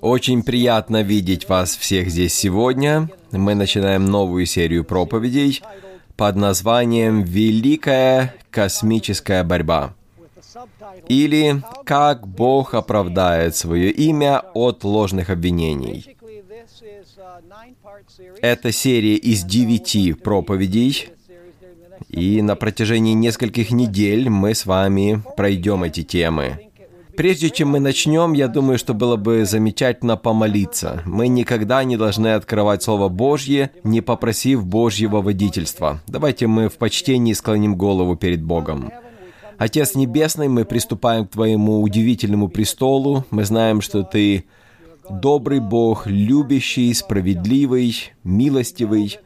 Очень 0.00 0.42
приятно 0.42 1.02
видеть 1.02 1.48
вас 1.48 1.76
всех 1.76 2.08
здесь 2.10 2.34
сегодня. 2.34 3.08
Мы 3.30 3.54
начинаем 3.54 4.06
новую 4.06 4.46
серию 4.46 4.84
проповедей 4.84 5.62
под 6.16 6.36
названием 6.36 7.22
«Великая 7.22 8.34
космическая 8.50 9.44
борьба» 9.44 9.94
или 11.08 11.62
«Как 11.84 12.26
Бог 12.26 12.74
оправдает 12.74 13.56
свое 13.56 13.90
имя 13.90 14.42
от 14.54 14.84
ложных 14.84 15.30
обвинений». 15.30 16.16
Это 18.40 18.72
серия 18.72 19.16
из 19.16 19.42
девяти 19.42 20.12
проповедей, 20.12 21.10
и 22.08 22.42
на 22.42 22.56
протяжении 22.56 23.14
нескольких 23.14 23.70
недель 23.70 24.28
мы 24.28 24.54
с 24.54 24.66
вами 24.66 25.22
пройдем 25.36 25.84
эти 25.84 26.02
темы. 26.02 26.71
Прежде 27.16 27.50
чем 27.50 27.68
мы 27.68 27.80
начнем, 27.80 28.32
я 28.32 28.48
думаю, 28.48 28.78
что 28.78 28.94
было 28.94 29.16
бы 29.16 29.44
замечательно 29.44 30.16
помолиться. 30.16 31.02
Мы 31.04 31.28
никогда 31.28 31.84
не 31.84 31.96
должны 31.96 32.28
открывать 32.34 32.82
Слово 32.82 33.08
Божье, 33.08 33.70
не 33.84 34.00
попросив 34.00 34.64
Божьего 34.64 35.20
водительства. 35.20 36.00
Давайте 36.06 36.46
мы 36.46 36.68
в 36.68 36.78
почтении 36.78 37.32
склоним 37.32 37.76
голову 37.76 38.16
перед 38.16 38.42
Богом. 38.42 38.90
Отец 39.58 39.94
Небесный, 39.94 40.48
мы 40.48 40.64
приступаем 40.64 41.26
к 41.26 41.30
Твоему 41.30 41.82
удивительному 41.82 42.48
престолу. 42.48 43.24
Мы 43.30 43.44
знаем, 43.44 43.80
что 43.80 44.02
Ты 44.02 44.44
добрый 45.10 45.60
Бог, 45.60 46.06
любящий, 46.06 46.92
справедливый, 46.94 48.12
милостивый. 48.24 49.18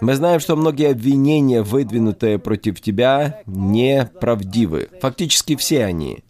Мы 0.00 0.14
знаем, 0.14 0.38
что 0.38 0.54
многие 0.54 0.90
обвинения, 0.90 1.62
выдвинутые 1.62 2.38
против 2.38 2.80
Тебя, 2.80 3.42
неправдивы. 3.46 4.88
Фактически 5.00 5.56
все 5.56 5.84
они– 5.84 6.18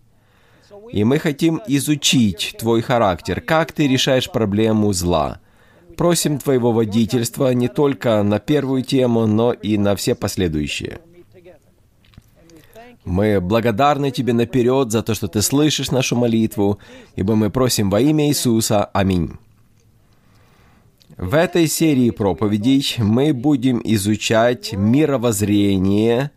и 0.93 1.05
мы 1.05 1.19
хотим 1.19 1.61
изучить 1.67 2.57
твой 2.59 2.83
характер, 2.83 3.41
как 3.41 3.73
ты 3.73 3.87
решаешь 3.89 4.31
проблему 4.31 4.93
зла. 4.93 5.41
Просим 5.97 6.39
твоего 6.39 6.73
водительства 6.73 7.53
не 7.53 7.69
только 7.69 8.23
на 8.23 8.39
первую 8.39 8.83
тему, 8.83 9.27
но 9.27 9.53
и 9.53 9.77
на 9.77 9.97
все 9.97 10.15
последующие. 10.15 11.01
Мы 13.05 13.41
благодарны 13.41 14.11
Тебе 14.11 14.33
наперед 14.33 14.93
за 14.93 15.03
то, 15.03 15.15
что 15.15 15.29
Ты 15.29 15.43
слышишь 15.43 15.91
нашу 15.91 16.15
молитву, 16.15 16.79
ибо 17.17 17.37
мы 17.37 17.51
просим 17.51 17.91
во 17.91 18.01
имя 18.01 18.29
Иисуса. 18.29 18.85
Аминь. 18.85 19.33
В 21.17 21.35
этой 21.35 21.67
серии 21.67 22.11
проповедей 22.11 22.95
мы 22.99 23.33
будем 23.33 23.81
изучать 23.83 24.73
мировоззрение 24.73 26.31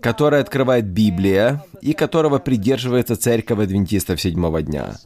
которое 0.00 0.40
открывает 0.40 0.86
Библия 0.86 1.64
и 1.80 1.92
которого 1.92 2.38
придерживается 2.38 3.16
церковь 3.16 3.58
адвентистов 3.58 4.20
седьмого 4.20 4.62
дня. 4.62 4.96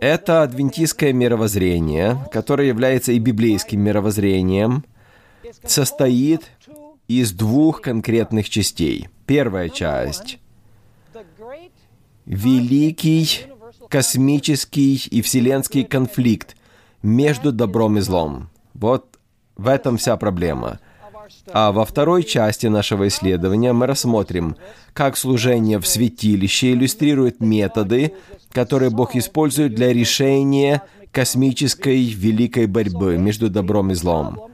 Это 0.00 0.42
адвентистское 0.42 1.12
мировоззрение, 1.12 2.18
которое 2.32 2.68
является 2.68 3.12
и 3.12 3.18
библейским 3.18 3.80
мировоззрением, 3.80 4.84
состоит 5.64 6.42
из 7.08 7.32
двух 7.32 7.80
конкретных 7.80 8.48
частей. 8.48 9.08
Первая 9.26 9.68
часть— 9.68 10.38
великий 12.26 13.46
космический 13.88 14.96
и 15.10 15.22
вселенский 15.22 15.84
конфликт 15.84 16.56
между 17.02 17.52
добром 17.52 17.98
и 17.98 18.00
злом. 18.00 18.50
Вот 18.74 19.18
в 19.56 19.68
этом 19.68 19.96
вся 19.98 20.16
проблема— 20.16 20.80
а 21.52 21.72
во 21.72 21.84
второй 21.84 22.24
части 22.24 22.66
нашего 22.66 23.08
исследования 23.08 23.72
мы 23.72 23.86
рассмотрим, 23.86 24.56
как 24.92 25.16
служение 25.16 25.78
в 25.78 25.86
святилище 25.86 26.72
иллюстрирует 26.72 27.40
методы, 27.40 28.12
которые 28.52 28.90
Бог 28.90 29.16
использует 29.16 29.74
для 29.74 29.92
решения 29.92 30.82
космической 31.12 32.04
великой 32.04 32.66
борьбы 32.66 33.18
между 33.18 33.48
добром 33.48 33.90
и 33.92 33.94
злом. 33.94 34.50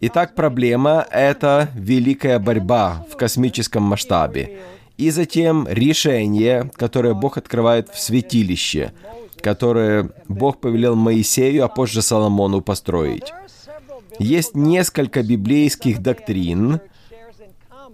Итак, 0.00 0.34
проблема— 0.34 1.06
это 1.10 1.68
великая 1.74 2.38
борьба 2.38 3.06
в 3.10 3.16
космическом 3.16 3.84
масштабе. 3.84 4.58
И 4.96 5.10
затем 5.10 5.66
решение, 5.68 6.70
которое 6.76 7.14
Бог 7.14 7.38
открывает 7.38 7.88
в 7.88 7.98
святилище, 7.98 8.92
которое 9.40 10.10
Бог 10.28 10.60
повелел 10.60 10.96
Моисею, 10.96 11.64
а 11.64 11.68
позже 11.68 12.02
Соломону 12.02 12.60
построить. 12.60 13.32
Есть 14.18 14.54
несколько 14.54 15.22
библейских 15.22 16.00
доктрин, 16.00 16.80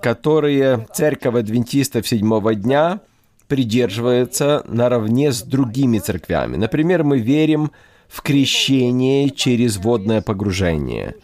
которые 0.01 0.87
церковь 0.93 1.35
адвентистов 1.35 2.07
седьмого 2.07 2.55
дня 2.55 3.01
придерживается 3.47 4.63
наравне 4.69 5.33
с 5.33 5.43
другими 5.43 5.99
церквями. 5.99 6.57
Например, 6.57 7.03
мы 7.03 7.19
верим 7.19 7.73
в 8.09 8.23
крещение 8.23 9.31
через 9.31 9.77
водное 9.77 10.23
погружение. 10.23 11.15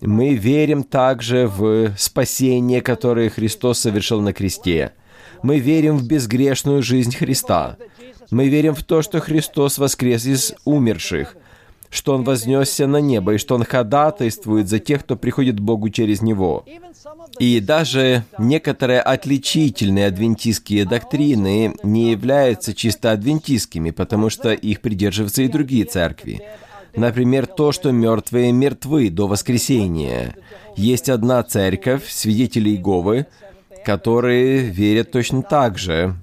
Мы 0.00 0.34
верим 0.34 0.82
также 0.82 1.46
в 1.46 1.92
спасение, 1.96 2.80
которое 2.80 3.30
Христос 3.30 3.80
совершил 3.80 4.20
на 4.20 4.32
кресте. 4.32 4.92
Мы 5.42 5.58
верим 5.58 5.98
в 5.98 6.06
безгрешную 6.06 6.82
жизнь 6.82 7.14
Христа. 7.14 7.76
Мы 8.30 8.48
верим 8.48 8.74
в 8.74 8.82
то, 8.82 9.02
что 9.02 9.20
Христос 9.20 9.78
воскрес 9.78 10.26
из 10.26 10.54
умерших 10.64 11.36
что 11.92 12.14
Он 12.14 12.24
вознесся 12.24 12.86
на 12.86 12.96
небо, 12.96 13.34
и 13.34 13.38
что 13.38 13.54
Он 13.54 13.64
ходатайствует 13.64 14.66
за 14.66 14.78
тех, 14.78 15.02
кто 15.02 15.14
приходит 15.14 15.56
к 15.56 15.60
Богу 15.60 15.90
через 15.90 16.22
Него. 16.22 16.64
И 17.38 17.60
даже 17.60 18.24
некоторые 18.38 19.02
отличительные 19.02 20.06
адвентистские 20.06 20.86
доктрины 20.86 21.74
не 21.82 22.10
являются 22.10 22.72
чисто 22.72 23.12
адвентистскими, 23.12 23.90
потому 23.90 24.30
что 24.30 24.52
их 24.52 24.80
придерживаются 24.80 25.42
и 25.42 25.48
другие 25.48 25.84
церкви. 25.84 26.42
Например, 26.96 27.46
то, 27.46 27.72
что 27.72 27.92
мертвые 27.92 28.52
мертвы 28.52 29.10
до 29.10 29.26
воскресения. 29.26 30.34
Есть 30.76 31.10
одна 31.10 31.42
церковь, 31.42 32.08
свидетели 32.08 32.70
Иеговы, 32.70 33.26
которые 33.84 34.60
верят 34.60 35.10
точно 35.10 35.42
так 35.42 35.76
же. 35.76 36.16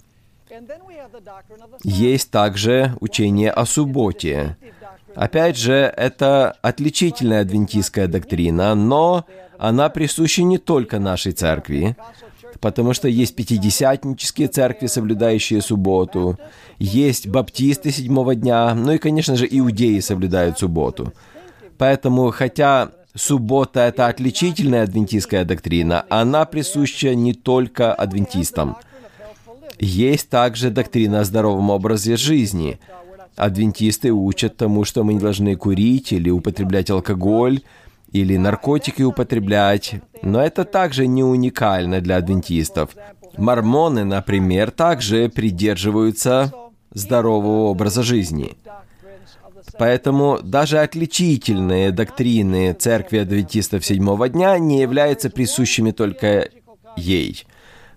Есть 1.84 2.31
также 2.31 2.96
учение 3.00 3.52
о 3.52 3.66
субботе. 3.66 4.58
Опять 5.16 5.58
же, 5.58 5.74
это 5.74 6.56
отличительная 6.62 7.42
адвентистская 7.42 8.08
доктрина, 8.08 8.75
но 8.75 9.25
она 9.58 9.90
присуща 9.90 10.44
не 10.44 10.58
только 10.58 11.00
нашей 11.00 11.31
церкви, 11.31 11.96
потому 12.59 12.94
что 12.94 13.08
есть 13.08 13.36
пятидесятнические 13.36 14.47
церкви, 14.47 14.88
соблюдающие 14.88 15.62
субботу, 15.62 16.38
есть 16.78 17.28
баптисты 17.28 17.92
седьмого 17.92 18.36
дня, 18.36 18.74
ну 18.74 18.94
и, 18.94 18.97
конечно 18.97 19.36
же, 19.36 19.47
иудеи 19.50 20.00
соблюдают 20.00 20.59
субботу. 20.59 21.14
Поэтому, 21.78 22.31
хотя 22.31 22.91
суббота— 23.16 23.80
это 23.81 24.08
отличительная 24.08 24.84
адвентистская 24.84 25.44
доктрина, 25.44 26.06
она 26.09 26.46
присуща 26.46 27.16
не 27.16 27.34
только 27.34 27.94
адвентистам. 27.94 28.78
Есть 29.80 30.30
также 30.30 30.70
доктрина 30.70 31.22
о 31.22 31.24
здоровом 31.24 31.70
образе 31.70 32.18
жизни— 32.18 32.80
Адвентисты 33.39 34.11
учат 34.11 34.57
тому, 34.57 34.83
что 34.83 35.05
мы 35.05 35.13
не 35.13 35.19
должны 35.19 35.55
курить 35.55 36.11
или 36.11 36.29
употреблять 36.29 36.89
алкоголь, 36.89 37.61
или 38.11 38.35
наркотики 38.35 39.01
употреблять, 39.01 39.95
но 40.22 40.41
это 40.41 40.66
также 40.66 41.07
не 41.07 41.23
уникально 41.23 42.01
для 42.01 42.17
адвентистов. 42.17 42.97
Мормоны, 43.38 44.03
например, 44.03 44.72
также 44.72 45.29
придерживаются 45.29 46.51
здорового 46.94 47.69
образа 47.69 48.03
жизни. 48.03 48.57
Поэтому 49.78 50.39
даже 50.44 50.79
отличительные 50.79 51.91
доктрины 51.91 52.73
церкви 52.73 53.19
адвентистов 53.19 53.85
седьмого 53.85 54.28
дня 54.28 54.59
не 54.59 54.81
являются 54.81 55.29
присущими 55.29 55.91
только 55.91 56.49
ей. 56.97 57.45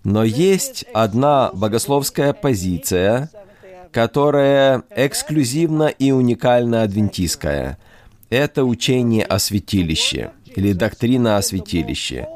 Но 0.05 0.23
есть 0.23 0.85
одна 0.95 1.51
богословская 1.53 2.33
позиция– 2.33 3.29
которое 3.93 4.83
эксклюзивно 4.91 5.85
и 5.85 6.11
уникально 6.11 6.83
адвентистское. 6.83 7.79
Это 8.31 8.65
учение 8.65 9.25
о 9.25 9.39
святилище 9.39 10.33
или 10.57 10.73
доктрина 10.73 11.37
о 11.37 11.43
святилище. 11.43 12.27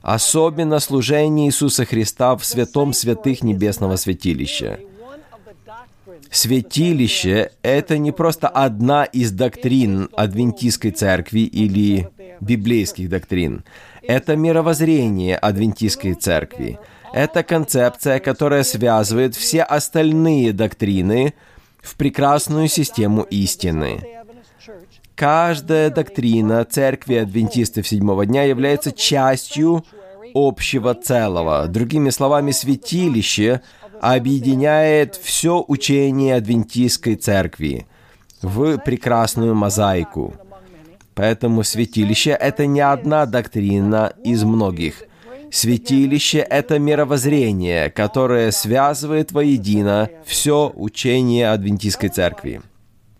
Особенно 0.00 0.78
служение 0.78 1.48
Иисуса 1.48 1.84
Христа 1.84 2.36
в 2.36 2.44
святом 2.44 2.92
святых 2.92 3.42
небесного 3.42 3.96
святилища. 3.96 4.78
Святилище— 6.30 7.50
это 7.62 7.98
не 7.98 8.12
просто 8.12 8.46
одна 8.48 9.04
из 9.04 9.32
доктрин 9.32 10.08
адвентистской 10.16 10.92
церкви 10.92 11.40
или 11.40 12.08
библейских 12.40 13.08
доктрин. 13.08 13.64
Это 14.02 14.36
мировоззрение 14.36 15.36
адвентистской 15.36 16.14
церкви— 16.14 16.78
это 17.12 17.42
концепция, 17.42 18.20
которая 18.20 18.62
связывает 18.62 19.34
все 19.34 19.62
остальные 19.62 20.52
доктрины 20.52 21.34
в 21.82 21.96
прекрасную 21.96 22.68
систему 22.68 23.22
истины. 23.22 24.00
Каждая 25.14 25.90
доктрина 25.90 26.64
церкви 26.64 27.16
адвентистов 27.16 27.86
седьмого 27.86 28.24
дня 28.26 28.44
является 28.44 28.92
частью 28.92 29.84
общего 30.34 30.94
целого. 30.94 31.66
Другими 31.66 32.10
словами, 32.10 32.52
святилище 32.52 33.60
объединяет 34.00 35.16
все 35.16 35.62
учение 35.66 36.36
адвентистской 36.36 37.16
церкви 37.16 37.86
в 38.40 38.78
прекрасную 38.78 39.54
мозаику. 39.54 40.34
Поэтому 41.14 41.64
святилище— 41.64 42.30
это 42.40 42.64
не 42.64 42.80
одна 42.80 43.26
доктрина 43.26 44.14
из 44.24 44.42
многих. 44.44 45.02
Святилище— 45.50 46.38
это 46.50 46.78
мировоззрение, 46.78 47.90
которое 47.90 48.52
связывает 48.52 49.32
воедино 49.32 50.08
все 50.24 50.72
учение 50.74 51.50
адвентистской 51.50 52.08
церкви. 52.08 52.62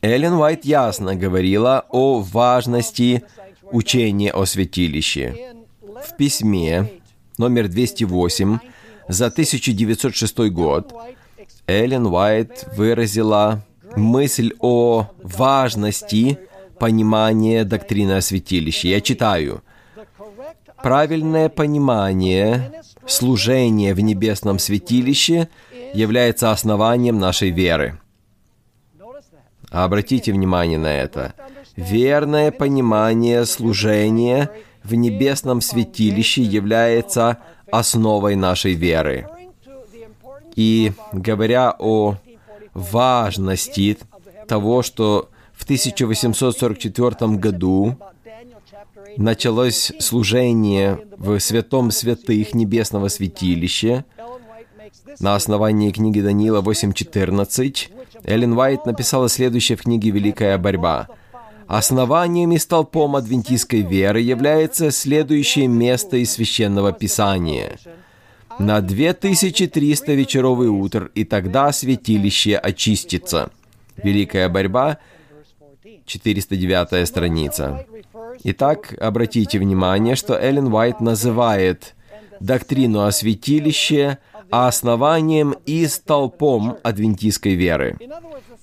Эллен 0.01 0.35
Уайт 0.35 0.65
ясно 0.65 1.17
говорила 1.17 1.85
о 1.91 2.21
важности 2.21 3.25
учения 3.71 4.33
о 4.33 4.45
святилище. 4.47 5.55
В 5.83 6.17
письме 6.17 6.89
номер 7.37 7.69
208 7.69 8.59
за 9.09 9.27
1906 9.27 10.39
год 10.51 10.95
Эллен 11.67 12.07
Уайт 12.07 12.69
выразила 12.77 13.65
мысль 13.97 14.53
о 14.61 15.09
важности 15.23 16.39
понимания 16.79 17.65
доктрины 17.65 18.13
о 18.13 18.21
святилище. 18.21 18.89
Я 18.89 19.01
читаю. 19.01 19.63
Правильное 20.83 21.49
понимание 21.49 22.73
служения 23.07 23.95
в 23.95 24.01
небесном 24.01 24.59
святилище 24.59 25.49
является 25.93 26.51
основанием 26.51 27.19
нашей 27.19 27.51
веры. 27.51 27.99
Обратите 29.71 30.33
внимание 30.33 30.79
на 30.79 30.93
это. 30.93 31.35
Верное 31.77 32.51
понимание 32.51 33.45
служения 33.45 34.51
в 34.83 34.95
небесном 34.95 35.61
святилище 35.61 36.43
является 36.43 37.39
основой 37.71 38.35
нашей 38.35 38.75
веры. 38.75 39.29
И 40.57 40.93
говоря 41.13 41.75
о 41.79 42.17
важности 42.75 43.99
того, 44.49 44.83
что 44.83 45.31
в 45.53 45.65
1844 45.65 47.37
году 47.37 47.97
началось 49.17 49.93
служение 49.99 51.01
в 51.17 51.39
святом 51.39 51.91
святых 51.91 52.55
небесного 52.55 53.09
святилища 53.09 54.05
на 55.19 55.35
основании 55.35 55.91
книги 55.91 56.21
Даниила 56.21 56.63
8.14, 56.63 57.89
Эллен 58.25 58.53
Уайт 58.53 58.87
написала 58.87 59.29
следующее 59.29 59.77
в 59.77 59.83
книге 59.83 60.11
«Великая 60.11 60.57
борьба». 60.59 61.09
Основанием 61.67 62.53
и 62.53 62.59
столпом 62.59 63.17
адвентистской 63.17 63.83
веры 63.83 64.21
является 64.21 64.91
следующее 64.91 65.69
место 65.69 66.17
из 66.17 66.33
Священного 66.33 66.93
Писания. 66.93 67.79
На 68.59 68.81
2300 68.81 70.13
вечеров 70.13 70.61
и 70.63 70.67
утр, 70.67 71.11
и 71.15 71.25
тогда 71.25 71.71
святилище 71.71 72.57
очистится. 72.57 73.51
Великая 74.03 74.49
борьба, 74.49 74.99
409 76.07 77.07
страница. 77.07 77.87
Итак, 78.45 78.95
обратите 79.01 79.59
внимание, 79.59 80.17
что 80.17 80.35
Эллен 80.35 80.73
Уайт 80.73 81.01
называет 81.01 81.95
доктрину 82.41 83.05
о 83.05 83.13
святилище 83.13 84.19
основанием 84.51 85.55
и 85.67 85.87
столпом 85.87 86.79
адвентистской 86.83 87.55
веры. 87.55 87.97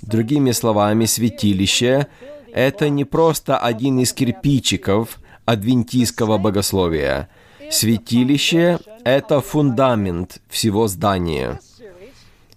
Другими 0.01 0.51
словами, 0.51 1.05
святилище— 1.05 2.07
это 2.53 2.89
не 2.89 3.05
просто 3.05 3.57
один 3.57 3.99
из 3.99 4.13
кирпичиков 4.13 5.19
адвентистского 5.45 6.37
богословия. 6.37 7.29
Святилище— 7.69 8.79
это 9.03 9.41
фундамент 9.41 10.41
всего 10.49 10.87
здания. 10.87 11.59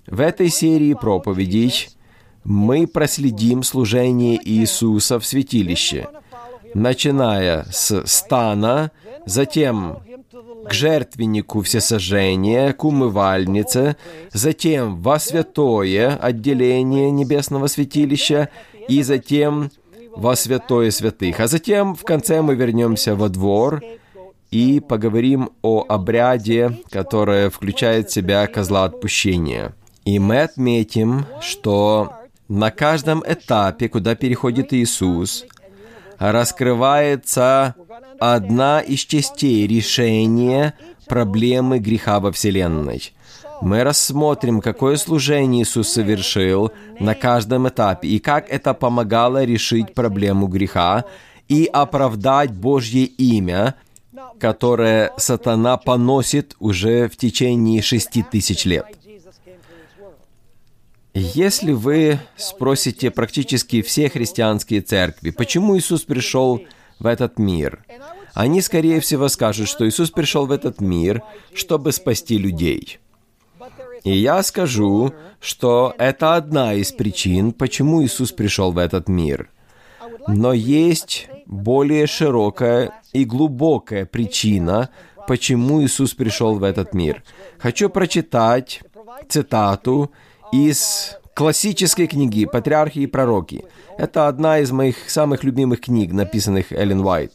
В 0.06 0.20
этой 0.20 0.48
серии 0.48 0.94
проповедей 0.94 1.88
мы 2.44 2.86
проследим 2.86 3.62
служение 3.62 4.40
Иисуса 4.42 5.20
в 5.20 5.26
святилище, 5.26 6.08
начиная 6.74 7.64
с 7.70 8.06
стана, 8.06 8.90
затем 9.26 9.98
к 10.68 10.72
жертвеннику 10.72 11.62
всесожжения, 11.62 12.72
к 12.72 12.84
умывальнице, 12.84 13.96
затем 14.32 15.00
во 15.00 15.18
святое 15.18 16.16
отделение 16.16 17.10
небесного 17.10 17.66
святилища 17.66 18.50
и 18.88 19.02
затем 19.02 19.70
во 20.14 20.36
святое 20.36 20.90
святых. 20.90 21.40
А 21.40 21.46
затем 21.46 21.94
в 21.94 22.04
конце 22.04 22.42
мы 22.42 22.54
вернемся 22.54 23.14
во 23.14 23.28
двор 23.28 23.82
и 24.50 24.80
поговорим 24.80 25.50
о 25.62 25.84
обряде, 25.88 26.78
которое 26.90 27.50
включает 27.50 28.10
в 28.10 28.12
себя 28.12 28.46
козла 28.46 28.84
отпущения. 28.84 29.74
И 30.04 30.18
мы 30.18 30.42
отметим, 30.42 31.26
что 31.40 32.12
на 32.48 32.70
каждом 32.70 33.22
этапе, 33.26 33.88
куда 33.88 34.16
переходит 34.16 34.72
Иисус, 34.72 35.46
раскрывается 36.20 37.74
одна 38.20 38.80
из 38.80 39.00
частей 39.00 39.66
решения 39.66 40.74
проблемы 41.06 41.78
греха 41.78 42.20
во 42.20 42.30
Вселенной. 42.30 43.12
Мы 43.62 43.82
рассмотрим, 43.84 44.60
какое 44.60 44.96
служение 44.96 45.64
Иисус 45.64 45.88
совершил 45.88 46.72
на 46.98 47.14
каждом 47.14 47.68
этапе 47.68 48.08
и 48.08 48.18
как 48.18 48.48
это 48.48 48.74
помогало 48.74 49.44
решить 49.44 49.94
проблему 49.94 50.46
греха 50.46 51.04
и 51.48 51.68
оправдать 51.70 52.52
Божье 52.52 53.04
имя, 53.04 53.74
которое 54.38 55.12
сатана 55.16 55.78
поносит 55.78 56.54
уже 56.58 57.08
в 57.08 57.16
течение 57.16 57.82
шести 57.82 58.22
тысяч 58.22 58.64
лет. 58.66 58.86
Если 61.14 61.72
вы 61.72 62.20
спросите 62.36 63.10
практически 63.10 63.82
все 63.82 64.08
христианские 64.08 64.80
церкви, 64.80 65.30
почему 65.30 65.76
Иисус 65.76 66.02
пришел 66.02 66.62
в 66.98 67.06
этот 67.06 67.38
мир, 67.38 67.84
они, 68.32 68.60
скорее 68.60 69.00
всего, 69.00 69.28
скажут, 69.28 69.68
что 69.68 69.88
Иисус 69.88 70.10
пришел 70.10 70.46
в 70.46 70.52
этот 70.52 70.80
мир, 70.80 71.22
чтобы 71.52 71.92
спасти 71.92 72.38
людей. 72.38 72.98
И 74.04 74.12
я 74.12 74.42
скажу, 74.42 75.12
что 75.40 75.94
это 75.98 76.36
одна 76.36 76.74
из 76.74 76.92
причин, 76.92 77.52
почему 77.52 78.04
Иисус 78.04 78.30
пришел 78.32 78.70
в 78.70 78.78
этот 78.78 79.08
мир. 79.08 79.50
Но 80.28 80.52
есть 80.52 81.28
более 81.46 82.06
широкая 82.06 82.92
и 83.12 83.24
глубокая 83.24 84.06
причина, 84.06 84.90
почему 85.26 85.82
Иисус 85.82 86.14
пришел 86.14 86.54
в 86.54 86.62
этот 86.62 86.94
мир. 86.94 87.22
Хочу 87.58 87.90
прочитать 87.90 88.80
цитату 89.28 90.12
из 90.52 91.16
классической 91.34 92.06
книги 92.06 92.44
«Патриархи 92.44 93.00
и 93.00 93.06
пророки». 93.06 93.64
Это 93.98 94.28
одна 94.28 94.58
из 94.58 94.70
моих 94.72 95.08
самых 95.08 95.44
любимых 95.44 95.80
книг, 95.80 96.12
написанных 96.12 96.72
Эллен 96.72 97.00
Уайт. 97.00 97.32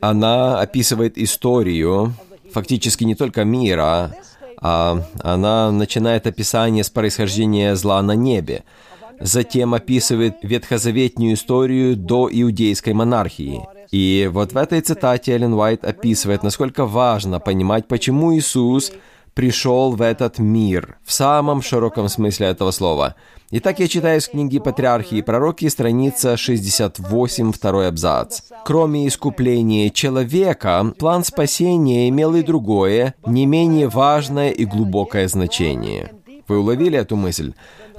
Она 0.00 0.60
описывает 0.60 1.18
историю 1.18 2.14
фактически 2.52 3.04
не 3.04 3.14
только 3.14 3.44
мира, 3.44 4.14
а 4.60 5.02
она 5.20 5.70
начинает 5.70 6.26
описание 6.26 6.84
с 6.84 6.90
происхождения 6.90 7.74
зла 7.76 8.02
на 8.02 8.12
небе. 8.12 8.64
Затем 9.20 9.74
описывает 9.74 10.36
ветхозаветнюю 10.42 11.34
историю 11.34 11.96
до 11.96 12.28
иудейской 12.30 12.92
монархии. 12.92 13.62
И 13.90 14.28
вот 14.30 14.52
в 14.52 14.56
этой 14.56 14.80
цитате 14.80 15.32
Эллен 15.32 15.54
Уайт 15.54 15.84
описывает, 15.84 16.42
насколько 16.42 16.84
важно 16.86 17.40
понимать, 17.40 17.86
почему 17.86 18.34
Иисус 18.34 18.92
пришел 19.36 19.92
в 19.92 20.00
этот 20.00 20.38
мир, 20.38 20.96
в 21.04 21.12
самом 21.12 21.60
широком 21.60 22.08
смысле 22.08 22.46
этого 22.46 22.70
слова. 22.70 23.16
Итак, 23.50 23.78
я 23.78 23.86
читаю 23.86 24.18
из 24.18 24.28
книги 24.28 24.58
«Патриархи 24.58 25.16
и 25.16 25.22
пророки», 25.22 25.68
страница 25.68 26.38
68, 26.38 27.52
второй 27.52 27.88
абзац. 27.88 28.40
Кроме 28.64 29.06
искупления 29.06 29.90
человека, 29.90 30.94
план 30.98 31.22
спасения 31.22 32.08
имел 32.08 32.34
и 32.34 32.42
другое, 32.42 33.14
не 33.26 33.44
менее 33.44 33.88
важное 33.88 34.50
и 34.50 34.64
глубокое 34.64 35.28
значение. 35.28 36.12
Вы 36.48 36.58
уловили 36.58 36.98
эту 36.98 37.16
мысль? 37.16 37.52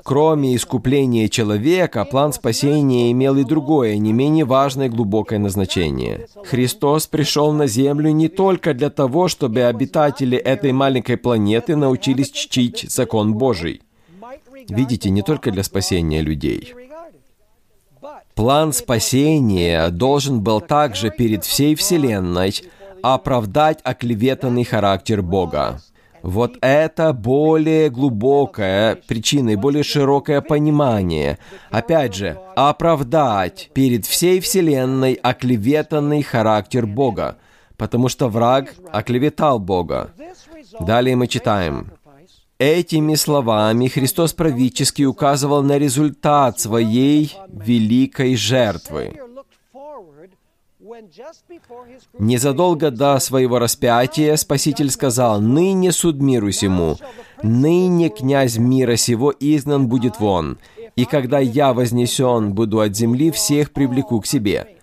Кроме 0.07 0.55
искупления 0.55 1.27
человека, 1.27 2.05
план 2.05 2.31
спасения 2.31 3.11
имел 3.11 3.35
и 3.35 3.43
другое, 3.43 3.97
не 3.97 4.13
менее 4.13 4.45
важное 4.45 4.87
глубокое 4.87 5.37
назначение. 5.37 6.27
Христос 6.45 7.07
пришел 7.07 7.51
на 7.51 7.67
Землю 7.67 8.11
не 8.11 8.29
только 8.29 8.73
для 8.73 8.89
того, 8.89 9.27
чтобы 9.27 9.63
обитатели 9.63 10.37
этой 10.37 10.71
маленькой 10.71 11.17
планеты 11.17 11.75
научились 11.75 12.31
чтить 12.31 12.89
закон 12.89 13.33
Божий. 13.33 13.81
Видите, 14.69 15.09
не 15.09 15.23
только 15.23 15.51
для 15.51 15.63
спасения 15.63 16.21
людей. 16.21 16.73
План 18.33 18.71
спасения 18.71 19.89
должен 19.89 20.39
был 20.39 20.61
также 20.61 21.09
перед 21.11 21.43
всей 21.43 21.75
Вселенной 21.75 22.55
оправдать 23.03 23.81
оклеветанный 23.83 24.63
характер 24.63 25.21
Бога. 25.21 25.81
Вот 26.27 26.57
это 26.59 27.13
более 27.13 27.89
глубокая 27.89 28.95
причина 29.07 29.51
и 29.51 29.55
более 29.55 29.83
широкое 29.83 30.41
понимание. 30.41 31.39
Опять 31.71 32.15
же, 32.15 32.37
оправдать 32.53 33.69
перед 33.73 34.05
всей 34.05 34.41
Вселенной 34.41 35.13
оклеветанный 35.13 36.23
характер 36.23 36.85
Бога, 36.85 37.37
потому 37.77 38.09
что 38.09 38.27
враг 38.27 38.75
оклеветал 38.91 39.57
Бога. 39.59 40.11
Далее 40.81 41.15
мы 41.15 41.27
читаем. 41.27 41.93
Этими 42.59 43.15
словами 43.15 43.87
Христос 43.87 44.33
правительски 44.33 45.03
указывал 45.03 45.63
на 45.63 45.77
результат 45.77 46.59
своей 46.59 47.33
великой 47.47 48.35
жертвы. 48.35 49.17
Незадолго 52.17 52.91
до 52.91 53.19
своего 53.19 53.59
распятия 53.59 54.35
Спаситель 54.35 54.89
сказал, 54.89 55.41
«Ныне 55.41 55.91
суд 55.91 56.21
миру 56.21 56.51
сему, 56.51 56.97
ныне 57.43 58.09
князь 58.09 58.57
мира 58.57 58.95
сего 58.95 59.33
изгнан 59.37 59.87
будет 59.87 60.19
вон, 60.19 60.57
и 60.95 61.05
когда 61.05 61.39
я 61.39 61.73
вознесен 61.73 62.53
буду 62.53 62.79
от 62.79 62.95
земли, 62.95 63.31
всех 63.31 63.71
привлеку 63.71 64.21
к 64.21 64.25
себе». 64.25 64.77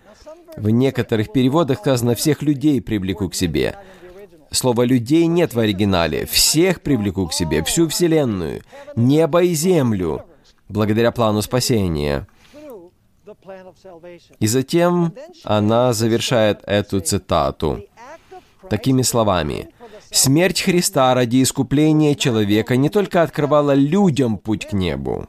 В 0.57 0.69
некоторых 0.69 1.31
переводах 1.31 1.79
сказано 1.79 2.15
«всех 2.15 2.41
людей 2.41 2.81
привлеку 2.81 3.29
к 3.29 3.35
себе». 3.35 3.75
Слова 4.51 4.83
«людей» 4.83 5.25
нет 5.25 5.53
в 5.53 5.59
оригинале. 5.59 6.25
«Всех 6.25 6.81
привлеку 6.81 7.27
к 7.27 7.33
себе, 7.33 7.63
всю 7.63 7.89
Вселенную, 7.89 8.61
небо 8.95 9.43
и 9.43 9.53
землю, 9.53 10.23
благодаря 10.69 11.11
плану 11.11 11.41
спасения». 11.41 12.27
И 14.39 14.47
затем 14.47 15.13
она 15.43 15.93
завершает 15.93 16.61
эту 16.65 16.99
цитату 16.99 17.83
такими 18.69 19.01
словами. 19.01 19.69
«Смерть 20.11 20.61
Христа 20.61 21.13
ради 21.13 21.43
искупления 21.43 22.15
человека 22.15 22.77
не 22.77 22.89
только 22.89 23.21
открывала 23.21 23.73
людям 23.73 24.37
путь 24.37 24.67
к 24.67 24.73
небу, 24.73 25.27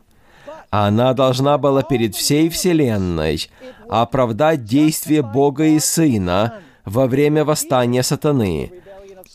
она 0.71 1.15
должна 1.15 1.59
была 1.59 1.83
перед 1.83 2.15
всей 2.15 2.49
Вселенной 2.49 3.49
оправдать 3.89 4.65
действие 4.65 5.23
Бога 5.23 5.65
и 5.65 5.79
Сына 5.79 6.61
во 6.85 7.07
время 7.07 7.45
восстания 7.45 8.03
сатаны, 8.03 8.73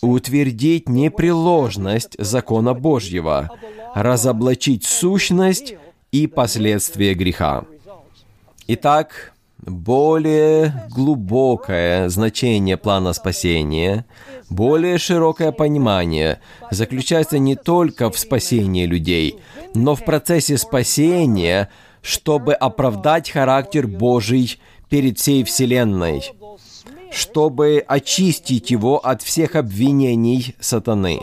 утвердить 0.01 0.89
непреложность 0.89 2.15
закона 2.17 2.73
Божьего, 2.73 3.49
разоблачить 3.95 4.85
сущность 4.85 5.75
и 6.11 6.27
последствия 6.27 7.13
греха. 7.13 7.65
Итак, 8.67 9.33
более 9.61 10.87
глубокое 10.89 12.09
значение 12.09 12.77
плана 12.77 13.13
спасения, 13.13 14.05
более 14.49 14.97
широкое 14.97 15.51
понимание 15.51 16.39
заключается 16.69 17.37
не 17.37 17.55
только 17.55 18.09
в 18.11 18.17
спасении 18.17 18.85
людей, 18.85 19.39
но 19.73 19.95
в 19.95 20.03
процессе 20.05 20.57
спасения, 20.57 21.69
чтобы 22.01 22.53
оправдать 22.53 23.29
характер 23.29 23.87
Божий 23.87 24.59
перед 24.89 25.17
всей 25.19 25.43
Вселенной, 25.43 26.23
чтобы 27.11 27.83
очистить 27.87 28.71
его 28.71 28.99
от 28.99 29.21
всех 29.21 29.55
обвинений 29.55 30.55
сатаны. 30.59 31.19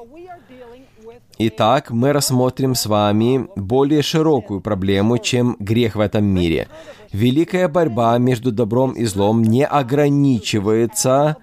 Итак, 1.40 1.92
мы 1.92 2.12
рассмотрим 2.12 2.74
с 2.74 2.86
вами 2.86 3.46
более 3.54 4.02
широкую 4.02 4.60
проблему, 4.60 5.18
чем 5.18 5.56
грех 5.60 5.94
в 5.94 6.00
этом 6.00 6.24
мире. 6.24 6.66
Великая 7.12 7.68
борьба 7.68 8.18
между 8.18 8.50
добром 8.50 8.90
и 8.90 9.04
злом 9.04 9.42
не 9.42 9.64
ограничивается 9.64 11.36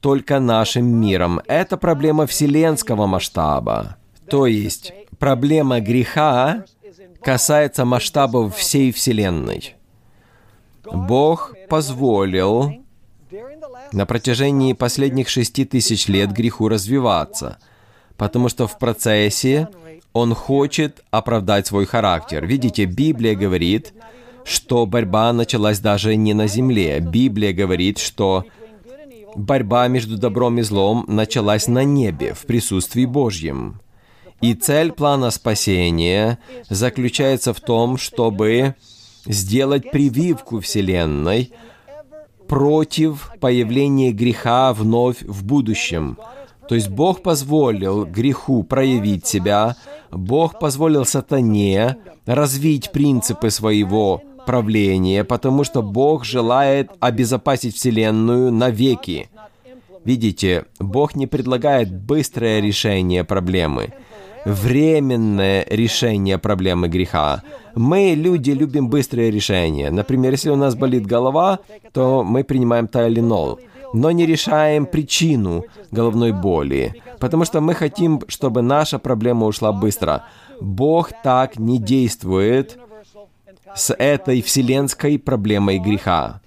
только 0.00 0.40
нашим 0.40 0.86
миром. 0.86 1.42
Это 1.46 1.76
проблема 1.76 2.26
вселенского 2.26 3.06
масштаба. 3.06 3.98
То 4.30 4.46
есть, 4.46 4.94
проблема 5.18 5.80
греха 5.80 6.64
касается 7.20 7.84
масштабов 7.84 8.56
всей 8.56 8.92
Вселенной. 8.92 9.74
Бог 10.90 11.54
позволил 11.68 12.72
на 13.92 14.06
протяжении 14.06 14.72
последних 14.72 15.28
шести 15.28 15.66
тысяч 15.66 16.08
лет 16.08 16.32
греху 16.32 16.68
развиваться– 16.68 17.58
потому 18.18 18.50
что 18.50 18.66
в 18.66 18.78
процессе 18.78 19.68
он 20.12 20.34
хочет 20.34 21.02
оправдать 21.10 21.68
свой 21.68 21.86
характер. 21.86 22.44
Видите, 22.44 22.84
Библия 22.84 23.34
говорит, 23.34 23.94
что 24.44 24.84
борьба 24.84 25.32
началась 25.32 25.78
даже 25.78 26.16
не 26.16 26.34
на 26.34 26.48
земле. 26.48 27.00
Библия 27.00 27.52
говорит, 27.52 27.98
что 27.98 28.44
борьба 29.36 29.86
между 29.88 30.18
добром 30.18 30.58
и 30.58 30.62
злом 30.62 31.04
началась 31.06 31.68
на 31.68 31.84
небе, 31.84 32.34
в 32.34 32.44
присутствии 32.44 33.04
Божьем. 33.04 33.80
И 34.40 34.54
цель 34.54 34.92
плана 34.92 35.30
спасения 35.30 36.38
заключается 36.68 37.52
в 37.52 37.60
том, 37.60 37.98
чтобы 37.98 38.74
сделать 39.26 39.90
прививку 39.90 40.60
Вселенной 40.60 41.52
против 42.48 43.30
появления 43.40 44.10
греха 44.10 44.72
вновь 44.72 45.22
в 45.22 45.44
будущем– 45.44 46.18
то 46.68 46.74
есть 46.74 46.90
Бог 46.90 47.22
позволил 47.22 48.04
греху 48.04 48.62
проявить 48.62 49.26
себя, 49.26 49.76
Бог 50.10 50.58
позволил 50.58 51.06
сатане 51.06 51.96
развить 52.26 52.92
принципы 52.92 53.50
своего 53.50 54.22
правления, 54.44 55.24
потому 55.24 55.64
что 55.64 55.82
Бог 55.82 56.24
желает 56.24 56.90
обезопасить 57.00 57.74
Вселенную 57.74 58.52
навеки. 58.52 59.30
Видите, 60.04 60.66
Бог 60.78 61.16
не 61.16 61.26
предлагает 61.26 61.90
быстрое 61.90 62.60
решение 62.60 63.24
проблемы, 63.24 63.94
временное 64.44 65.66
решение 65.70 66.36
проблемы 66.38 66.88
греха. 66.88 67.42
Мы, 67.74 68.14
люди, 68.14 68.50
любим 68.50 68.88
быстрое 68.88 69.30
решение. 69.30 69.90
Например, 69.90 70.32
если 70.32 70.50
у 70.50 70.56
нас 70.56 70.74
болит 70.74 71.06
голова, 71.06 71.60
то 71.92 72.22
мы 72.24 72.44
принимаем 72.44 72.88
тайленол 72.88 73.58
но 73.92 74.10
не 74.10 74.26
решаем 74.26 74.86
причину 74.86 75.64
головной 75.90 76.32
боли, 76.32 77.02
потому 77.18 77.44
что 77.44 77.60
мы 77.60 77.74
хотим, 77.74 78.22
чтобы 78.28 78.62
наша 78.62 78.98
проблема 78.98 79.46
ушла 79.46 79.72
быстро. 79.72 80.24
Бог 80.60 81.10
так 81.22 81.58
не 81.58 81.78
действует 81.78 82.78
с 83.74 83.94
этой 83.94 84.42
вселенской 84.42 85.18
проблемой 85.18 85.78
греха. 85.78 86.40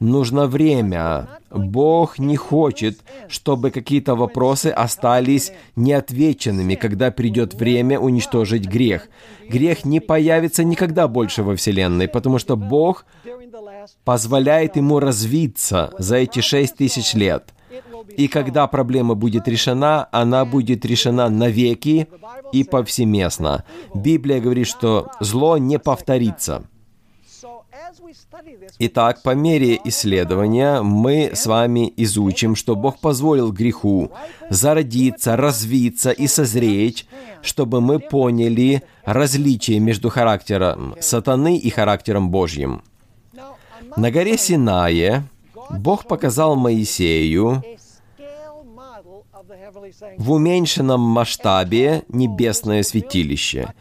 Нужно 0.00 0.46
время. 0.46 1.28
Бог 1.50 2.18
не 2.18 2.36
хочет, 2.36 3.00
чтобы 3.28 3.70
какие-то 3.70 4.14
вопросы 4.14 4.68
остались 4.68 5.52
неотвеченными, 5.76 6.74
когда 6.74 7.10
придет 7.10 7.54
время 7.54 7.98
уничтожить 7.98 8.66
грех. 8.66 9.08
Грех 9.48 9.84
не 9.84 10.00
появится 10.00 10.64
никогда 10.64 11.06
больше 11.06 11.42
во 11.42 11.54
Вселенной, 11.54 12.08
потому 12.08 12.38
что 12.38 12.56
Бог 12.56 13.04
позволяет 14.04 14.76
ему 14.76 14.98
развиться 15.00 15.92
за 15.98 16.16
эти 16.16 16.40
шесть 16.40 16.76
тысяч 16.76 17.14
лет. 17.14 17.54
И 18.16 18.28
когда 18.28 18.66
проблема 18.66 19.14
будет 19.14 19.46
решена, 19.46 20.08
она 20.10 20.44
будет 20.44 20.84
решена 20.84 21.28
навеки 21.28 22.08
и 22.52 22.64
повсеместно. 22.64 23.64
Библия 23.94 24.40
говорит, 24.40 24.66
что 24.66 25.10
зло 25.20 25.58
не 25.58 25.78
повторится. 25.78 26.64
Итак, 28.78 29.22
по 29.22 29.34
мере 29.34 29.78
исследования 29.84 30.82
мы 30.82 31.30
с 31.34 31.46
вами 31.46 31.92
изучим, 31.96 32.56
что 32.56 32.74
Бог 32.76 32.98
позволил 32.98 33.52
греху 33.52 34.10
зародиться, 34.48 35.36
развиться 35.36 36.10
и 36.10 36.26
созреть, 36.26 37.06
чтобы 37.42 37.80
мы 37.80 37.98
поняли 37.98 38.82
различие 39.04 39.80
между 39.80 40.08
характером 40.08 40.94
сатаны 41.00 41.56
и 41.58 41.70
характером 41.70 42.30
Божьим. 42.30 42.82
На 43.96 44.10
горе 44.10 44.38
Синае 44.38 45.24
Бог 45.70 46.06
показал 46.06 46.56
Моисею 46.56 47.62
в 50.18 50.32
уменьшенном 50.32 51.00
масштабе 51.00 52.04
небесное 52.08 52.82
святилище. 52.82 53.74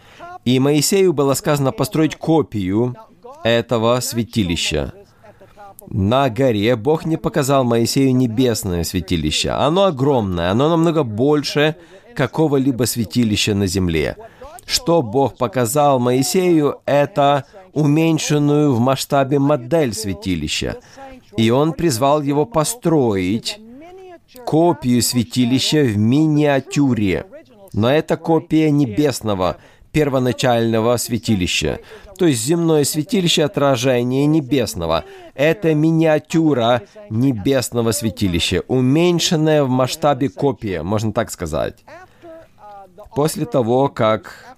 И 0.46 0.60
Моисею 0.60 1.14
было 1.14 1.34
сказано 1.34 1.72
построить 1.72 2.16
копию 2.16 2.96
этого 3.44 4.00
святилища. 4.00 4.94
На 5.88 6.30
горе 6.30 6.76
Бог 6.76 7.06
не 7.06 7.18
показал 7.18 7.64
Моисею 7.64 8.16
небесное 8.16 8.84
святилище. 8.84 9.52
Оно 9.52 9.86
огромное, 9.86 10.52
оно 10.52 10.70
намного 10.70 11.04
больше 11.04 11.76
какого-либо 12.16 12.84
святилища 12.84 13.56
на 13.56 13.68
земле. 13.68 14.18
Что 14.70 15.02
Бог 15.02 15.36
показал 15.36 16.00
Моисею, 16.00 16.82
это 16.86 17.46
уменьшенную 17.74 18.72
в 18.72 18.80
масштабе 18.80 19.40
модель 19.40 19.96
святилища, 19.96 20.78
и 21.36 21.50
он 21.50 21.74
призвал 21.74 22.22
его 22.22 22.46
построить 22.46 23.60
копию 24.46 25.02
святилища 25.02 25.82
в 25.82 25.98
миниатюре. 25.98 27.26
Но 27.74 27.92
это 27.92 28.16
копия 28.16 28.70
небесного, 28.70 29.58
первоначального 29.92 30.98
святилища. 30.98 31.80
То 32.20 32.28
есть 32.28 32.46
земное 32.46 32.84
святилище– 32.84 33.44
отражение 33.46 34.28
небесного. 34.28 35.04
Это 35.34 35.74
миниатюра 35.74 36.84
небесного 37.10 37.92
святилища, 37.92 38.62
уменьшенная 38.68 39.64
в 39.64 39.70
масштабе 39.70 40.30
копия, 40.30 40.84
можно 40.84 41.12
так 41.12 41.32
сказать. 41.32 41.84
После 43.16 43.46
того, 43.46 43.90
как 43.90 44.58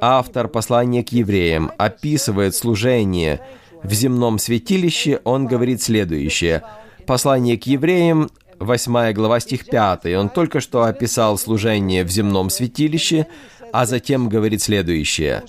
автор 0.00 0.48
послания 0.48 1.02
к 1.02 1.10
евреям 1.10 1.70
описывает 1.78 2.54
служение 2.54 3.40
в 3.82 3.92
земном 3.92 4.38
святилище, 4.38 5.20
он 5.24 5.46
говорит 5.46 5.82
следующее. 5.82 6.62
Послание 7.06 7.58
к 7.58 7.64
евреям, 7.64 8.30
8 8.58 9.12
глава, 9.12 9.40
стих 9.40 9.66
5. 9.66 10.06
Он 10.16 10.28
только 10.28 10.60
что 10.60 10.84
описал 10.84 11.38
служение 11.38 12.04
в 12.04 12.08
земном 12.08 12.50
святилище, 12.50 13.26
а 13.72 13.86
затем 13.86 14.28
говорит 14.28 14.62
следующее 14.62 15.42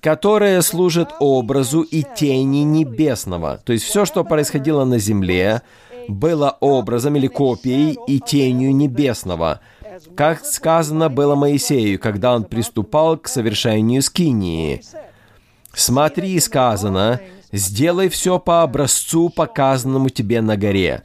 которое 0.00 0.60
служит 0.60 1.08
образу 1.18 1.80
и 1.80 2.04
тени 2.14 2.58
небесного. 2.58 3.62
То 3.64 3.72
есть 3.72 3.86
все, 3.86 4.04
что 4.04 4.22
происходило 4.22 4.84
на 4.84 4.98
земле, 4.98 5.62
было 6.08 6.58
образом 6.60 7.16
или 7.16 7.26
копией 7.26 7.96
и 8.06 8.20
тенью 8.20 8.76
небесного, 8.76 9.60
как 10.16 10.44
сказано 10.44 11.08
было 11.08 11.34
Моисею, 11.34 11.98
когда 11.98 12.34
он 12.34 12.44
приступал 12.44 13.16
к 13.16 13.28
совершению 13.28 14.02
скинии. 14.02 14.82
«Смотри, 15.72 16.38
сказано, 16.40 17.20
сделай 17.52 18.08
все 18.08 18.38
по 18.38 18.62
образцу, 18.62 19.28
показанному 19.28 20.08
тебе 20.08 20.40
на 20.40 20.56
горе». 20.56 21.02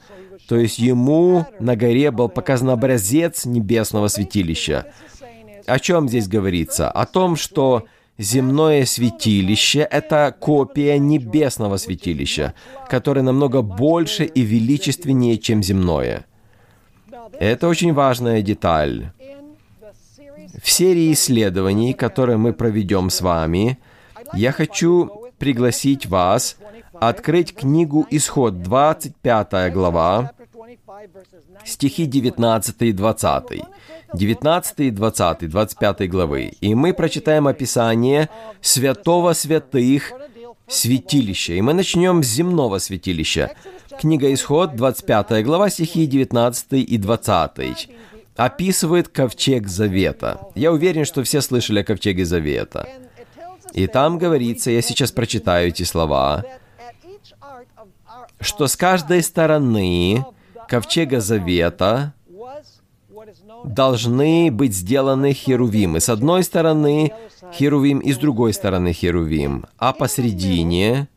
То 0.48 0.58
есть 0.58 0.80
ему 0.80 1.46
на 1.60 1.76
горе 1.76 2.10
был 2.10 2.28
показан 2.28 2.72
образец 2.72 3.46
небесного 3.46 4.08
святилища. 4.08 4.92
О 5.68 5.78
чем 5.78 6.10
здесь 6.10 6.28
говорится? 6.28 6.90
О 6.90 7.06
том, 7.06 7.36
что 7.36 7.86
земное 8.18 8.86
святилище— 8.86 9.88
это 9.92 10.36
копия 10.38 10.98
небесного 10.98 11.78
святилища, 11.78 12.56
которое 12.90 13.22
намного 13.22 13.62
больше 13.62 14.26
и 14.26 14.42
величественнее, 14.42 15.38
чем 15.38 15.62
земное. 15.62 16.26
Это 17.34 17.68
очень 17.68 17.94
важная 17.94 18.42
деталь. 18.42 19.12
В 20.62 20.70
серии 20.70 21.14
исследований, 21.14 21.94
которые 21.94 22.38
мы 22.38 22.54
проведем 22.54 23.10
с 23.10 23.22
вами, 23.22 23.78
я 24.34 24.52
хочу 24.52 25.30
пригласить 25.38 26.06
вас 26.06 26.58
открыть 26.94 27.56
книгу 27.56 28.06
«Исход», 28.10 28.62
25 28.62 29.74
глава, 29.74 30.32
стихи 31.66 32.06
19 32.06 32.82
и 32.82 32.92
20. 32.92 33.44
19 34.14 34.80
и 34.80 34.92
20, 34.92 35.50
25 35.50 36.10
главы. 36.10 36.54
И 36.62 36.76
мы 36.76 36.94
прочитаем 36.94 37.48
описание 37.48 38.30
святого 38.62 39.34
святых 39.34 40.12
святилища. 40.68 41.54
И 41.54 41.62
мы 41.62 41.74
начнем 41.74 42.24
с 42.24 42.28
земного 42.28 42.80
святилища. 42.80 43.52
Книга 44.00 44.34
Исход, 44.34 44.78
25 44.78 45.44
глава, 45.44 45.70
стихи 45.70 46.06
19 46.06 46.72
и 46.72 46.98
20 46.98 47.90
описывает 48.38 49.10
ковчег 49.10 49.68
Завета. 49.68 50.40
Я 50.56 50.72
уверен, 50.72 51.04
что 51.04 51.22
все 51.24 51.42
слышали 51.42 51.80
о 51.80 51.84
ковчеге 51.84 52.24
Завета. 52.24 52.88
И 53.74 53.88
там 53.88 54.18
говорится, 54.18 54.72
я 54.72 54.82
сейчас 54.82 55.12
прочитаю 55.12 55.68
эти 55.68 55.84
слова, 55.84 56.46
что 58.40 58.68
с 58.68 58.78
каждой 58.78 59.22
стороны 59.22 60.24
ковчега 60.70 61.20
Завета 61.20 62.14
должны 63.66 64.50
быть 64.50 64.74
сделаны 64.74 65.34
херувимы. 65.34 66.00
С 66.00 66.08
одной 66.08 66.46
стороны 66.46 67.12
херувим 67.52 68.00
и 68.00 68.14
с 68.14 68.18
другой 68.18 68.54
стороны 68.54 68.94
херувим. 68.94 69.66
А 69.78 69.92
посредине 69.92 71.10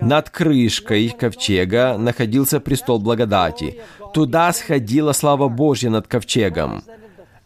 над 0.00 0.30
крышкой 0.30 1.08
ковчега 1.10 1.96
находился 1.98 2.60
престол 2.60 2.98
благодати. 2.98 3.80
Туда 4.12 4.52
сходила 4.52 5.12
слава 5.12 5.48
Божья 5.48 5.90
над 5.90 6.06
ковчегом. 6.06 6.82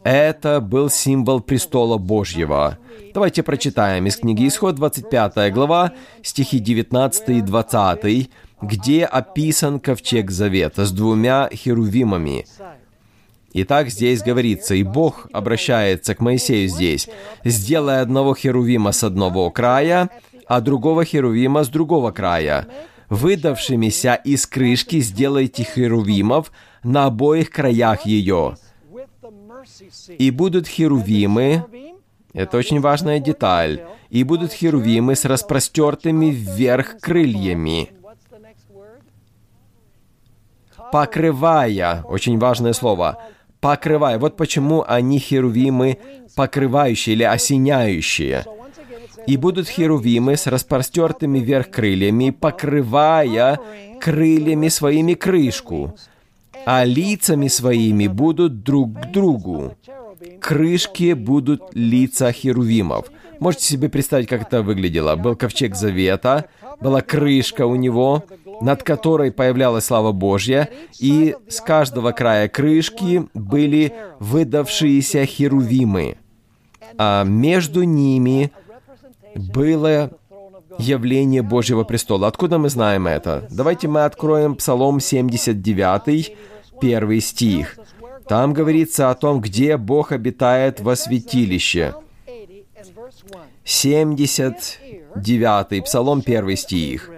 Это 0.03 0.61
был 0.61 0.89
символ 0.89 1.41
престола 1.41 1.99
Божьего. 1.99 2.79
Давайте 3.13 3.43
прочитаем 3.43 4.07
из 4.07 4.17
книги 4.17 4.49
Исход, 4.49 4.77
25 4.77 5.53
глава, 5.53 5.93
стихи 6.23 6.59
19 6.59 7.29
и 7.29 7.41
20, 7.43 8.31
где 8.63 9.05
описан 9.05 9.79
ковчег 9.79 10.31
Завета 10.31 10.87
с 10.87 10.93
двумя 10.93 11.51
херувимами. 11.53 12.47
Итак, 13.53 13.89
здесь 13.89 14.23
говорится, 14.23 14.75
и 14.75 14.85
Бог 14.85 15.27
обращается 15.33 16.15
к 16.15 16.21
Моисею 16.21 16.69
здесь, 16.69 17.09
«Сделай 17.45 18.01
одного 18.01 18.35
херувима 18.35 18.93
с 18.93 19.03
одного 19.03 19.51
края, 19.51 20.09
а 20.51 20.61
другого 20.61 21.05
херувима 21.05 21.63
с 21.63 21.69
другого 21.69 22.11
края. 22.11 22.67
Выдавшимися 23.09 24.15
из 24.15 24.47
крышки 24.47 25.01
сделайте 25.01 25.63
херувимов 25.63 26.51
на 26.83 27.07
обоих 27.07 27.51
краях 27.51 28.05
ее. 28.05 28.57
И 30.19 30.31
будут 30.33 30.67
херувимы, 30.67 31.65
это 32.35 32.59
очень 32.59 32.81
важная 32.81 33.21
деталь, 33.21 33.81
и 34.09 34.25
будут 34.25 34.53
херувимы 34.53 35.15
с 35.15 35.25
распростертыми 35.25 36.31
вверх 36.31 36.99
крыльями, 37.01 37.93
покрывая, 40.91 42.03
очень 42.03 42.39
важное 42.41 42.73
слово, 42.73 43.23
покрывая. 43.61 44.19
Вот 44.19 44.37
почему 44.37 44.85
они 44.85 45.21
херувимы 45.21 45.99
покрывающие 46.35 47.15
или 47.15 47.23
осеняющие– 47.23 48.45
и 49.27 49.37
будут 49.37 49.69
херувимы 49.69 50.37
с 50.37 50.47
распростертыми 50.47 51.39
вверх 51.39 51.71
крыльями, 51.71 52.31
покрывая 52.31 53.59
крыльями 54.01 54.69
своими 54.69 55.15
крышку, 55.15 55.95
а 56.67 56.85
лицами 56.85 57.49
своими 57.49 58.07
будут 58.07 58.63
друг 58.63 59.01
к 59.01 59.11
другу. 59.11 59.77
Крышки 60.41 61.15
будут 61.15 61.63
лица 61.75 62.33
херувимов. 62.33 63.11
Можете 63.39 63.65
себе 63.65 63.89
представить, 63.89 64.29
как 64.29 64.43
это 64.43 64.63
выглядело. 64.63 65.17
Был 65.17 65.35
ковчег 65.35 65.75
завета, 65.75 66.47
была 66.81 67.01
крышка 67.01 67.67
у 67.67 67.75
него, 67.75 68.25
над 68.61 68.83
которой 68.83 69.33
появлялась 69.33 69.87
слава 69.87 70.13
Божья, 70.13 70.69
и 70.99 71.35
с 71.49 71.61
каждого 71.61 72.13
края 72.13 72.49
крышки 72.49 73.27
были 73.33 73.95
выдавшиеся 74.19 75.25
херувимы. 75.25 76.19
А 76.99 77.25
между 77.25 77.83
ними 77.85 78.53
было 79.35 80.11
явление 80.79 81.43
Божьего 81.43 81.83
престола. 81.85 82.29
Откуда 82.29 82.59
мы 82.59 82.69
знаем 82.69 83.07
это? 83.07 83.49
Давайте 83.51 83.89
мы 83.89 84.05
откроем 84.05 84.57
Псалом 84.57 85.01
79, 85.01 86.37
первый 86.81 87.21
стих. 87.21 87.79
Там 88.29 88.53
говорится 88.53 89.11
о 89.11 89.15
том, 89.15 89.41
где 89.41 89.77
Бог 89.77 90.13
обитает 90.13 90.81
во 90.81 90.97
святилище. 90.97 91.95
79, 93.65 95.85
Псалом 95.85 96.23
1 96.25 96.57
стих. 96.57 97.11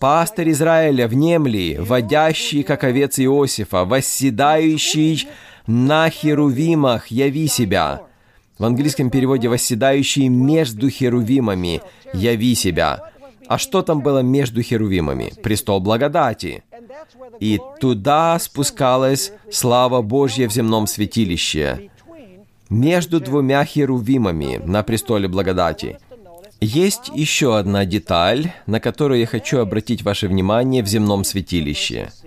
«Пастырь 0.00 0.50
Израиля, 0.50 1.06
внемли, 1.06 1.76
водящий, 1.78 2.64
как 2.64 2.82
овец 2.82 3.20
Иосифа, 3.20 3.84
восседающий 3.84 5.28
на 5.68 6.10
херувимах, 6.10 7.06
яви 7.06 7.46
себя». 7.46 8.02
В 8.62 8.64
английском 8.64 9.10
переводе 9.10 9.48
«восседающий 9.48 10.28
между 10.28 10.88
херувимами, 10.88 11.80
яви 12.14 12.54
себя». 12.54 13.10
А 13.48 13.58
что 13.58 13.82
там 13.82 14.02
было 14.02 14.20
между 14.22 14.62
херувимами? 14.62 15.32
Престол 15.42 15.80
благодати. 15.80 16.62
И 17.40 17.58
туда 17.80 18.38
спускалась 18.38 19.32
слава 19.50 20.00
Божья 20.00 20.48
в 20.48 20.52
земном 20.52 20.86
святилище. 20.86 21.90
Между 22.70 23.18
двумя 23.18 23.64
херувимами 23.64 24.60
на 24.64 24.84
престоле 24.84 25.26
благодати. 25.26 25.98
Есть 26.60 27.10
еще 27.12 27.58
одна 27.58 27.84
деталь, 27.84 28.52
на 28.66 28.78
которую 28.78 29.18
я 29.18 29.26
хочу 29.26 29.58
обратить 29.58 30.02
ваше 30.04 30.28
внимание 30.28 30.84
в 30.84 30.86
земном 30.86 31.24
святилище– 31.24 32.12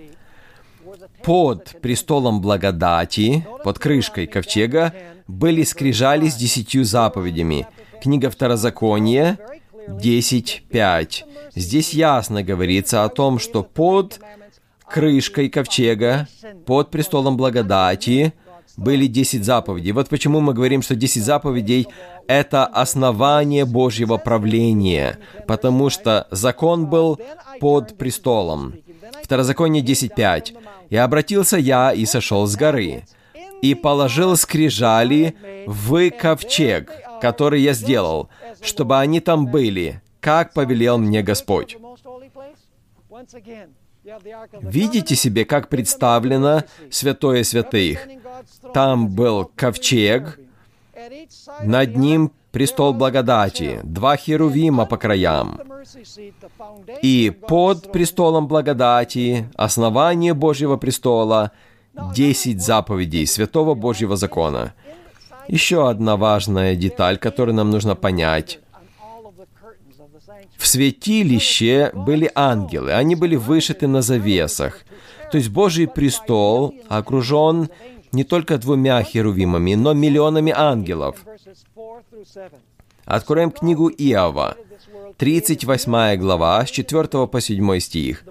под 1.26 1.82
престолом 1.82 2.40
благодати, 2.40 3.48
под 3.64 3.80
крышкой 3.80 4.28
ковчега, 4.28 4.94
были 5.28 5.64
скрижали 5.64 6.28
с 6.28 6.36
десятью 6.36 6.86
заповедями. 6.86 7.68
Книга 8.02 8.30
Второзакония 8.30 9.40
10.5. 9.88 11.24
Здесь 11.56 11.94
ясно 11.94 12.44
говорится 12.44 13.04
о 13.04 13.10
том, 13.10 13.40
что 13.40 13.64
под 13.64 14.20
крышкой 14.88 15.50
ковчега, 15.50 16.28
под 16.68 16.92
престолом 16.92 17.38
благодати, 17.38 18.34
были 18.78 19.08
десять 19.08 19.46
заповедей. 19.46 19.94
Вот 19.94 20.10
почему 20.10 20.42
мы 20.42 20.54
говорим, 20.54 20.82
что 20.82 20.96
десять 20.96 21.24
заповедей— 21.24 21.88
это 22.28 22.66
основание 22.66 23.66
Божьего 23.66 24.18
правления, 24.18 25.18
потому 25.48 25.90
что 25.90 26.28
закон 26.30 26.88
был 26.88 27.20
под 27.60 27.98
престолом. 27.98 28.76
Второзаконие 29.26 29.84
10.5. 29.84 30.56
«И 30.92 30.96
обратился 30.96 31.58
я 31.58 31.92
и 31.92 32.06
сошел 32.06 32.46
с 32.46 32.56
горы, 32.56 33.06
и 33.64 33.74
положил 33.74 34.38
скрижали 34.38 35.36
в 35.66 36.12
ковчег, 36.12 36.92
который 37.22 37.62
я 37.62 37.74
сделал, 37.74 38.30
чтобы 38.62 39.00
они 39.00 39.22
там 39.22 39.48
были, 39.48 40.00
как 40.20 40.54
повелел 40.54 41.00
мне 41.00 41.24
Господь». 41.24 41.76
Видите 44.62 45.16
себе, 45.16 45.44
как 45.46 45.70
представлено 45.70 46.64
святое 46.92 47.44
святых. 47.44 48.08
Там 48.76 49.10
был 49.10 49.52
ковчег, 49.56 50.40
Над 51.63 51.98
ним 51.98 52.32
престол 52.52 52.94
благодати, 52.94 53.82
два 53.84 54.15
херувима 54.15 54.86
по 54.86 54.98
краям. 54.98 55.60
И 57.04 57.32
под 57.48 57.91
престолом 57.91 58.48
благодати, 58.48 59.50
основание 59.56 60.34
Божьего 60.34 60.78
престола, 60.78 61.52
десять 62.13 62.62
заповедей 62.62 63.26
Святого 63.28 63.76
Божьего 63.76 64.15
закона. 64.15 64.74
Еще 65.48 65.89
одна 65.89 66.18
важная 66.18 66.76
деталь, 66.76 67.18
которую 67.18 67.56
нам 67.56 67.70
нужно 67.72 67.96
понять. 67.96 68.60
В 70.58 70.68
святилище 70.68 71.91
были 71.94 72.32
ангелы, 72.34 72.94
они 72.94 73.15
были 73.15 73.36
вышиты 73.36 73.88
на 73.88 74.02
завесах. 74.02 74.86
То 75.32 75.38
есть 75.38 75.50
Божий 75.50 75.88
престол 75.88 76.74
окружен 76.88 77.70
не 78.15 78.23
только 78.23 78.58
двумя 78.58 79.04
херувимами, 79.04 79.75
но 79.75 79.93
миллионами 79.93 80.54
ангелов. 80.56 81.17
Откроем 83.06 83.51
книгу 83.51 83.89
Иова, 83.89 84.56
38 85.17 86.15
глава, 86.17 86.65
с 86.65 86.71
4 86.71 87.28
по 87.28 87.41
7 87.41 87.80
стих. 87.80 88.23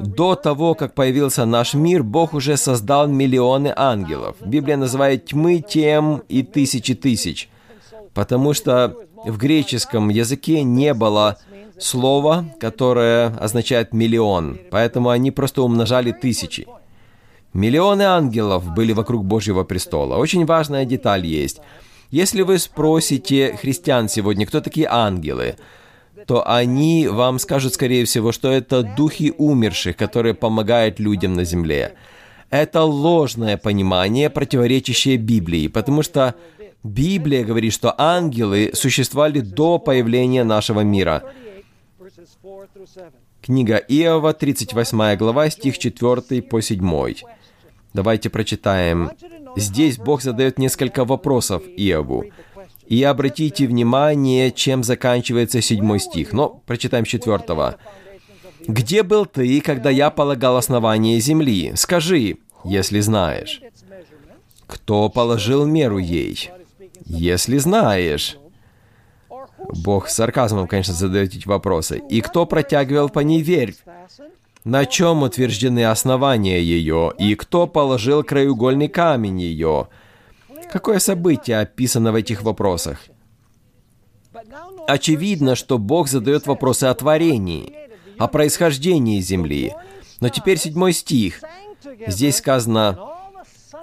До 0.00 0.36
того, 0.36 0.74
как 0.74 0.94
появился 0.94 1.44
наш 1.44 1.74
мир, 1.74 2.02
Бог 2.02 2.32
уже 2.32 2.56
создал 2.56 3.08
миллионы 3.08 3.72
ангелов. 3.76 4.36
Библия 4.40 4.76
называет 4.76 5.26
тьмы 5.26 5.60
тем 5.60 6.22
и 6.28 6.42
тысячи 6.42 6.94
тысяч, 6.94 7.48
потому 8.14 8.54
что 8.54 8.96
в 9.24 9.36
греческом 9.36 10.08
языке 10.08 10.62
не 10.62 10.94
было 10.94 11.36
слова, 11.78 12.44
которое 12.60 13.28
означает 13.38 13.92
миллион, 13.92 14.58
поэтому 14.70 15.10
они 15.10 15.30
просто 15.30 15.62
умножали 15.62 16.12
тысячи. 16.12 16.66
Миллионы 17.54 18.02
ангелов 18.02 18.74
были 18.74 18.92
вокруг 18.92 19.24
Божьего 19.24 19.64
престола. 19.64 20.16
Очень 20.16 20.44
важная 20.44 20.84
деталь 20.84 21.26
есть. 21.26 21.60
Если 22.10 22.42
вы 22.42 22.58
спросите 22.58 23.56
христиан 23.60 24.08
сегодня, 24.08 24.46
кто 24.46 24.60
такие 24.60 24.86
ангелы, 24.88 25.56
то 26.26 26.48
они 26.48 27.08
вам 27.08 27.38
скажут, 27.38 27.74
скорее 27.74 28.04
всего, 28.04 28.32
что 28.32 28.50
это 28.50 28.82
духи 28.82 29.32
умерших, 29.36 29.96
которые 29.96 30.34
помогают 30.34 30.98
людям 31.00 31.34
на 31.34 31.44
земле. 31.44 31.94
Это 32.50 32.82
ложное 32.82 33.56
понимание, 33.56 34.30
противоречащее 34.30 35.16
Библии, 35.16 35.68
потому 35.68 36.02
что 36.02 36.34
Библия 36.82 37.44
говорит, 37.44 37.74
что 37.74 37.94
ангелы 37.98 38.70
существовали 38.74 39.40
до 39.40 39.78
появления 39.78 40.44
нашего 40.44 40.80
мира. 40.80 41.22
Книга 43.42 43.76
Иова, 43.76 44.32
38 44.32 45.16
глава, 45.16 45.50
стих 45.50 45.78
4 45.78 46.42
по 46.42 46.60
7. 46.60 47.14
Давайте 47.94 48.30
прочитаем. 48.30 49.10
Здесь 49.56 49.98
Бог 49.98 50.22
задает 50.22 50.58
несколько 50.58 51.04
вопросов 51.04 51.62
Иову. 51.76 52.24
И 52.86 53.02
обратите 53.02 53.66
внимание, 53.66 54.50
чем 54.50 54.82
заканчивается 54.82 55.60
седьмой 55.60 56.00
стих. 56.00 56.32
Но 56.32 56.62
прочитаем 56.66 57.04
четвертого. 57.04 57.76
«Где 58.66 59.02
был 59.02 59.24
ты, 59.26 59.60
когда 59.60 59.88
я 59.90 60.10
полагал 60.10 60.56
основание 60.56 61.20
земли? 61.20 61.72
Скажи, 61.76 62.38
если 62.64 63.00
знаешь. 63.00 63.62
Кто 64.66 65.08
положил 65.08 65.64
меру 65.64 65.98
ей? 65.98 66.50
Если 67.04 67.58
знаешь». 67.58 68.38
Бог 69.84 70.08
с 70.08 70.14
сарказмом, 70.14 70.66
конечно, 70.66 70.94
задает 70.94 71.34
эти 71.34 71.46
вопросы. 71.46 72.02
«И 72.08 72.20
кто 72.20 72.46
протягивал 72.46 73.08
по 73.08 73.20
ней 73.20 73.42
верь? 73.42 73.74
На 74.68 74.84
чем 74.84 75.22
утверждены 75.22 75.86
основания 75.86 76.60
ее? 76.60 77.14
И 77.18 77.34
кто 77.36 77.66
положил 77.66 78.22
краеугольный 78.22 78.88
камень 78.88 79.40
ее?» 79.40 79.88
Какое 80.70 80.98
событие 80.98 81.58
описано 81.58 82.12
в 82.12 82.16
этих 82.16 82.42
вопросах? 82.42 83.06
Очевидно, 84.86 85.54
что 85.54 85.78
Бог 85.78 86.08
задает 86.08 86.46
вопросы 86.46 86.84
о 86.84 86.94
творении, 86.94 87.72
о 88.18 88.28
происхождении 88.28 89.20
Земли. 89.20 89.72
Но 90.20 90.28
теперь 90.28 90.58
седьмой 90.58 90.92
стих. 90.92 91.40
Здесь 92.06 92.36
сказано, 92.36 92.98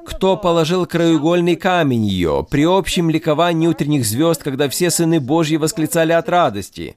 «Кто 0.05 0.37
положил 0.37 0.85
краеугольный 0.85 1.55
камень 1.55 2.05
ее 2.05 2.45
при 2.47 2.63
общем 2.63 3.09
ликовании 3.09 3.65
утренних 3.65 4.05
звезд, 4.05 4.43
когда 4.43 4.69
все 4.69 4.91
сыны 4.91 5.19
Божьи 5.19 5.55
восклицали 5.55 6.11
от 6.11 6.29
радости?» 6.29 6.95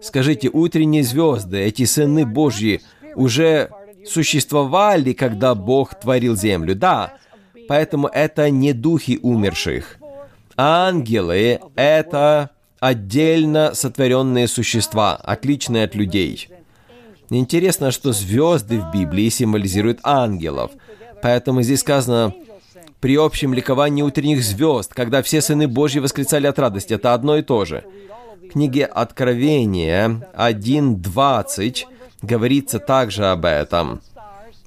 Скажите, 0.00 0.50
утренние 0.52 1.04
звезды, 1.04 1.58
эти 1.58 1.84
сыны 1.84 2.26
Божьи, 2.26 2.80
уже 3.14 3.70
существовали, 4.06 5.12
когда 5.12 5.54
Бог 5.54 5.94
творил 5.94 6.36
землю? 6.36 6.74
Да, 6.74 7.14
Поэтому 7.68 8.08
это 8.08 8.50
не 8.50 8.72
духи 8.72 9.18
умерших. 9.22 9.98
Ангелы— 10.56 11.60
это 11.74 12.50
отдельно 12.80 13.72
сотворенные 13.74 14.48
существа, 14.48 15.16
отличные 15.16 15.84
от 15.84 15.94
людей. 15.94 16.48
Интересно, 17.30 17.90
что 17.90 18.12
звезды 18.12 18.78
в 18.78 18.92
Библии 18.92 19.30
символизируют 19.30 20.00
ангелов. 20.02 20.72
Поэтому 21.22 21.62
здесь 21.62 21.80
сказано 21.80 22.34
«при 23.00 23.16
общем 23.16 23.54
ликовании 23.54 24.02
утренних 24.02 24.44
звезд, 24.44 24.92
когда 24.92 25.22
все 25.22 25.40
сыны 25.40 25.66
Божьи 25.66 26.00
восклицали 26.00 26.46
от 26.46 26.58
радости». 26.58 26.92
Это 26.92 27.14
одно 27.14 27.38
и 27.38 27.42
то 27.42 27.64
же. 27.64 27.84
В 28.42 28.48
книге 28.48 28.84
Откровения 28.84 30.28
1.20 30.36 31.84
говорится 32.22 32.78
также 32.78 33.26
об 33.26 33.44
этом– 33.44 34.00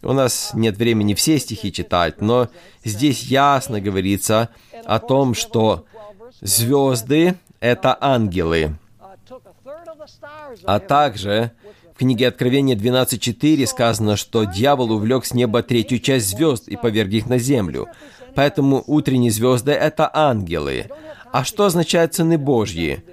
у 0.06 0.14
нас 0.14 0.52
нет 0.54 0.78
времени 0.78 1.16
все 1.16 1.40
стихи 1.40 1.72
читать, 1.72 2.22
но 2.22 2.50
здесь 2.84 3.24
ясно 3.24 3.82
говорится 3.82 4.50
о 4.86 5.00
том, 5.00 5.34
что 5.34 5.86
звезды— 6.42 7.36
это 7.60 7.98
ангелы. 8.00 8.78
А 10.64 10.80
также 10.80 11.52
в 11.96 11.98
книге 11.98 12.28
Откровения 12.28 12.76
12.4 12.76 13.66
сказано, 13.66 14.16
что 14.16 14.44
дьявол 14.44 14.92
увлек 14.92 15.26
с 15.26 15.34
неба 15.34 15.64
третью 15.64 16.00
часть 16.00 16.30
звезд 16.30 16.68
и 16.68 16.76
поверг 16.76 17.10
их 17.10 17.28
на 17.28 17.40
землю. 17.40 17.88
Поэтому 18.36 18.84
утренние 18.86 19.32
звезды— 19.32 19.72
это 19.74 20.08
ангелы. 20.14 20.92
А 21.32 21.44
что 21.44 21.66
означает 21.66 22.14
сыны 22.14 22.38
Божьи? 22.38 23.04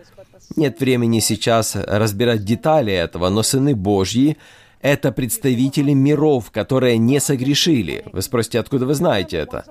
Нет 0.57 0.81
времени 0.81 1.21
сейчас 1.21 1.77
разбирать 1.77 2.45
детали 2.45 2.93
этого, 2.93 3.29
но 3.29 3.43
сыны 3.43 3.75
Божьи 3.75 4.37
это 4.81 5.13
представители 5.13 5.93
миров, 5.93 6.51
которые 6.51 6.99
не 6.99 7.21
согрешили. 7.21 8.05
Вы 8.13 8.21
спросите, 8.21 8.59
откуда 8.59 8.85
вы 8.85 8.95
знаете 8.95 9.39
это? 9.39 9.65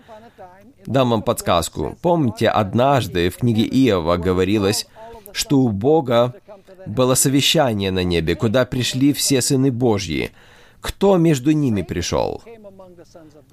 Дам 0.86 1.12
вам 1.12 1.22
подсказку. 1.22 1.98
Помните, 2.02 2.48
однажды 2.48 3.30
в 3.30 3.38
книге 3.38 3.64
Иова 3.64 4.18
говорилось, 4.18 4.88
что 5.34 5.60
у 5.60 5.70
Бога 5.70 6.34
было 6.86 7.16
совещание 7.16 7.92
на 7.92 8.04
небе, 8.04 8.36
куда 8.36 8.66
пришли 8.66 9.14
все 9.14 9.42
сыны 9.42 9.72
Божьи. 9.72 10.32
Кто 10.80 11.18
между 11.18 11.52
ними 11.52 11.84
пришел? 11.84 12.42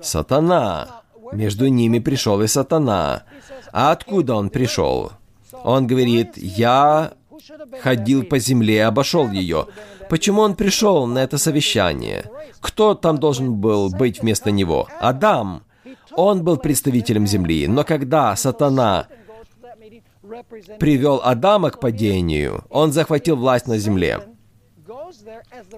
Сатана. 0.00 1.02
Между 1.32 1.66
ними 1.66 1.98
пришел 1.98 2.40
и 2.40 2.46
сатана. 2.46 3.24
А 3.72 3.92
откуда 3.92 4.34
он 4.34 4.48
пришел? 4.48 5.12
Он 5.64 5.86
говорит, 5.86 6.36
я 6.36 7.12
ходил 7.82 8.24
по 8.24 8.38
земле 8.38 8.76
и 8.76 8.78
обошел 8.78 9.30
ее. 9.30 9.66
Почему 10.08 10.42
он 10.42 10.54
пришел 10.54 11.06
на 11.06 11.18
это 11.18 11.38
совещание? 11.38 12.30
Кто 12.60 12.94
там 12.94 13.18
должен 13.18 13.54
был 13.54 13.90
быть 13.90 14.20
вместо 14.20 14.50
него? 14.50 14.88
Адам. 15.00 15.62
Он 16.12 16.42
был 16.42 16.56
представителем 16.56 17.26
земли, 17.26 17.68
но 17.68 17.84
когда 17.84 18.34
сатана 18.34 19.06
привел 20.78 21.20
Адама 21.22 21.70
к 21.70 21.80
падению, 21.80 22.64
он 22.70 22.92
захватил 22.92 23.36
власть 23.36 23.66
на 23.66 23.78
земле. 23.78 24.20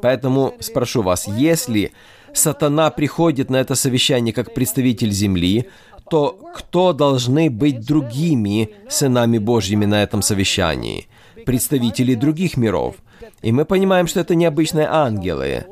Поэтому 0.01 0.55
спрошу 0.61 1.03
вас, 1.03 1.27
если 1.29 1.93
сатана 2.33 2.91
приходит 2.91 3.51
на 3.51 3.57
это 3.57 3.75
совещание 3.75 4.33
как 4.33 4.55
представитель 4.55 5.11
земли, 5.11 5.69
то 6.11 6.39
кто 6.55 6.93
должны 6.93 7.51
быть 7.51 7.87
другими 7.87 8.71
сынами 8.89 9.39
Божьими 9.39 9.85
на 9.85 10.03
этом 10.03 10.23
совещании? 10.23 11.09
Представители 11.45 12.15
других 12.15 12.57
миров– 12.57 12.97
и 13.43 13.53
мы 13.53 13.65
понимаем, 13.65 14.07
что 14.07 14.21
это 14.21 14.35
необычные 14.35 14.87
ангелы. 14.87 15.65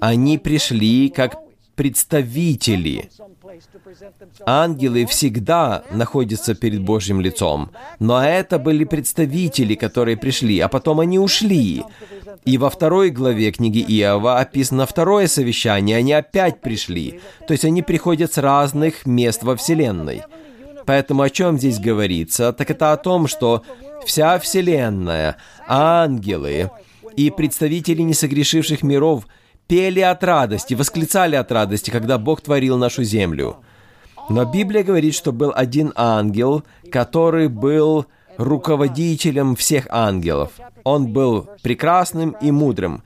Они 0.00 0.38
пришли 0.38 1.08
как 1.08 1.36
представители. 1.74 3.10
Ангелы 4.46 5.06
всегда 5.06 5.82
находятся 5.90 6.54
перед 6.54 6.80
Божьим 6.82 7.20
лицом, 7.20 7.70
но 7.98 8.22
это 8.22 8.58
были 8.58 8.84
представители, 8.84 9.74
которые 9.74 10.16
пришли, 10.16 10.60
а 10.60 10.68
потом 10.68 11.00
они 11.00 11.18
ушли. 11.18 11.84
И 12.44 12.58
во 12.58 12.70
второй 12.70 13.10
главе 13.10 13.50
книги 13.50 13.80
Иова 13.80 14.38
описано 14.38 14.86
второе 14.86 15.26
совещание, 15.26 15.96
они 15.96 16.12
опять 16.12 16.60
пришли. 16.60 17.20
То 17.46 17.52
есть 17.52 17.64
они 17.64 17.82
приходят 17.82 18.32
с 18.32 18.38
разных 18.38 19.04
мест 19.04 19.42
во 19.42 19.56
Вселенной. 19.56 20.22
Поэтому 20.86 21.22
о 21.22 21.30
чем 21.30 21.58
здесь 21.58 21.78
говорится? 21.78 22.52
Так 22.52 22.70
это 22.70 22.92
о 22.92 22.96
том, 22.96 23.26
что 23.26 23.62
вся 24.04 24.38
Вселенная, 24.38 25.36
ангелы, 25.66 26.70
и 27.16 27.30
представители 27.30 28.02
несогрешивших 28.02 28.82
миров 28.82 29.26
пели 29.66 30.00
от 30.00 30.24
радости, 30.24 30.74
восклицали 30.74 31.36
от 31.36 31.52
радости, 31.52 31.90
когда 31.90 32.18
Бог 32.18 32.40
творил 32.40 32.76
нашу 32.76 33.04
землю. 33.04 33.56
Но 34.28 34.44
Библия 34.44 34.82
говорит, 34.82 35.14
что 35.14 35.32
был 35.32 35.52
один 35.54 35.92
ангел, 35.96 36.62
который 36.90 37.48
был 37.48 38.06
руководителем 38.36 39.56
всех 39.56 39.86
ангелов. 39.90 40.52
Он 40.84 41.12
был 41.12 41.48
прекрасным 41.62 42.36
и 42.40 42.50
мудрым. 42.50 43.02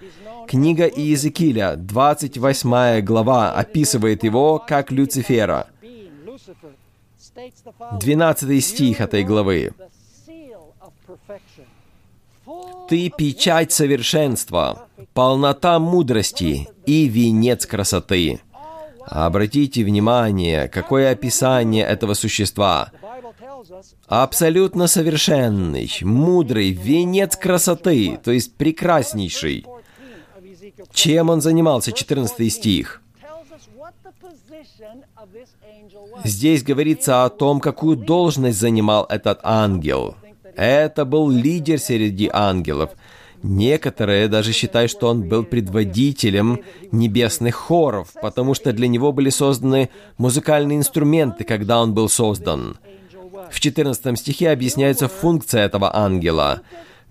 Книга 0.47 0.87
Иезекииля, 0.87 1.77
28 1.77 3.01
глава, 3.01 3.53
описывает 3.53 4.23
его 4.23 4.63
как 4.65 4.93
Люцифера. 4.93 5.67
12 8.01 8.65
стих 8.65 9.01
этой 9.01 9.25
главы. 9.25 9.73
«Ты 12.89 13.11
печать 13.11 13.73
совершенства, 13.73 14.89
полнота 15.15 15.79
мудрости 15.79 16.69
и 16.87 17.09
венец 17.09 17.67
красоты». 17.67 18.41
Обратите 19.07 19.85
внимание, 19.85 20.69
какое 20.69 21.11
описание 21.11 21.85
этого 21.85 22.15
существа. 22.15 22.91
Абсолютно 24.07 24.87
совершенный, 24.87 25.91
мудрый, 26.03 26.71
венец 26.71 27.37
красоты, 27.37 28.19
то 28.23 28.31
есть 28.31 28.57
прекраснейший. 28.57 29.67
Чем 30.93 31.31
он 31.31 31.41
занимался? 31.41 31.93
14 31.93 32.53
стих. 32.53 33.04
Здесь 36.25 36.63
говорится 36.63 37.25
о 37.25 37.31
том, 37.31 37.61
какую 37.61 37.97
должность 37.97 38.59
занимал 38.59 39.07
этот 39.09 39.41
ангел. 39.43 40.17
Это 40.57 41.05
был 41.05 41.31
лидер 41.31 41.79
среди 41.79 42.31
ангелов. 42.33 42.91
Некоторые 43.43 44.29
даже 44.29 44.53
считают, 44.53 44.91
что 44.91 45.09
он 45.09 45.29
был 45.29 45.45
предводителем 45.45 46.61
небесных 46.93 47.55
хоров, 47.55 48.09
потому 48.23 48.55
что 48.55 48.73
для 48.73 48.89
него 48.89 49.13
были 49.13 49.29
созданы 49.29 49.91
музыкальные 50.17 50.79
инструменты, 50.79 51.45
когда 51.45 51.83
он 51.83 51.93
был 51.93 52.09
создан. 52.09 52.79
В 53.51 53.61
14 53.61 54.19
стихе 54.19 54.51
объясняется 54.51 55.09
функция 55.09 55.67
этого 55.67 55.95
ангела. 55.95 56.63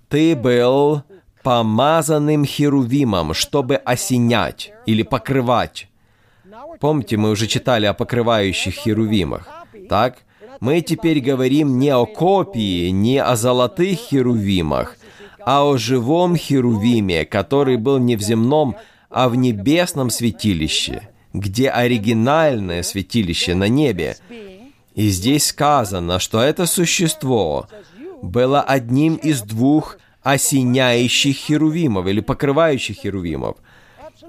«Ты 0.10 0.36
был 0.36 1.03
помазанным 1.43 2.45
херувимом, 2.45 3.36
чтобы 3.36 3.75
осенять 3.75 4.71
или 4.88 5.03
покрывать». 5.03 5.88
Помните, 6.79 7.17
мы 7.17 7.31
уже 7.31 7.47
читали 7.47 7.86
о 7.86 7.93
покрывающих 7.93 8.73
херувимах, 8.73 9.47
так? 9.89 10.19
Мы 10.59 10.81
теперь 10.81 11.19
говорим 11.19 11.79
не 11.79 11.89
о 11.89 12.05
копии, 12.05 12.89
не 12.89 13.21
о 13.21 13.36
золотых 13.36 13.97
херувимах, 13.97 14.97
а 15.45 15.65
о 15.65 15.77
живом 15.77 16.38
херувиме, 16.38 17.25
который 17.25 17.77
был 17.77 17.97
не 17.97 18.15
в 18.15 18.21
земном, 18.21 18.75
а 19.09 19.29
в 19.29 19.36
небесном 19.36 20.09
святилище, 20.09 21.09
где 21.33 21.69
оригинальное 21.69 22.83
святилище 22.83 23.55
на 23.55 23.67
небе. 23.67 24.15
И 24.95 25.09
здесь 25.09 25.47
сказано, 25.47 26.19
что 26.19 26.39
это 26.41 26.65
существо 26.65 27.67
было 28.21 28.62
одним 28.62 29.15
из 29.15 29.41
двух 29.41 29.97
осеняющих 30.21 31.36
херувимов 31.36 32.07
или 32.07 32.21
покрывающих 32.21 32.97
херувимов. 32.97 33.57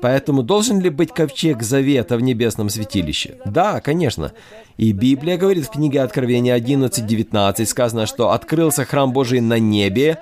Поэтому 0.04 0.42
должен 0.42 0.80
ли 0.80 0.90
быть 0.90 1.14
ковчег 1.14 1.62
завета 1.62 2.18
в 2.18 2.20
небесном 2.20 2.68
святилище? 2.68 3.38
Да, 3.46 3.80
конечно. 3.80 4.32
И 4.76 4.92
Библия 4.92 5.38
говорит 5.38 5.64
в 5.64 5.70
книге 5.70 6.02
Откровения 6.02 6.54
11.19, 6.58 7.64
сказано, 7.64 8.04
что 8.04 8.32
«открылся 8.32 8.84
храм 8.84 9.14
Божий 9.14 9.40
на 9.40 9.58
небе, 9.58 10.18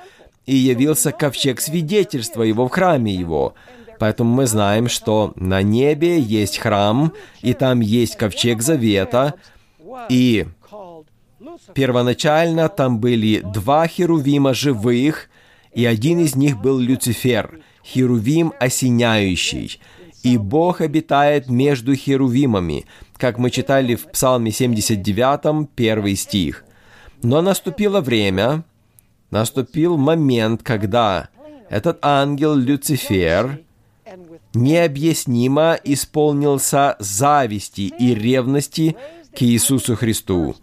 и 0.46 0.54
явился 0.54 1.10
ковчег 1.10 1.60
свидетельства 1.60 2.44
его 2.44 2.68
в 2.68 2.70
храме 2.70 3.12
его». 3.12 3.54
Поэтому 3.98 4.32
мы 4.32 4.46
знаем, 4.46 4.88
что 4.88 5.32
на 5.34 5.62
небе 5.62 6.20
есть 6.20 6.58
храм, 6.58 7.12
и 7.40 7.52
там 7.52 7.80
есть 7.80 8.14
ковчег 8.14 8.62
завета, 8.62 9.34
и 10.08 10.46
первоначально 11.74 12.68
там 12.68 13.00
были 13.00 13.40
два 13.40 13.88
херувима 13.88 14.54
живых, 14.54 15.28
и 15.72 15.84
один 15.84 16.20
из 16.20 16.36
них 16.36 16.60
был 16.62 16.78
Люцифер, 16.78 17.58
херувим 17.84 18.52
осеняющий. 18.58 19.80
И 20.22 20.36
Бог 20.38 20.80
обитает 20.80 21.48
между 21.48 21.94
херувимами, 21.96 22.86
как 23.16 23.38
мы 23.38 23.50
читали 23.50 23.96
в 23.96 24.06
Псалме 24.06 24.52
79, 24.52 25.68
первый 25.74 26.14
стих. 26.16 26.64
Но 27.22 27.42
наступило 27.42 28.00
время, 28.00 28.64
наступил 29.30 29.96
момент, 29.96 30.62
когда 30.62 31.28
этот 31.68 31.98
ангел 32.02 32.54
Люцифер 32.54 33.60
необъяснимо 34.54 35.78
исполнился 35.82 36.96
зависти 36.98 37.92
и 37.98 38.14
ревности 38.14 38.96
к 39.34 39.42
Иисусу 39.42 39.96
Христу. 39.96 40.54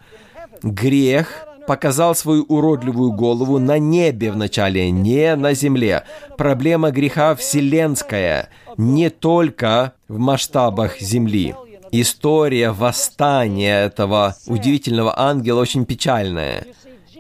Грех 0.62 1.49
показал 1.70 2.16
свою 2.16 2.46
уродливую 2.46 3.12
голову 3.12 3.60
на 3.60 3.78
небе 3.78 4.32
вначале, 4.32 4.90
не 4.90 5.36
на 5.36 5.54
земле. 5.54 6.04
Проблема 6.36 6.90
греха 6.90 7.36
вселенская, 7.36 8.50
не 8.78 9.12
только 9.12 9.94
в 10.08 10.18
масштабах 10.18 11.00
земли. 11.00 11.54
История 11.92 12.72
восстания 12.72 13.86
этого 13.86 14.36
удивительного 14.48 15.14
ангела 15.16 15.60
очень 15.62 15.86
печальная. 15.86 16.66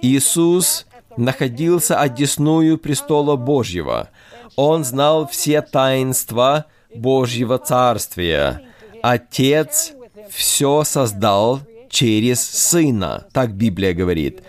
Иисус 0.01 0.87
находился 1.15 1.99
одесную 1.99 2.79
престола 2.79 3.35
Божьего. 3.35 4.09
Он 4.55 4.83
знал 4.83 5.27
все 5.27 5.61
таинства 5.61 6.65
Божьего 6.95 7.59
Царствия. 7.59 8.63
Отец 9.03 9.93
все 10.31 10.83
создал 10.83 11.59
через 11.89 12.41
Сына, 12.41 13.27
так 13.31 13.53
Библия 13.53 13.93
говорит. 13.93 14.41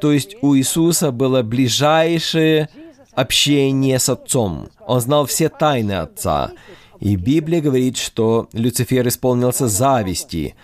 То 0.00 0.12
есть 0.12 0.36
у 0.42 0.56
Иисуса 0.56 1.10
было 1.10 1.42
ближайшее 1.42 2.68
общение 3.12 3.98
с 3.98 4.08
Отцом. 4.08 4.68
Он 4.86 5.00
знал 5.00 5.26
все 5.26 5.48
тайны 5.48 5.92
Отца. 5.92 6.52
И 7.00 7.16
Библия 7.16 7.60
говорит, 7.60 7.96
что 7.96 8.48
Люцифер 8.52 9.06
исполнился 9.08 9.68
зависти, 9.68 10.54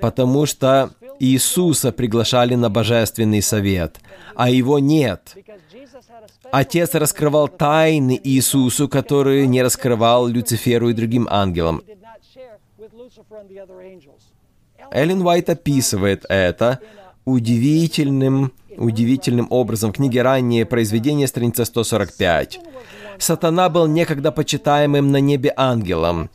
потому 0.00 0.46
что 0.46 0.90
Иисуса 1.20 1.92
приглашали 1.92 2.54
на 2.54 2.70
божественный 2.70 3.42
совет, 3.42 4.00
а 4.34 4.50
его 4.50 4.78
нет. 4.78 5.36
Отец 6.50 6.94
раскрывал 6.94 7.48
тайны 7.48 8.20
Иисусу, 8.22 8.88
которые 8.88 9.46
не 9.46 9.62
раскрывал 9.62 10.26
Люциферу 10.26 10.90
и 10.90 10.94
другим 10.94 11.26
ангелам. 11.30 11.82
Эллен 14.90 15.22
Уайт 15.22 15.50
описывает 15.50 16.24
это 16.28 16.80
удивительным, 17.24 18.52
удивительным 18.76 19.46
образом 19.50 19.92
в 19.92 19.96
книге 19.96 20.22
«Раннее 20.22 20.64
произведение», 20.64 21.26
страница 21.26 21.64
145. 21.64 22.60
Сатана 23.18 23.68
был 23.68 23.86
некогда 23.86 24.32
почитаемым 24.32 25.10
на 25.10 25.20
небе 25.20 25.52
ангелом, 25.56 26.30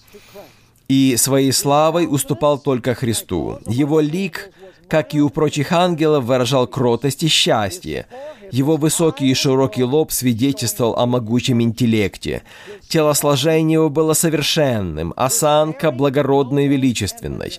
и 0.88 1.16
своей 1.16 1.54
славой 1.54 2.08
уступал 2.10 2.60
только 2.60 2.96
Христу. 2.96 3.60
Его 3.66 4.02
лик, 4.02 4.52
как 4.90 5.14
и 5.14 5.22
у 5.22 5.30
прочих 5.30 5.72
ангелов, 5.72 6.26
выражал 6.26 6.68
кротость 6.68 7.24
и 7.24 7.30
счастье. 7.30 8.08
Его 8.52 8.76
высокий 8.76 9.32
и 9.32 9.34
широкий 9.34 9.86
лоб 9.86 10.12
свидетельствовал 10.12 10.98
о 10.98 11.06
могучем 11.06 11.62
интеллекте. 11.62 12.44
Телосложение 12.90 13.76
его 13.76 13.90
было 13.90 14.12
совершенным, 14.12 15.14
осанка 15.16 15.92
благородной 15.92 16.66
и 16.66 16.68
величественной. 16.68 17.54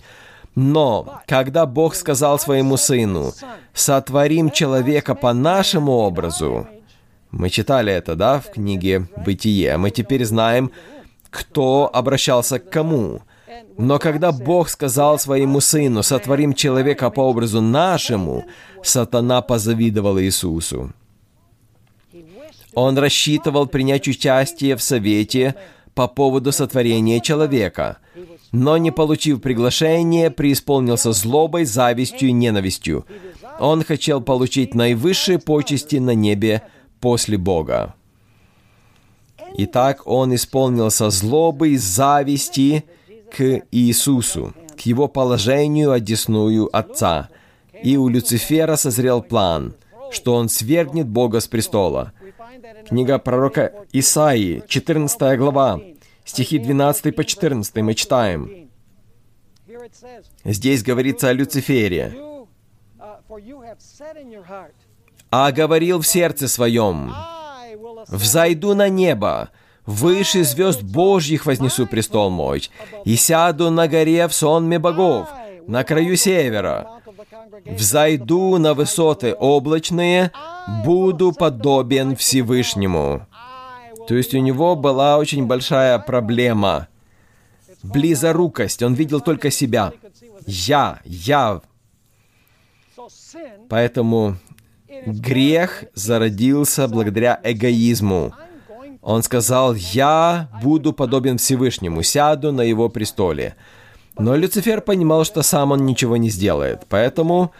Но, 0.55 1.21
когда 1.27 1.65
Бог 1.65 1.95
сказал 1.95 2.39
своему 2.39 2.77
сыну, 2.77 3.33
«Сотворим 3.73 4.51
человека 4.51 5.15
по 5.15 5.33
нашему 5.33 5.93
образу», 5.93 6.67
мы 7.31 7.49
читали 7.49 7.93
это, 7.93 8.15
да, 8.15 8.41
в 8.41 8.51
книге 8.51 9.09
«Бытие», 9.25 9.79
мы 9.79 9.91
теперь 9.91 10.25
знаем, 10.27 10.71
кто 11.31 11.91
обращался 11.93 12.59
к 12.59 12.69
кому. 12.69 13.23
Но 13.79 13.99
когда 13.99 14.33
Бог 14.33 14.69
сказал 14.69 15.19
своему 15.19 15.61
сыну, 15.61 16.03
«Сотворим 16.03 16.53
человека 16.53 17.09
по 17.09 17.23
образу 17.23 17.63
нашему», 17.63 18.45
сатана 18.83 19.41
позавидовал 19.41 20.21
Иисусу. 20.21 20.93
Он 22.75 22.99
рассчитывал 22.99 23.67
принять 23.67 24.07
участие 24.09 24.77
в 24.77 24.83
совете 24.83 25.55
по 25.95 26.09
поводу 26.09 26.53
сотворения 26.53 27.21
человека– 27.21 27.97
но, 28.53 28.77
не 28.77 28.91
получив 28.91 29.41
приглашение, 29.41 30.31
преисполнился 30.31 31.13
злобой, 31.13 31.65
завистью 31.65 32.29
и 32.29 32.33
ненавистью. 32.33 33.07
Он 33.59 33.83
хотел 33.83 34.21
получить 34.21 34.75
наивысшие 34.75 35.39
почести 35.39 35.97
на 35.97 36.15
небе 36.15 36.63
после 37.01 37.39
Бога. 37.39 37.95
Итак, 39.57 40.03
он 40.07 40.35
исполнился 40.35 41.11
злобой, 41.11 41.77
зависти 41.77 42.85
к 43.31 43.63
Иисусу, 43.71 44.55
к 44.77 44.81
его 44.81 45.09
положению 45.09 45.93
одесную 45.93 46.75
Отца. 46.75 47.29
И 47.83 47.97
у 47.97 48.09
Люцифера 48.09 48.77
созрел 48.77 49.23
план, 49.23 49.75
что 50.11 50.35
он 50.35 50.49
свергнет 50.49 51.09
Бога 51.09 51.41
с 51.41 51.49
престола. 51.49 52.13
Книга 52.89 53.19
пророка 53.19 53.73
Исаии, 53.93 54.63
14 54.69 55.39
глава, 55.39 55.81
Стихи 56.25 56.59
12 56.59 57.15
по 57.15 57.25
14 57.25 57.77
мы 57.77 57.95
читаем. 57.95 58.71
Здесь 60.45 60.83
говорится 60.83 61.29
о 61.29 61.33
Люцифере. 61.33 62.17
«А 65.31 65.51
говорил 65.51 66.01
в 66.01 66.07
сердце 66.07 66.47
своем, 66.49 67.13
«Взойду 68.09 68.75
на 68.75 68.89
небо, 68.89 69.51
выше 69.87 70.45
звезд 70.45 70.83
Божьих 70.83 71.47
вознесу 71.47 71.87
престол 71.87 72.31
мой, 72.31 72.69
и 73.05 73.17
сяду 73.17 73.71
на 73.71 73.89
горе 73.89 74.29
в 74.29 74.35
сонме 74.35 74.79
богов, 74.79 75.29
на 75.67 75.85
краю 75.85 76.17
севера. 76.17 77.01
Взойду 77.65 78.59
на 78.59 78.75
высоты 78.75 79.35
облачные, 79.35 80.33
буду 80.85 81.33
подобен 81.33 82.15
Всевышнему». 82.17 83.27
То 84.09 84.15
есть 84.15 84.35
у 84.35 84.39
него 84.39 84.77
была 84.77 85.19
очень 85.19 85.47
большая 85.47 85.99
проблема. 85.99 86.89
Близорукость. 87.83 88.83
Он 88.83 88.95
видел 88.95 89.21
только 89.21 89.51
себя. 89.51 89.93
Я, 90.47 91.01
я. 91.05 91.61
Поэтому 93.69 94.37
грех 95.07 95.85
зародился 95.95 96.89
благодаря 96.89 97.41
эгоизму. 97.43 98.33
Он 99.01 99.23
сказал, 99.25 99.75
«Я 99.75 100.49
буду 100.63 100.93
подобен 100.93 101.39
Всевышнему, 101.39 102.03
сяду 102.03 102.53
на 102.53 102.63
его 102.63 102.89
престоле». 102.89 103.57
Но 104.19 104.37
Люцифер 104.37 104.83
понимал, 104.83 105.25
что 105.25 105.43
сам 105.43 105.73
он 105.73 105.87
ничего 105.87 106.17
не 106.19 106.29
сделает, 106.29 106.83
поэтому 106.89 107.53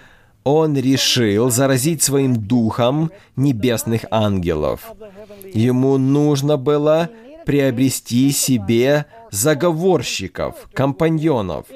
он 0.45 0.77
решил 0.77 1.51
заразить 1.51 2.03
своим 2.03 2.37
духом 2.37 3.11
небесных 3.37 4.05
ангелов. 4.11 4.93
Ему 5.53 5.99
нужно 5.99 6.57
было 6.57 7.11
приобрести 7.45 8.31
себе 8.31 9.07
заговорщиков, 9.31 10.69
компаньонов, 10.73 11.67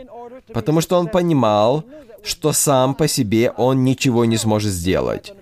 потому 0.52 0.80
что 0.80 0.98
он 0.98 1.08
понимал, 1.08 1.84
что 2.22 2.52
сам 2.52 2.94
по 2.94 3.08
себе 3.08 3.50
он 3.50 3.84
ничего 3.84 4.24
не 4.24 4.36
сможет 4.36 4.72
сделать. 4.72 5.32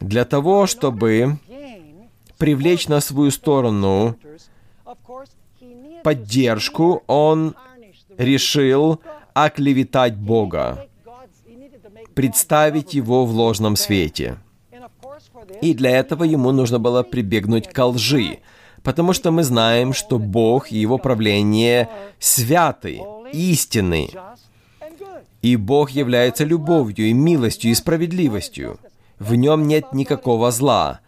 Для 0.00 0.24
того, 0.24 0.66
чтобы 0.66 1.38
привлечь 2.38 2.88
на 2.88 3.00
свою 3.00 3.30
сторону 3.30 4.16
поддержку, 6.02 7.02
он 7.06 7.54
решил 8.18 9.00
оклеветать 9.32 10.16
Бога, 10.16 10.86
представить 12.14 12.94
Его 12.94 13.24
в 13.24 13.30
ложном 13.30 13.76
свете. 13.76 14.38
И 15.60 15.74
для 15.74 15.90
этого 15.90 16.24
ему 16.24 16.52
нужно 16.52 16.78
было 16.78 17.02
прибегнуть 17.02 17.68
к 17.68 17.84
лжи, 17.84 18.38
потому 18.82 19.12
что 19.12 19.30
мы 19.30 19.42
знаем, 19.42 19.92
что 19.92 20.18
Бог 20.18 20.72
и 20.72 20.78
Его 20.78 20.98
правление 20.98 21.88
святы, 22.18 23.00
истинны, 23.32 24.10
и 25.40 25.56
Бог 25.56 25.90
является 25.90 26.44
любовью 26.44 27.06
и 27.08 27.12
милостью 27.12 27.70
и 27.70 27.74
справедливостью. 27.74 28.78
В 29.18 29.34
нем 29.34 29.66
нет 29.66 29.92
никакого 29.92 30.50
зла. 30.50 31.00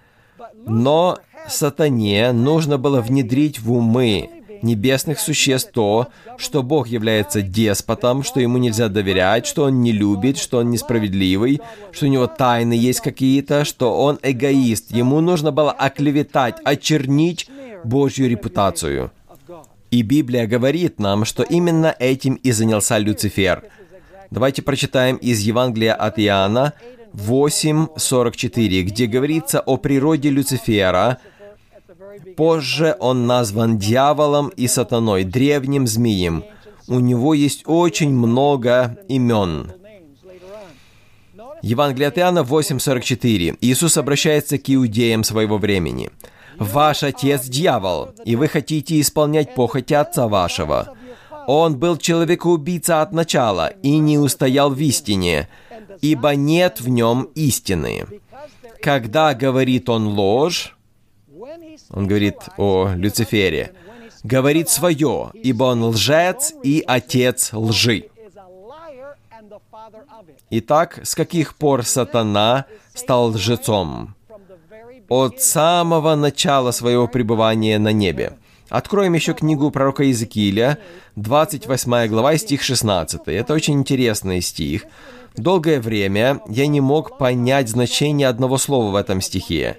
Но 0.67 1.19
сатане 1.49 2.33
нужно 2.33 2.79
было 2.79 3.01
внедрить 3.01 3.61
в 3.61 3.73
умы 3.73 4.44
небесных 4.65 5.21
существ 5.21 5.71
то, 5.73 6.09
что 6.37 6.63
Бог 6.63 6.89
является 6.89 7.43
деспотом, 7.43 8.23
что 8.23 8.41
ему 8.41 8.59
нельзя 8.59 8.89
доверять, 8.89 9.47
что 9.47 9.65
он 9.65 9.83
не 9.83 9.93
любит, 9.93 10.39
что 10.39 10.59
он 10.59 10.71
несправедливый, 10.71 11.61
что 11.93 12.07
у 12.07 12.09
него 12.09 12.27
тайны 12.27 12.73
есть 12.73 13.01
какие-то, 13.01 13.65
что 13.65 13.97
он 13.97 14.19
эгоист. 14.23 14.91
Ему 14.91 15.21
нужно 15.21 15.53
было 15.53 15.71
оклеветать, 15.71 16.57
очернить 16.65 17.49
Божью 17.85 18.29
репутацию. 18.29 19.13
И 19.91 20.03
Библия 20.03 20.47
говорит 20.47 20.99
нам, 20.99 21.25
что 21.25 21.45
именно 21.45 21.95
этим 21.99 22.35
и 22.35 22.51
занялся 22.51 22.99
Люцифер. 22.99 23.63
Давайте 24.31 24.63
прочитаем 24.63 25.17
из 25.17 25.39
Евангелия 25.41 25.95
от 25.95 26.19
Иоанна 26.19 26.73
8.44, 27.15 28.83
где 28.83 29.07
говорится 29.07 29.61
о 29.61 29.77
природе 29.77 30.31
Люцифера. 30.31 31.19
Позже 32.37 32.97
он 33.01 33.27
назван 33.27 33.79
дьяволом 33.79 34.49
и 34.49 34.67
сатаной, 34.67 35.25
древним 35.25 35.87
змеем. 35.87 36.45
У 36.87 37.01
него 37.01 37.35
есть 37.35 37.63
очень 37.67 38.13
много 38.13 38.99
имен. 39.09 39.73
Евангелие 41.63 42.09
от 42.09 42.19
Иоанна 42.19 42.41
8.44. 42.41 43.57
Иисус 43.61 43.97
обращается 43.97 44.59
к 44.59 44.65
иудеям 44.67 45.25
своего 45.25 45.57
времени. 45.57 46.11
«Ваш 46.59 47.03
отец– 47.03 47.45
дьявол, 47.47 48.11
и 48.25 48.37
вы 48.37 48.49
хотите 48.49 49.01
исполнять 49.01 49.55
похоти 49.55 49.95
отца 49.95 50.29
вашего. 50.29 50.95
Он 51.47 51.77
был 51.77 51.97
человекоубийца 51.97 53.03
от 53.03 53.13
начала 53.13 53.69
и 53.83 53.99
не 53.99 54.19
устоял 54.19 54.71
в 54.71 54.79
истине, 54.81 55.49
ибо 56.01 56.35
нет 56.35 56.81
в 56.81 56.89
нем 56.89 57.31
истины. 57.35 58.07
Когда 58.83 59.35
говорит 59.35 59.89
он 59.89 60.09
ложь, 60.09 60.74
он 61.91 62.07
говорит 62.07 62.37
о 62.57 62.91
Люцифере, 62.95 63.73
говорит 64.23 64.69
свое, 64.69 65.31
ибо 65.35 65.65
он 65.65 65.85
лжец 65.85 66.53
и 66.63 66.83
отец 66.87 67.53
лжи. 67.53 68.09
Итак, 70.51 71.01
с 71.03 71.15
каких 71.15 71.57
пор 71.57 71.85
сатана 71.85 72.67
стал 72.95 73.29
лжецом? 73.29 74.15
От 75.09 75.41
самого 75.41 76.15
начала 76.15 76.71
своего 76.71 77.07
пребывания 77.09 77.79
на 77.79 77.93
небе. 77.93 78.39
Откроем 78.71 79.13
еще 79.13 79.35
книгу 79.35 79.71
пророка 79.71 80.03
Иезекииля, 80.05 80.79
28 81.17 82.09
глава, 82.09 82.37
стих 82.39 82.63
16. 82.63 83.21
Это 83.27 83.53
очень 83.53 83.75
интересный 83.75 84.41
стих. 84.41 84.87
Долгое 85.37 85.81
время 85.81 86.41
я 86.49 86.67
не 86.67 86.81
мог 86.81 87.19
понять 87.19 87.69
значение 87.69 88.29
одного 88.29 88.57
слова 88.57 88.91
в 88.91 88.97
этом 88.97 89.21
стихе. 89.21 89.79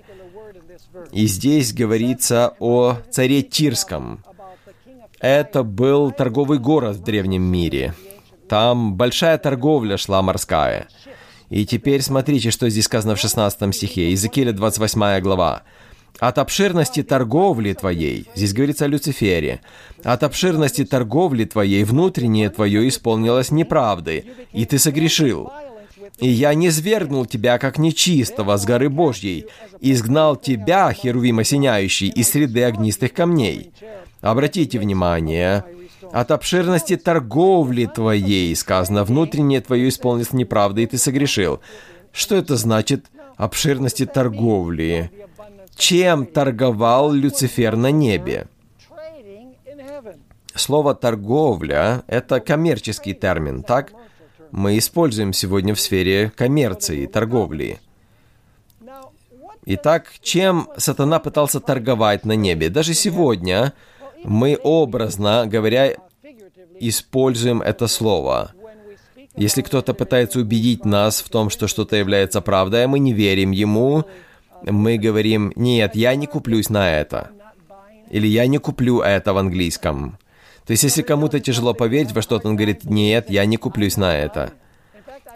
И 1.16 1.28
здесь 1.28 1.74
говорится 1.74 2.56
о 2.60 2.98
царе 3.10 3.42
Тирском. 3.42 4.22
Это 5.22 5.64
был 5.64 6.12
торговый 6.12 6.60
город 6.60 6.98
в 6.98 7.04
древнем 7.04 7.42
мире. 7.42 7.94
Там 8.50 8.96
большая 8.96 9.38
торговля 9.38 9.96
шла 9.96 10.22
морская. 10.22 10.90
И 11.50 11.66
теперь 11.66 12.02
смотрите, 12.02 12.52
что 12.52 12.70
здесь 12.70 12.84
сказано 12.84 13.16
в 13.16 13.20
16 13.20 13.74
стихе, 13.74 14.10
Иезекииля 14.10 14.52
28 14.52 15.22
глава 15.22 15.64
от 16.20 16.38
обширности 16.38 17.04
торговли 17.04 17.74
твоей, 17.74 18.28
здесь 18.36 18.54
говорится 18.54 18.86
о 18.86 18.88
Люцифере, 18.88 19.62
от 20.04 20.24
обширности 20.24 20.86
торговли 20.86 21.44
твоей 21.46 21.84
внутреннее 21.84 22.50
твое 22.50 22.88
исполнилось 22.88 23.52
неправды, 23.52 24.26
и 24.54 24.66
ты 24.66 24.80
согрешил. 24.80 25.52
И 26.20 26.30
я 26.30 26.54
не 26.54 26.72
свергнул 26.72 27.26
тебя, 27.26 27.58
как 27.58 27.78
нечистого, 27.78 28.58
с 28.58 28.66
горы 28.66 28.90
Божьей, 28.90 29.48
и 29.82 29.92
изгнал 29.92 30.36
тебя, 30.36 30.92
херувим 30.94 31.40
осеняющий, 31.40 32.08
из 32.08 32.30
среды 32.30 32.64
огнистых 32.64 33.14
камней. 33.14 33.72
Обратите 34.22 34.80
внимание, 34.80 35.66
от 36.12 36.32
обширности 36.32 36.96
торговли 36.96 37.86
твоей, 37.86 38.56
сказано, 38.56 39.04
внутреннее 39.04 39.62
твое 39.62 39.90
исполнилось 39.90 40.32
неправды, 40.32 40.84
и 40.84 40.88
ты 40.88 40.98
согрешил. 40.98 41.60
Что 42.14 42.36
это 42.36 42.56
значит 42.56 43.08
обширности 43.38 44.06
торговли? 44.06 45.12
чем 45.76 46.26
торговал 46.26 47.12
Люцифер 47.12 47.76
на 47.76 47.92
небе. 47.92 48.48
Слово 50.56 50.96
«торговля»— 50.96 52.04
это 52.08 52.40
коммерческий 52.40 53.14
термин, 53.14 53.62
так? 53.62 53.92
Мы 54.56 54.78
используем 54.78 55.34
сегодня 55.34 55.76
в 55.76 55.82
сфере 55.82 56.32
коммерции, 56.34 57.08
торговли. 57.08 57.82
Итак, 59.66 60.14
чем 60.22 60.70
сатана 60.78 61.20
пытался 61.20 61.60
торговать 61.60 62.24
на 62.24 62.38
небе? 62.38 62.70
Даже 62.70 62.94
сегодня 62.94 63.74
мы 64.24 64.58
образно 64.64 65.46
говоря 65.46 65.98
используем 66.80 67.62
это 67.62 67.88
слово. 67.88 68.54
Если 69.36 69.62
кто-то 69.62 69.94
пытается 69.94 70.40
убедить 70.40 70.86
нас 70.86 71.20
в 71.20 71.28
том, 71.30 71.50
что 71.50 71.68
что-то 71.68 71.98
является 71.98 72.40
правдой, 72.40 72.86
а 72.86 72.88
мы 72.88 73.00
не 73.00 73.12
верим 73.12 73.52
ему, 73.52 74.06
мы 74.64 74.98
говорим, 74.98 75.52
нет, 75.58 75.98
я 75.98 76.16
не 76.16 76.28
куплюсь 76.28 76.70
на 76.70 76.90
это. 76.98 77.32
Или 78.10 78.28
я 78.28 78.48
не 78.48 78.60
куплю 78.60 79.02
это 79.02 79.34
в 79.34 79.38
английском. 79.38 80.18
То 80.66 80.72
есть, 80.72 80.84
если 80.84 81.02
кому-то 81.04 81.40
тяжело 81.40 81.74
поверить 81.74 82.12
во 82.12 82.22
что-то, 82.22 82.48
он 82.48 82.56
говорит, 82.56 82.86
нет, 82.86 83.30
я 83.30 83.46
не 83.46 83.58
куплюсь 83.58 83.98
на 83.98 84.18
это. 84.18 84.54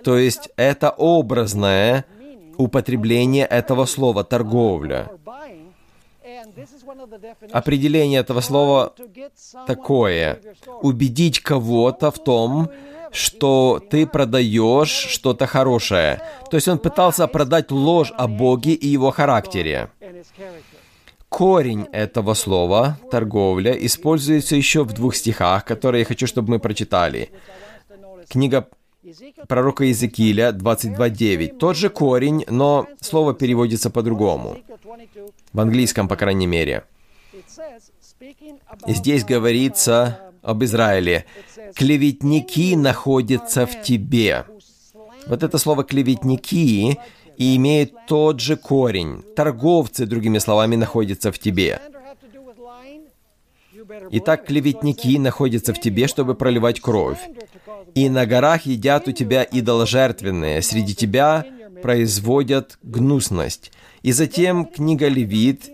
То 0.03 0.17
есть, 0.17 0.49
это 0.55 0.89
образное 0.89 2.05
употребление 2.57 3.45
этого 3.45 3.85
слова 3.85 4.23
«торговля». 4.23 5.09
Определение 7.51 8.19
этого 8.21 8.41
слова 8.41 8.93
такое. 9.67 10.41
Убедить 10.81 11.39
кого-то 11.39 12.11
в 12.11 12.23
том, 12.23 12.69
что 13.11 13.81
ты 13.89 14.05
продаешь 14.05 14.89
что-то 14.89 15.47
хорошее. 15.47 16.21
То 16.49 16.57
есть 16.57 16.67
он 16.67 16.79
пытался 16.79 17.27
продать 17.27 17.71
ложь 17.71 18.11
о 18.17 18.27
Боге 18.27 18.73
и 18.73 18.87
его 18.87 19.11
характере. 19.11 19.89
Корень 21.29 21.87
этого 21.91 22.33
слова, 22.33 22.97
торговля, 23.11 23.71
используется 23.73 24.55
еще 24.55 24.83
в 24.83 24.93
двух 24.93 25.15
стихах, 25.15 25.63
которые 25.63 26.01
я 26.01 26.05
хочу, 26.05 26.27
чтобы 26.27 26.49
мы 26.49 26.59
прочитали. 26.59 27.29
Книга 28.27 28.67
пророка 29.47 29.83
Иезекииля 29.83 30.51
22.9. 30.51 31.57
Тот 31.57 31.77
же 31.77 31.89
корень, 31.89 32.45
но 32.49 32.87
слово 32.99 33.33
переводится 33.33 33.89
по-другому. 33.89 34.57
В 35.53 35.59
английском, 35.59 36.07
по 36.07 36.15
крайней 36.15 36.47
мере. 36.47 36.83
Здесь 38.87 39.23
говорится 39.23 40.19
об 40.41 40.63
Израиле. 40.63 41.25
«Клеветники 41.75 42.75
находятся 42.75 43.65
в 43.65 43.81
тебе». 43.81 44.45
Вот 45.27 45.43
это 45.43 45.57
слово 45.57 45.83
«клеветники» 45.83 46.97
и 47.39 47.55
имеет 47.55 47.93
тот 48.05 48.39
же 48.39 48.57
корень. 48.57 49.23
Торговцы, 49.35 50.05
другими 50.05 50.37
словами, 50.37 50.75
находятся 50.75 51.31
в 51.31 51.39
тебе. 51.39 51.79
Итак, 54.11 54.45
клеветники 54.45 55.17
находятся 55.17 55.73
в 55.73 55.79
тебе, 55.79 56.07
чтобы 56.07 56.35
проливать 56.35 56.81
кровь. 56.81 57.19
И 57.95 58.09
на 58.09 58.25
горах 58.25 58.65
едят 58.65 59.07
у 59.07 59.13
тебя 59.13 59.47
идоложертвенные, 59.49 60.61
среди 60.61 60.93
тебя 60.93 61.45
производят 61.81 62.77
гнусность. 62.83 63.71
И 64.01 64.11
затем 64.11 64.65
книга 64.65 65.07
Левит, 65.07 65.69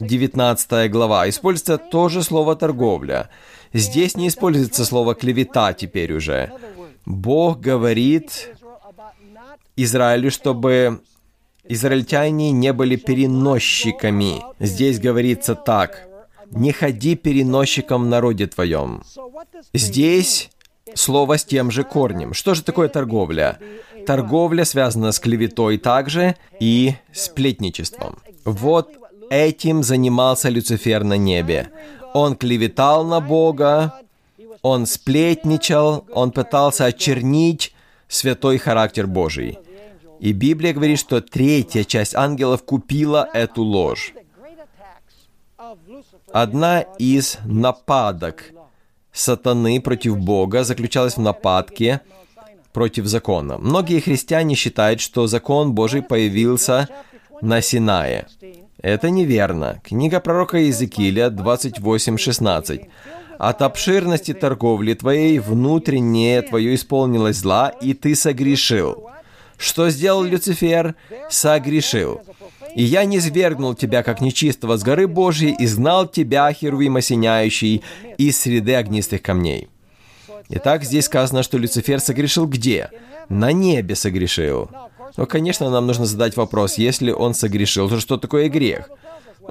19 0.00 0.90
глава, 0.90 1.28
используется 1.28 1.76
тоже 1.76 2.22
слово 2.22 2.56
«торговля». 2.56 3.28
Здесь 3.72 4.16
не 4.16 4.28
используется 4.28 4.84
слово 4.84 5.14
«клевета» 5.14 5.74
теперь 5.74 6.12
уже. 6.14 6.50
Бог 7.04 7.60
говорит 7.60 8.54
Израилю, 9.76 10.30
чтобы 10.30 11.00
израильтяне 11.68 12.52
не 12.52 12.72
были 12.72 12.96
переносчиками. 12.96 14.42
Здесь 14.58 14.98
говорится 14.98 15.54
так. 15.54 16.06
«Не 16.50 16.72
ходи 16.72 17.14
переносчиком 17.14 18.04
в 18.04 18.06
народе 18.06 18.46
твоем». 18.48 19.02
Здесь 19.72 20.50
слово 20.94 21.38
с 21.38 21.44
тем 21.44 21.70
же 21.70 21.84
корнем. 21.84 22.34
Что 22.34 22.54
же 22.54 22.62
такое 22.62 22.88
торговля? 22.88 23.58
Торговля 24.06 24.64
связана 24.64 25.12
с 25.12 25.20
клеветой 25.20 25.78
также 25.78 26.36
и 26.58 26.94
сплетничеством. 27.12 28.18
Вот 28.44 28.90
этим 29.30 29.82
занимался 29.82 30.48
Люцифер 30.48 31.04
на 31.04 31.16
небе. 31.16 31.70
Он 32.14 32.34
клеветал 32.34 33.04
на 33.04 33.20
Бога, 33.20 33.94
он 34.62 34.86
сплетничал, 34.86 36.04
он 36.12 36.32
пытался 36.32 36.86
очернить 36.86 37.72
святой 38.08 38.58
характер 38.58 39.06
Божий. 39.06 39.58
И 40.20 40.32
Библия 40.32 40.74
говорит, 40.74 40.98
что 40.98 41.22
третья 41.22 41.82
часть 41.82 42.14
ангелов 42.14 42.62
купила 42.62 43.28
эту 43.32 43.62
ложь. 43.62 44.12
Одна 46.32 46.82
из 46.98 47.38
нападок 47.44 48.52
сатаны 49.12 49.80
против 49.80 50.18
Бога 50.18 50.62
заключалась 50.62 51.16
в 51.16 51.20
нападке 51.20 52.02
против 52.72 53.06
закона. 53.06 53.56
Многие 53.58 54.00
христиане 54.00 54.54
считают, 54.54 55.00
что 55.00 55.26
закон 55.26 55.72
Божий 55.72 56.02
появился 56.02 56.88
на 57.40 57.62
Синае. 57.62 58.26
Это 58.82 59.10
неверно. 59.10 59.80
Книга 59.82 60.20
пророка 60.20 60.58
Иезекииля 60.58 61.28
28.16. 61.28 62.88
«От 63.38 63.62
обширности 63.62 64.34
торговли 64.34 64.92
твоей 64.92 65.38
внутреннее 65.38 66.42
твое 66.42 66.74
исполнилось 66.74 67.36
зла, 67.36 67.70
и 67.70 67.94
ты 67.94 68.14
согрешил». 68.14 69.10
Что 69.60 69.90
сделал 69.90 70.24
Люцифер? 70.24 70.94
Согрешил. 71.28 72.22
«И 72.74 72.82
я 72.82 73.04
не 73.04 73.20
свергнул 73.20 73.74
тебя, 73.74 74.02
как 74.02 74.20
нечистого, 74.20 74.78
с 74.78 74.82
горы 74.82 75.06
Божьей, 75.06 75.54
и 75.58 75.66
знал 75.66 76.06
тебя, 76.06 76.50
Херувим 76.52 76.96
осеняющий, 76.96 77.82
из 78.16 78.40
среды 78.40 78.76
огнистых 78.76 79.22
камней». 79.22 79.68
Итак, 80.48 80.84
здесь 80.84 81.04
сказано, 81.06 81.42
что 81.42 81.58
Люцифер 81.58 82.00
согрешил 82.00 82.46
где? 82.46 82.90
На 83.28 83.52
небе 83.52 83.94
согрешил. 83.94 84.70
Но, 85.16 85.26
конечно, 85.26 85.68
нам 85.68 85.86
нужно 85.86 86.06
задать 86.06 86.36
вопрос, 86.36 86.78
если 86.78 87.10
он 87.10 87.34
согрешил, 87.34 87.88
то 87.88 88.00
что 88.00 88.16
такое 88.16 88.48
грех? 88.48 88.88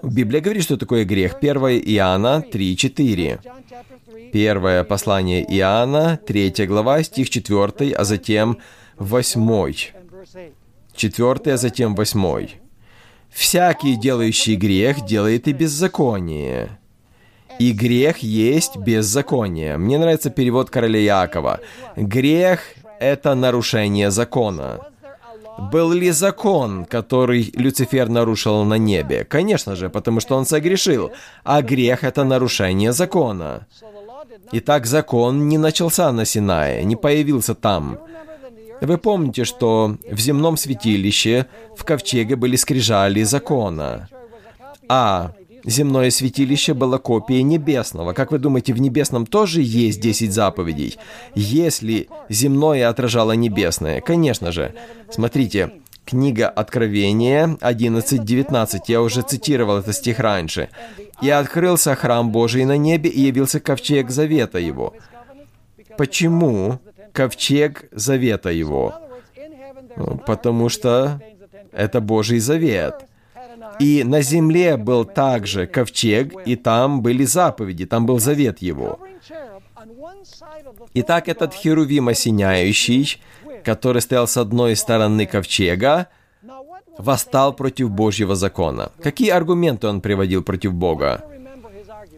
Библия 0.02 0.42
говорит, 0.42 0.64
что 0.64 0.78
такое 0.78 1.06
грех. 1.06 1.36
1 1.40 1.58
Иоанна 1.58 2.44
3.4. 2.52 4.32
Первое 4.32 4.84
послание 4.84 5.44
Иоанна, 5.58 6.20
3 6.26 6.66
глава, 6.66 7.04
стих 7.04 7.30
4, 7.30 7.94
а 7.94 8.04
затем 8.06 8.58
8. 8.98 9.99
4, 10.96 11.54
а 11.54 11.58
затем 11.58 11.96
8. 11.96 12.48
«Всякий, 13.30 13.96
делающий 13.96 14.56
грех, 14.56 15.06
делает 15.06 15.48
и 15.48 15.54
беззаконие. 15.54 16.80
И 17.60 17.72
грех 17.72 18.18
есть 18.20 18.78
беззаконие». 18.78 19.78
Мне 19.78 20.00
нравится 20.00 20.30
перевод 20.30 20.70
короля 20.70 21.00
Якова. 21.00 21.60
Грех— 21.96 22.60
это 23.00 23.36
нарушение 23.36 24.10
закона. 24.12 24.80
Был 25.72 25.92
ли 25.92 26.12
закон, 26.12 26.86
который 26.86 27.52
Люцифер 27.54 28.10
нарушил 28.10 28.64
на 28.64 28.78
небе? 28.78 29.26
Конечно 29.26 29.76
же, 29.76 29.90
потому 29.90 30.22
что 30.22 30.38
он 30.38 30.46
согрешил. 30.46 31.12
А 31.44 31.62
грех— 31.62 32.04
это 32.04 32.24
нарушение 32.24 32.94
закона. 32.94 33.68
Итак, 34.54 34.86
закон 34.86 35.48
не 35.50 35.58
начался 35.58 36.12
на 36.12 36.26
Синае, 36.26 36.86
не 36.86 36.96
появился 36.96 37.56
там. 37.56 38.00
Вы 38.82 38.98
помните, 38.98 39.44
что 39.44 39.98
в 40.10 40.20
земном 40.20 40.58
святилище 40.58 41.48
в 41.76 41.84
ковчеге 41.84 42.36
были 42.36 42.56
скрижали 42.56 43.24
закона. 43.24 44.08
А 44.88 45.34
земное 45.66 46.10
святилище 46.10 46.74
было 46.74 46.98
копией 46.98 47.44
небесного. 47.44 48.14
Как 48.14 48.32
вы 48.32 48.40
думаете, 48.40 48.74
в 48.74 48.82
небесном 48.82 49.26
тоже 49.26 49.62
есть 49.62 50.00
10 50.00 50.32
заповедей? 50.32 50.98
Если 51.36 52.08
земное 52.30 52.90
отражало 52.90 53.34
небесное, 53.34 54.02
конечно 54.02 54.52
же. 54.52 54.74
Смотрите, 55.10 55.72
книга 56.06 56.50
Откровения 56.50 57.58
11.19, 57.62 58.80
я 58.88 59.02
уже 59.02 59.22
цитировал 59.22 59.78
этот 59.78 59.96
стих 59.96 60.20
раньше. 60.20 60.70
«И 61.22 61.30
открылся 61.30 61.96
храм 61.96 62.32
Божий 62.32 62.64
на 62.66 62.78
небе, 62.78 63.10
и 63.10 63.22
явился 63.22 63.60
ковчег 63.60 64.10
завета 64.10 64.58
его». 64.58 64.94
Почему 65.98 66.80
ковчег 67.14 67.86
завета 67.92 68.50
его? 68.50 68.94
Потому 70.26 70.70
что 70.70 71.22
это 71.72 72.02
Божий 72.02 72.40
завет. 72.40 73.06
И 73.80 74.04
на 74.04 74.22
земле 74.22 74.78
был 74.78 75.06
также 75.06 75.68
ковчег, 75.68 76.34
и 76.46 76.56
там 76.56 77.02
были 77.02 77.24
заповеди, 77.24 77.86
там 77.86 78.06
был 78.06 78.20
завет 78.20 78.60
его. 78.60 79.00
Итак, 80.94 81.28
этот 81.28 81.54
херувим 81.54 82.08
осеняющий, 82.08 83.22
который 83.64 84.02
стоял 84.02 84.28
с 84.28 84.38
одной 84.38 84.76
стороны 84.76 85.26
ковчега, 85.26 86.08
восстал 86.98 87.54
против 87.54 87.90
Божьего 87.90 88.36
закона. 88.36 88.92
Какие 89.02 89.30
аргументы 89.30 89.88
он 89.88 90.02
приводил 90.02 90.44
против 90.44 90.74
Бога? 90.74 91.24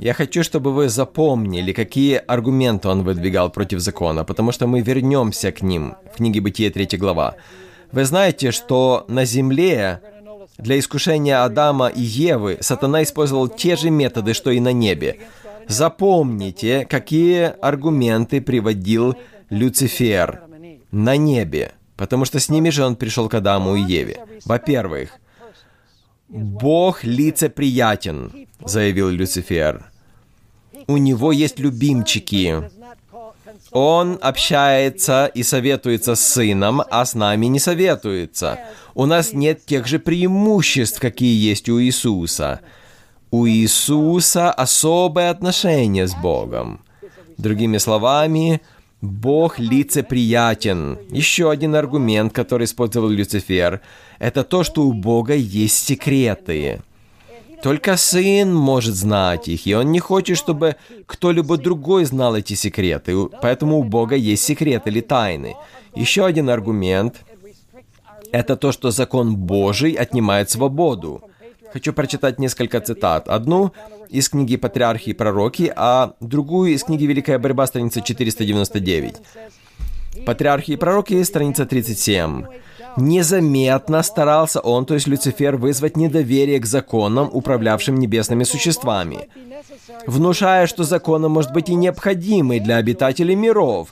Я 0.02 0.16
хочу, 0.16 0.42
чтобы 0.44 0.74
вы 0.74 0.90
запомнили, 0.90 1.74
какие 1.74 2.16
аргументы 2.16 2.88
он 2.88 3.04
выдвигал 3.04 3.52
против 3.52 3.82
закона, 3.82 4.24
потому 4.24 4.52
что 4.52 4.66
мы 4.66 4.82
вернемся 4.82 5.52
к 5.52 5.62
ним 5.62 5.94
в 6.12 6.18
книге 6.18 6.42
Бытия 6.42 6.72
3 6.72 6.98
глава. 6.98 7.36
Вы 7.92 8.06
знаете, 8.06 8.50
что 8.50 9.06
на 9.08 9.26
земле 9.26 10.02
для 10.58 10.80
искушения 10.80 11.44
Адама 11.44 11.88
и 11.88 12.02
Евы 12.02 12.58
сатана 12.62 13.04
использовал 13.04 13.48
те 13.48 13.76
же 13.76 13.92
методы, 13.92 14.34
что 14.34 14.50
и 14.50 14.60
на 14.60 14.74
небе. 14.74 15.20
Запомните, 15.68 16.88
какие 16.90 17.54
аргументы 17.62 18.42
приводил 18.42 19.16
Люцифер 19.52 20.42
на 20.90 21.16
небе, 21.16 21.74
потому 21.96 22.26
что 22.26 22.40
с 22.40 22.50
ними 22.50 22.72
же 22.72 22.84
он 22.84 22.96
пришел 22.96 23.30
к 23.30 23.36
Адаму 23.36 23.76
и 23.76 23.82
Еве. 23.82 24.26
Во-первых, 24.46 25.12
«Бог 26.28 27.04
лицеприятен», 27.04 28.48
заявил 28.66 29.10
Люцифер. 29.10 29.91
«У 30.88 30.98
него 30.98 31.32
есть 31.32 31.60
любимчики. 31.60 32.70
Он 33.72 34.18
общается 34.22 35.28
и 35.34 35.44
советуется 35.44 36.16
с 36.16 36.22
сыном, 36.22 36.82
а 36.90 37.06
с 37.06 37.14
нами 37.14 37.46
не 37.46 37.60
советуется. 37.60 38.60
У 38.96 39.06
нас 39.06 39.34
нет 39.34 39.66
тех 39.66 39.88
же 39.88 40.00
преимуществ, 40.00 41.00
какие 41.00 41.50
есть 41.50 41.70
у 41.70 41.82
Иисуса. 41.82 42.62
У 43.30 43.48
Иисуса 43.48 44.52
особое 44.52 45.30
отношение 45.30 46.08
с 46.08 46.14
Богом. 46.14 46.82
Другими 47.38 47.78
словами, 47.78 48.62
Бог 49.02 49.58
лицеприятен. 49.58 51.00
Еще 51.10 51.50
один 51.50 51.76
аргумент, 51.76 52.34
который 52.34 52.66
использовал 52.66 53.10
Люцифер, 53.10 53.82
это 54.20 54.44
то, 54.44 54.64
что 54.64 54.84
у 54.84 54.94
Бога 54.94 55.34
есть 55.34 55.88
секреты. 55.88 56.82
Только 57.62 57.98
Сын 57.98 58.54
может 58.54 58.96
знать 58.96 59.48
их, 59.48 59.68
и 59.68 59.76
Он 59.76 59.92
не 59.92 60.00
хочет, 60.00 60.38
чтобы 60.38 60.76
кто-либо 61.06 61.58
другой 61.58 62.06
знал 62.06 62.36
эти 62.36 62.54
секреты, 62.56 63.16
поэтому 63.42 63.80
у 63.80 63.84
Бога 63.84 64.16
есть 64.16 64.44
секреты 64.44 64.90
или 64.90 65.02
тайны. 65.02 65.56
Еще 65.96 66.26
один 66.26 66.50
аргумент– 66.50 67.22
это 68.32 68.56
то, 68.56 68.72
что 68.72 68.92
закон 68.92 69.36
Божий 69.36 69.92
отнимает 69.92 70.50
свободу. 70.50 71.22
Хочу 71.74 71.94
прочитать 71.94 72.40
несколько 72.40 72.82
цитат. 72.82 73.30
Одну 73.30 73.72
из 74.10 74.30
книги 74.30 74.58
«Патриархи 74.58 75.10
и 75.10 75.14
пророки», 75.14 75.72
а 75.76 76.14
другую 76.20 76.74
из 76.74 76.84
книги 76.84 77.06
«Великая 77.06 77.40
борьба», 77.40 77.68
страница 77.68 78.02
499. 78.02 79.16
Патриархи 80.26 80.72
и 80.72 80.76
пророки, 80.76 81.24
страница 81.24 81.66
37. 81.66 82.46
Незаметно 82.98 84.04
старался 84.04 84.60
он, 84.60 84.86
то 84.86 84.94
есть 84.94 85.08
Люцифер, 85.08 85.56
вызвать 85.56 85.98
недоверие 85.98 86.60
к 86.60 86.66
законам, 86.66 87.30
управлявшим 87.32 87.96
небесными 87.98 88.44
существами, 88.44 89.30
внушая, 90.08 90.68
что 90.68 90.84
законы 90.84 91.30
может 91.30 91.54
быть 91.54 91.70
и 91.70 91.76
необходимы 91.76 92.60
для 92.60 92.78
обитателей 92.78 93.36
миров, 93.36 93.90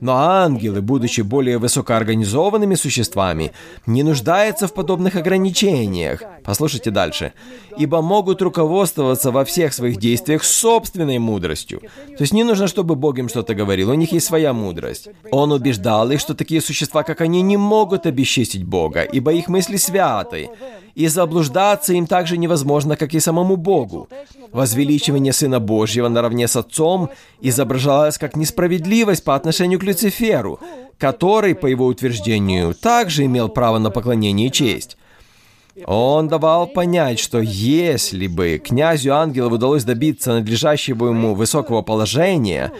но 0.00 0.16
ангелы, 0.16 0.80
будучи 0.80 1.20
более 1.22 1.58
высокоорганизованными 1.58 2.74
существами, 2.74 3.52
не 3.86 4.02
нуждаются 4.02 4.66
в 4.66 4.74
подобных 4.74 5.16
ограничениях. 5.16 6.22
Послушайте 6.44 6.90
дальше. 6.90 7.32
«Ибо 7.76 8.02
могут 8.02 8.42
руководствоваться 8.42 9.30
во 9.30 9.44
всех 9.44 9.72
своих 9.72 9.98
действиях 9.98 10.44
собственной 10.44 11.18
мудростью». 11.18 11.80
То 12.16 12.22
есть 12.22 12.32
не 12.32 12.44
нужно, 12.44 12.66
чтобы 12.66 12.96
Бог 12.96 13.18
им 13.18 13.28
что-то 13.28 13.54
говорил, 13.54 13.90
у 13.90 13.94
них 13.94 14.12
есть 14.12 14.26
своя 14.26 14.52
мудрость. 14.52 15.08
Он 15.30 15.52
убеждал 15.52 16.10
их, 16.10 16.20
что 16.20 16.34
такие 16.34 16.60
существа, 16.60 17.02
как 17.02 17.20
они, 17.20 17.42
не 17.42 17.56
могут 17.56 18.06
обесчестить 18.06 18.64
Бога, 18.64 19.02
ибо 19.02 19.32
их 19.32 19.48
мысли 19.48 19.76
святы, 19.76 20.50
и 20.94 21.06
заблуждаться 21.06 21.92
им 21.92 22.06
так 22.06 22.26
же 22.26 22.36
невозможно, 22.36 22.96
как 22.96 23.14
и 23.14 23.20
самому 23.20 23.56
Богу. 23.56 24.08
Возвеличивание 24.52 25.32
Сына 25.32 25.60
Божьего 25.60 26.08
наравне 26.08 26.48
с 26.48 26.56
Отцом 26.56 27.10
изображалось 27.40 28.18
как 28.18 28.36
несправедливость 28.36 29.22
по 29.22 29.36
отношению 29.36 29.78
к 29.78 29.84
Люциферу, 29.88 30.60
который, 30.98 31.54
по 31.54 31.66
его 31.66 31.86
утверждению, 31.86 32.74
также 32.74 33.24
имел 33.24 33.48
право 33.48 33.78
на 33.78 33.90
поклонение 33.90 34.48
и 34.48 34.52
честь. 34.52 34.96
Он 35.86 36.28
давал 36.28 36.66
понять, 36.66 37.18
что 37.18 37.40
если 37.40 38.26
бы 38.26 38.58
князю 38.58 39.14
ангелов 39.14 39.52
удалось 39.52 39.84
добиться 39.84 40.32
надлежащего 40.32 41.08
ему 41.08 41.34
высокого 41.34 41.82
положения, 41.82 42.72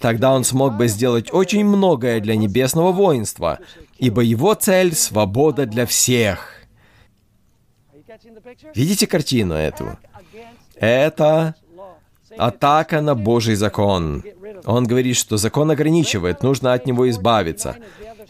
тогда 0.00 0.32
он 0.34 0.44
смог 0.44 0.74
бы 0.74 0.88
сделать 0.88 1.32
очень 1.32 1.64
многое 1.64 2.20
для 2.20 2.36
небесного 2.36 2.92
воинства, 2.92 3.58
ибо 3.98 4.22
его 4.22 4.54
цель— 4.54 4.94
свобода 4.94 5.66
для 5.66 5.84
всех. 5.84 6.52
Видите 8.74 9.06
картину 9.06 9.54
эту? 9.54 9.98
Это 10.74 11.54
атака 12.38 13.00
на 13.00 13.14
Божий 13.14 13.54
закон. 13.54 14.22
Он 14.64 14.84
говорит, 14.84 15.16
что 15.16 15.36
закон 15.36 15.70
ограничивает, 15.70 16.42
нужно 16.42 16.72
от 16.72 16.86
него 16.86 17.08
избавиться. 17.10 17.76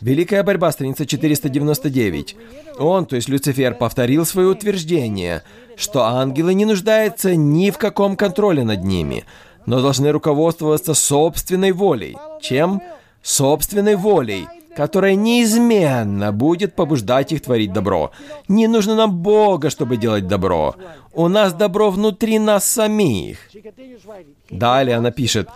Великая 0.00 0.42
борьба, 0.42 0.72
страница 0.72 1.06
499. 1.06 2.36
Он, 2.78 3.06
то 3.06 3.16
есть 3.16 3.28
Люцифер, 3.28 3.74
повторил 3.74 4.26
свое 4.26 4.48
утверждение, 4.48 5.42
что 5.76 6.04
ангелы 6.04 6.54
не 6.54 6.64
нуждаются 6.64 7.34
ни 7.34 7.70
в 7.70 7.78
каком 7.78 8.16
контроле 8.16 8.64
над 8.64 8.84
ними, 8.84 9.24
но 9.64 9.80
должны 9.80 10.12
руководствоваться 10.12 10.94
собственной 10.94 11.72
волей. 11.72 12.16
Чем? 12.42 12.82
Собственной 13.22 13.96
волей 13.96 14.46
которая 14.76 15.14
неизменно 15.14 16.32
будет 16.32 16.74
побуждать 16.74 17.32
их 17.32 17.40
творить 17.40 17.72
добро. 17.72 18.10
Не 18.46 18.66
нужно 18.68 18.94
нам 18.94 19.16
Бога, 19.16 19.70
чтобы 19.70 19.96
делать 19.96 20.28
добро. 20.28 20.76
У 21.14 21.28
нас 21.28 21.54
добро 21.54 21.90
внутри 21.90 22.38
нас 22.38 22.66
самих. 22.66 23.38
Далее 24.50 24.96
она 24.96 25.10
пишет, 25.10 25.48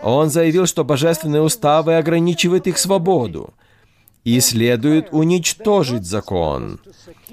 он 0.00 0.30
заявил, 0.30 0.66
что 0.66 0.84
божественные 0.84 1.42
уставы 1.42 1.96
ограничивают 1.96 2.68
их 2.68 2.78
свободу 2.78 3.52
и 4.22 4.38
следует 4.38 5.08
уничтожить 5.10 6.04
закон, 6.04 6.78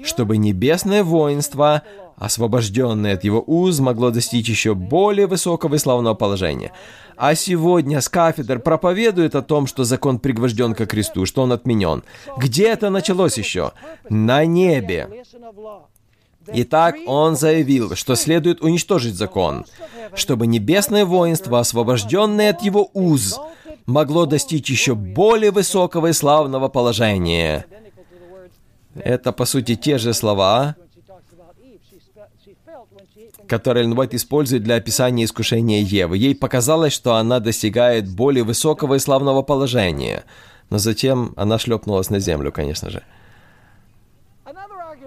чтобы 0.02 0.38
небесное 0.38 1.04
воинство, 1.04 1.82
освобожденное 2.16 3.14
от 3.14 3.22
его 3.22 3.40
уз, 3.46 3.78
могло 3.78 4.10
достичь 4.10 4.48
еще 4.48 4.74
более 4.74 5.28
высокого 5.28 5.76
и 5.76 5.78
славного 5.78 6.14
положения 6.14 6.72
а 7.16 7.34
сегодня 7.34 8.00
с 8.00 8.08
кафедр 8.08 8.58
проповедует 8.58 9.34
о 9.34 9.42
том, 9.42 9.66
что 9.66 9.84
закон 9.84 10.18
пригвожден 10.18 10.74
ко 10.74 10.86
кресту, 10.86 11.26
что 11.26 11.42
он 11.42 11.52
отменен. 11.52 12.04
Где 12.36 12.68
это 12.68 12.90
началось 12.90 13.38
еще? 13.38 13.72
На 14.08 14.44
небе. 14.44 15.24
Итак, 16.48 16.96
он 17.06 17.36
заявил, 17.36 17.96
что 17.96 18.14
следует 18.14 18.62
уничтожить 18.62 19.16
закон, 19.16 19.66
чтобы 20.14 20.46
небесное 20.46 21.04
воинство, 21.04 21.58
освобожденное 21.58 22.50
от 22.50 22.62
его 22.62 22.88
уз, 22.92 23.40
могло 23.86 24.26
достичь 24.26 24.70
еще 24.70 24.94
более 24.94 25.50
высокого 25.50 26.08
и 26.08 26.12
славного 26.12 26.68
положения. 26.68 27.66
Это, 28.94 29.32
по 29.32 29.44
сути, 29.44 29.74
те 29.74 29.98
же 29.98 30.14
слова, 30.14 30.76
который 33.48 33.82
Эллен 33.82 33.98
Уайт 33.98 34.14
использует 34.14 34.62
для 34.62 34.76
описания 34.76 35.24
искушения 35.24 35.80
Евы. 35.80 36.18
Ей 36.18 36.34
показалось, 36.34 36.92
что 36.92 37.14
она 37.14 37.40
достигает 37.40 38.08
более 38.08 38.44
высокого 38.44 38.94
и 38.94 38.98
славного 38.98 39.42
положения. 39.42 40.24
Но 40.70 40.78
затем 40.78 41.32
она 41.36 41.58
шлепнулась 41.58 42.10
на 42.10 42.18
землю, 42.18 42.52
конечно 42.52 42.90
же. 42.90 43.02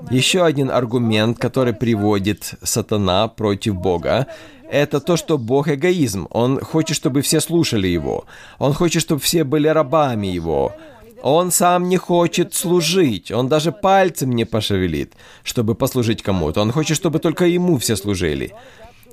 Еще 0.10 0.46
один 0.46 0.72
аргумент, 0.72 1.38
который 1.38 1.74
приводит 1.74 2.54
сатана 2.64 3.28
против 3.28 3.76
Бога, 3.76 4.28
это 4.72 5.00
то, 5.00 5.18
что 5.18 5.38
Бог 5.38 5.68
эгоизм. 5.68 6.28
Он 6.30 6.60
хочет, 6.60 6.96
чтобы 6.96 7.22
все 7.22 7.42
слушали 7.42 7.88
Его. 7.88 8.26
Он 8.60 8.74
хочет, 8.74 9.02
чтобы 9.02 9.20
все 9.20 9.44
были 9.44 9.68
рабами 9.68 10.28
Его. 10.28 10.74
Он 11.22 11.52
сам 11.52 11.90
не 11.90 11.98
хочет 11.98 12.54
служить, 12.54 13.32
он 13.32 13.48
даже 13.48 13.72
пальцем 13.72 14.32
не 14.32 14.46
пошевелит, 14.46 15.14
чтобы 15.44 15.76
послужить 15.76 16.22
кому-то. 16.22 16.62
Он 16.62 16.72
хочет, 16.72 16.98
чтобы 16.98 17.20
только 17.20 17.46
ему 17.46 17.78
все 17.78 17.96
служили. 17.96 18.54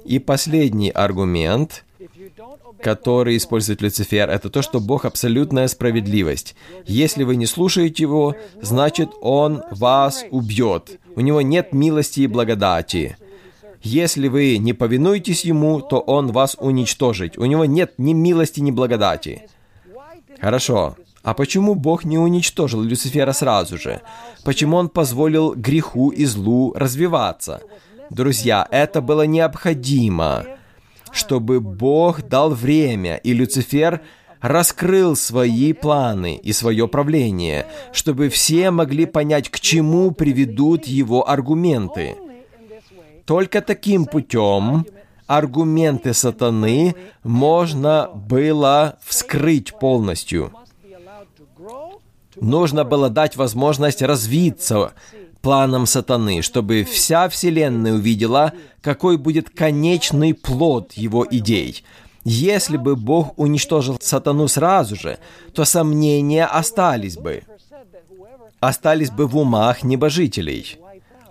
И 0.04 0.18
последний 0.18 0.90
аргумент, 0.90 1.84
который 2.80 3.36
использует 3.36 3.82
Люцифер, 3.82 4.30
это 4.30 4.50
то, 4.50 4.62
что 4.62 4.78
Бог 4.80 5.04
абсолютная 5.04 5.66
справедливость. 5.66 6.54
Если 6.86 7.24
вы 7.24 7.36
не 7.36 7.46
слушаете 7.46 8.04
Его, 8.04 8.36
значит 8.62 9.10
Он 9.20 9.62
вас 9.70 10.24
убьет. 10.30 11.00
У 11.16 11.20
Него 11.20 11.40
нет 11.40 11.72
милости 11.72 12.20
и 12.20 12.26
благодати. 12.26 13.16
Если 13.82 14.28
вы 14.28 14.58
не 14.58 14.72
повинуетесь 14.72 15.44
Ему, 15.44 15.80
то 15.80 15.98
Он 15.98 16.30
вас 16.30 16.56
уничтожит. 16.58 17.38
У 17.38 17.44
Него 17.46 17.64
нет 17.64 17.94
ни 17.98 18.12
милости, 18.12 18.60
ни 18.60 18.70
благодати. 18.70 19.48
Хорошо. 20.40 20.96
А 21.26 21.34
почему 21.34 21.74
Бог 21.74 22.04
не 22.04 22.18
уничтожил 22.18 22.82
Люцифера 22.82 23.32
сразу 23.32 23.78
же? 23.78 24.00
Почему 24.44 24.76
Он 24.76 24.88
позволил 24.88 25.54
греху 25.56 26.10
и 26.10 26.24
злу 26.24 26.72
развиваться? 26.76 27.62
Друзья, 28.10 28.64
это 28.70 29.00
было 29.00 29.26
необходимо, 29.26 30.46
чтобы 31.10 31.58
Бог 31.58 32.22
дал 32.28 32.50
время, 32.50 33.16
и 33.16 33.32
Люцифер 33.32 34.02
раскрыл 34.40 35.16
свои 35.16 35.72
планы 35.72 36.36
и 36.36 36.52
свое 36.52 36.86
правление, 36.86 37.66
чтобы 37.92 38.28
все 38.28 38.70
могли 38.70 39.04
понять, 39.04 39.48
к 39.48 39.58
чему 39.58 40.12
приведут 40.12 40.86
его 40.86 41.28
аргументы. 41.28 42.16
Только 43.24 43.62
таким 43.62 44.04
путем 44.04 44.86
аргументы 45.26 46.14
сатаны 46.14 46.94
можно 47.24 48.10
было 48.14 49.00
вскрыть 49.02 49.76
полностью– 49.76 50.52
Нужно 52.40 52.84
было 52.84 53.08
дать 53.08 53.36
возможность 53.36 54.02
развиться 54.02 54.92
планам 55.46 55.86
сатаны, 55.86 56.42
чтобы 56.42 56.82
вся 56.82 57.28
Вселенная 57.28 57.94
увидела, 57.94 58.52
какой 58.80 59.16
будет 59.16 59.48
конечный 59.48 60.34
плод 60.34 60.94
его 60.94 61.24
идей. 61.30 61.84
Если 62.24 62.76
бы 62.76 62.96
Бог 62.96 63.38
уничтожил 63.38 63.96
сатану 64.00 64.48
сразу 64.48 64.96
же, 64.96 65.18
то 65.54 65.64
сомнения 65.64 66.46
остались 66.46 67.16
бы. 67.16 67.44
Остались 68.58 69.12
бы 69.12 69.28
в 69.28 69.36
умах 69.36 69.84
небожителей. 69.84 70.78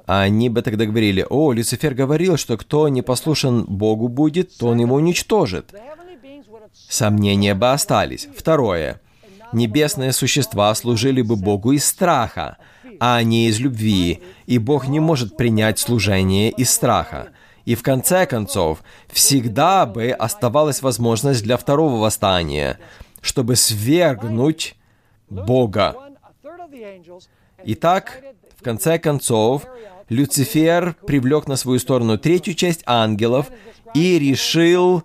Они 0.05 0.47
бы 0.47 0.61
тогда 0.61 0.85
говорили, 0.85 1.25
о, 1.29 1.51
Люцифер 1.51 1.93
говорил, 1.93 2.37
что 2.37 2.55
кто 2.55 2.87
не 2.87 3.01
послушан 3.01 3.65
Богу 3.65 4.07
будет, 4.07 4.55
то 4.57 4.67
он 4.67 4.79
его 4.79 4.95
уничтожит. 4.95 5.73
Сомнения 6.87 7.53
бы 7.53 7.73
остались. 7.73 8.29
Второе 8.37 9.01
небесные 9.55 10.11
существа 10.11 10.73
служили 10.75 11.21
бы 11.21 11.35
Богу 11.35 11.71
из 11.71 11.85
страха, 11.85 12.57
а 12.99 13.21
не 13.23 13.47
из 13.47 13.59
любви, 13.59 14.21
и 14.45 14.57
Бог 14.57 14.87
не 14.87 14.99
может 14.99 15.37
принять 15.37 15.79
служение 15.79 16.51
из 16.51 16.69
страха. 16.69 17.29
И 17.65 17.73
в 17.73 17.81
конце 17.81 18.27
концов, 18.27 18.83
всегда 19.11 19.85
бы 19.87 20.11
оставалась 20.11 20.83
возможность 20.83 21.43
для 21.43 21.57
второго 21.57 21.99
восстания, 21.99 22.79
чтобы 23.21 23.55
свергнуть 23.55 24.75
Бога. 25.29 25.95
Итак, 27.63 28.21
в 28.59 28.63
конце 28.63 28.99
концов, 28.99 29.65
Люцифер 30.09 30.95
привлек 31.07 31.47
на 31.47 31.55
свою 31.55 31.79
сторону 31.79 32.19
третью 32.19 32.53
часть 32.53 32.83
ангелов 32.85 33.47
и 33.95 34.19
решил 34.19 35.03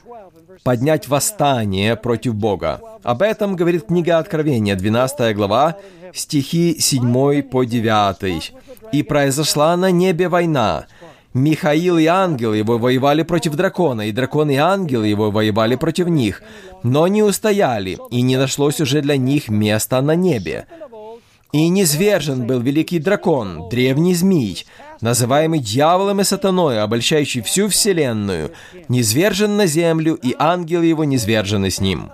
поднять 0.63 1.09
восстание 1.09 1.97
против 1.97 2.35
Бога. 2.35 2.81
Об 3.03 3.23
этом 3.23 3.57
говорит 3.57 3.87
книга 3.87 4.19
Откровения, 4.19 4.77
12 4.77 5.35
глава, 5.37 5.77
стихи 6.13 6.77
7 6.79 7.43
по 7.43 7.65
9. 7.65 8.53
«И 8.93 9.03
произошла 9.03 9.77
на 9.77 9.91
небе 9.91 10.29
война, 10.29 10.87
Михаил 11.33 11.97
и 11.97 12.07
ангелы 12.07 12.57
его 12.57 12.77
воевали 12.79 13.23
против 13.23 13.55
дракона, 13.55 14.09
и 14.09 14.13
дракон 14.13 14.51
и 14.51 14.57
ангелы 14.57 15.07
его 15.07 15.31
воевали 15.31 15.77
против 15.77 16.09
них, 16.09 16.43
но 16.83 17.07
не 17.07 17.23
устояли, 17.23 17.99
и 18.11 18.21
не 18.21 18.37
нашлось 18.37 18.81
уже 18.81 19.01
для 19.01 19.17
них 19.17 19.49
места 19.49 20.03
на 20.03 20.17
небе. 20.17 20.67
И 21.53 21.69
низвержен 21.69 22.47
был 22.47 22.61
великий 22.61 22.99
дракон, 22.99 23.69
древний 23.69 24.15
змей, 24.15 24.67
называемый 25.01 25.61
дьяволом 25.61 26.21
и 26.21 26.25
сатаной, 26.25 26.83
обольщающий 26.83 27.43
всю 27.43 27.69
вселенную, 27.69 28.53
низвержен 28.89 29.57
на 29.57 29.67
землю, 29.67 30.15
и 30.15 30.35
ангелы 30.39 30.87
его 30.87 31.05
низвержены 31.05 31.71
с 31.71 31.81
ним. 31.81 32.11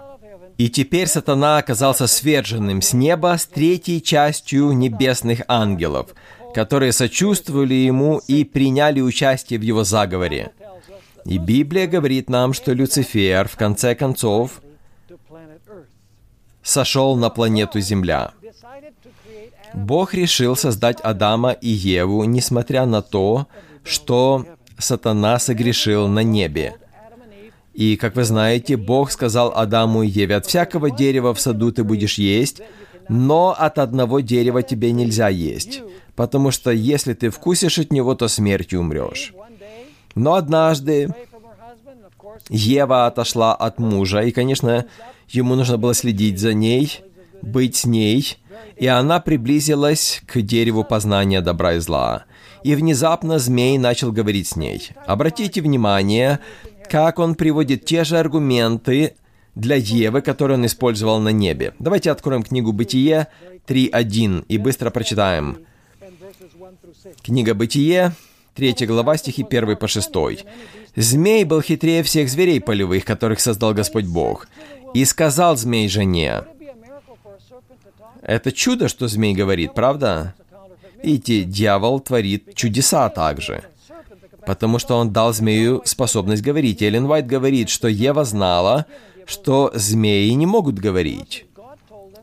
И 0.59 0.70
теперь 0.70 1.07
сатана 1.07 1.59
оказался 1.59 2.07
сверженным 2.07 2.80
с 2.80 2.93
неба 2.93 3.37
с 3.39 3.47
третьей 3.47 4.03
частью 4.03 4.72
небесных 4.72 5.43
ангелов, 5.49 6.14
которые 6.55 6.93
сочувствовали 6.93 7.74
ему 7.74 8.22
и 8.26 8.45
приняли 8.45 9.01
участие 9.01 9.59
в 9.59 9.62
его 9.62 9.84
заговоре. 9.84 10.53
И 11.26 11.39
Библия 11.39 11.87
говорит 11.87 12.30
нам, 12.30 12.55
что 12.55 12.72
Люцифер, 12.72 13.49
в 13.49 13.57
конце 13.57 13.95
концов, 13.95 14.62
сошел 16.62 17.16
на 17.16 17.30
планету 17.30 17.80
Земля. 17.80 18.32
Бог 19.75 20.14
решил 20.14 20.57
создать 20.57 21.01
Адама 21.01 21.53
и 21.53 21.69
Еву, 21.69 22.25
несмотря 22.25 22.87
на 22.87 23.03
то, 23.03 23.47
что 23.85 24.45
сатана 24.79 25.39
согрешил 25.39 26.09
на 26.09 26.21
небе. 26.21 26.77
И, 27.75 27.97
как 27.97 28.17
вы 28.17 28.25
знаете, 28.25 28.77
Бог 28.77 29.11
сказал 29.11 29.53
Адаму 29.55 30.03
и 30.03 30.09
Еве, 30.09 30.37
«От 30.37 30.47
всякого 30.47 30.91
дерева 30.91 31.35
в 31.35 31.41
саду 31.41 31.73
ты 31.73 31.85
будешь 31.85 32.19
есть, 32.19 32.62
но 33.09 33.55
от 33.57 33.79
одного 33.79 34.21
дерева 34.21 34.62
тебе 34.62 34.93
нельзя 34.93 35.29
есть, 35.29 35.83
потому 36.14 36.51
что 36.51 36.71
если 36.71 37.12
ты 37.12 37.29
вкусишь 37.31 37.79
от 37.79 37.93
него, 37.93 38.14
то 38.14 38.29
смертью 38.29 38.81
умрешь». 38.81 39.35
Но 40.14 40.35
однажды 40.35 41.14
Ева 42.49 43.07
отошла 43.07 43.55
от 43.55 43.79
мужа, 43.79 44.21
и, 44.21 44.31
конечно, 44.31 44.87
ему 45.29 45.55
нужно 45.55 45.77
было 45.77 45.93
следить 45.93 46.39
за 46.39 46.55
ней, 46.55 47.03
быть 47.47 47.76
с 47.76 47.86
ней, 47.86 48.36
и 48.76 48.86
она 48.86 49.20
приблизилась 49.20 50.22
к 50.26 50.40
дереву 50.40 50.84
познания 50.84 51.40
добра 51.40 51.74
и 51.74 51.78
зла. 51.78 52.24
И 52.62 52.74
внезапно 52.74 53.38
змей 53.38 53.78
начал 53.78 54.12
говорить 54.12 54.49
с 54.49 54.57
ней. 54.57 54.90
Обратите 55.07 55.62
внимание, 55.62 56.40
как 56.90 57.18
он 57.18 57.34
приводит 57.34 57.84
те 57.84 58.05
же 58.05 58.18
аргументы 58.18 59.14
для 59.55 59.76
Евы, 59.76 60.20
которые 60.20 60.59
он 60.59 60.66
использовал 60.66 61.20
на 61.20 61.30
небе. 61.30 61.74
Давайте 61.78 62.11
откроем 62.11 62.42
книгу 62.42 62.72
«Бытие» 62.72 63.28
3.1 63.66 64.44
и 64.49 64.59
быстро 64.59 64.90
прочитаем. 64.90 65.59
Книга 67.22 67.55
«Бытие», 67.55 68.12
3 68.55 68.86
глава, 68.86 69.16
стихи 69.16 69.44
1 69.49 69.76
по 69.76 69.86
6. 69.86 70.11
«Змей 70.97 71.44
был 71.44 71.62
хитрее 71.62 72.03
всех 72.03 72.28
зверей 72.28 72.61
полевых, 72.61 73.05
которых 73.05 73.40
создал 73.40 73.74
Господь 73.74 74.07
Бог. 74.07 74.49
И 74.94 75.05
сказал 75.05 75.57
змей 75.57 75.88
жене, 75.88 76.44
это 78.27 78.51
чудо, 78.51 78.89
что 78.89 79.07
змей 79.07 79.35
говорит, 79.35 79.72
правда? 79.74 80.35
Видите, 81.03 81.45
дьявол 81.45 82.01
творит 82.01 82.55
чудеса 82.55 83.09
также. 83.09 83.62
Потому 84.45 84.79
что 84.79 84.97
он 84.97 85.12
дал 85.12 85.33
змею 85.33 85.83
способность 85.85 86.43
говорить. 86.43 86.83
Эллен 86.83 87.07
Уайт 87.07 87.27
говорит, 87.27 87.68
что 87.68 87.89
Ева 87.89 88.24
знала, 88.24 88.87
что 89.27 89.70
змеи 89.74 90.31
не 90.31 90.47
могут 90.47 90.79
говорить. 90.79 91.47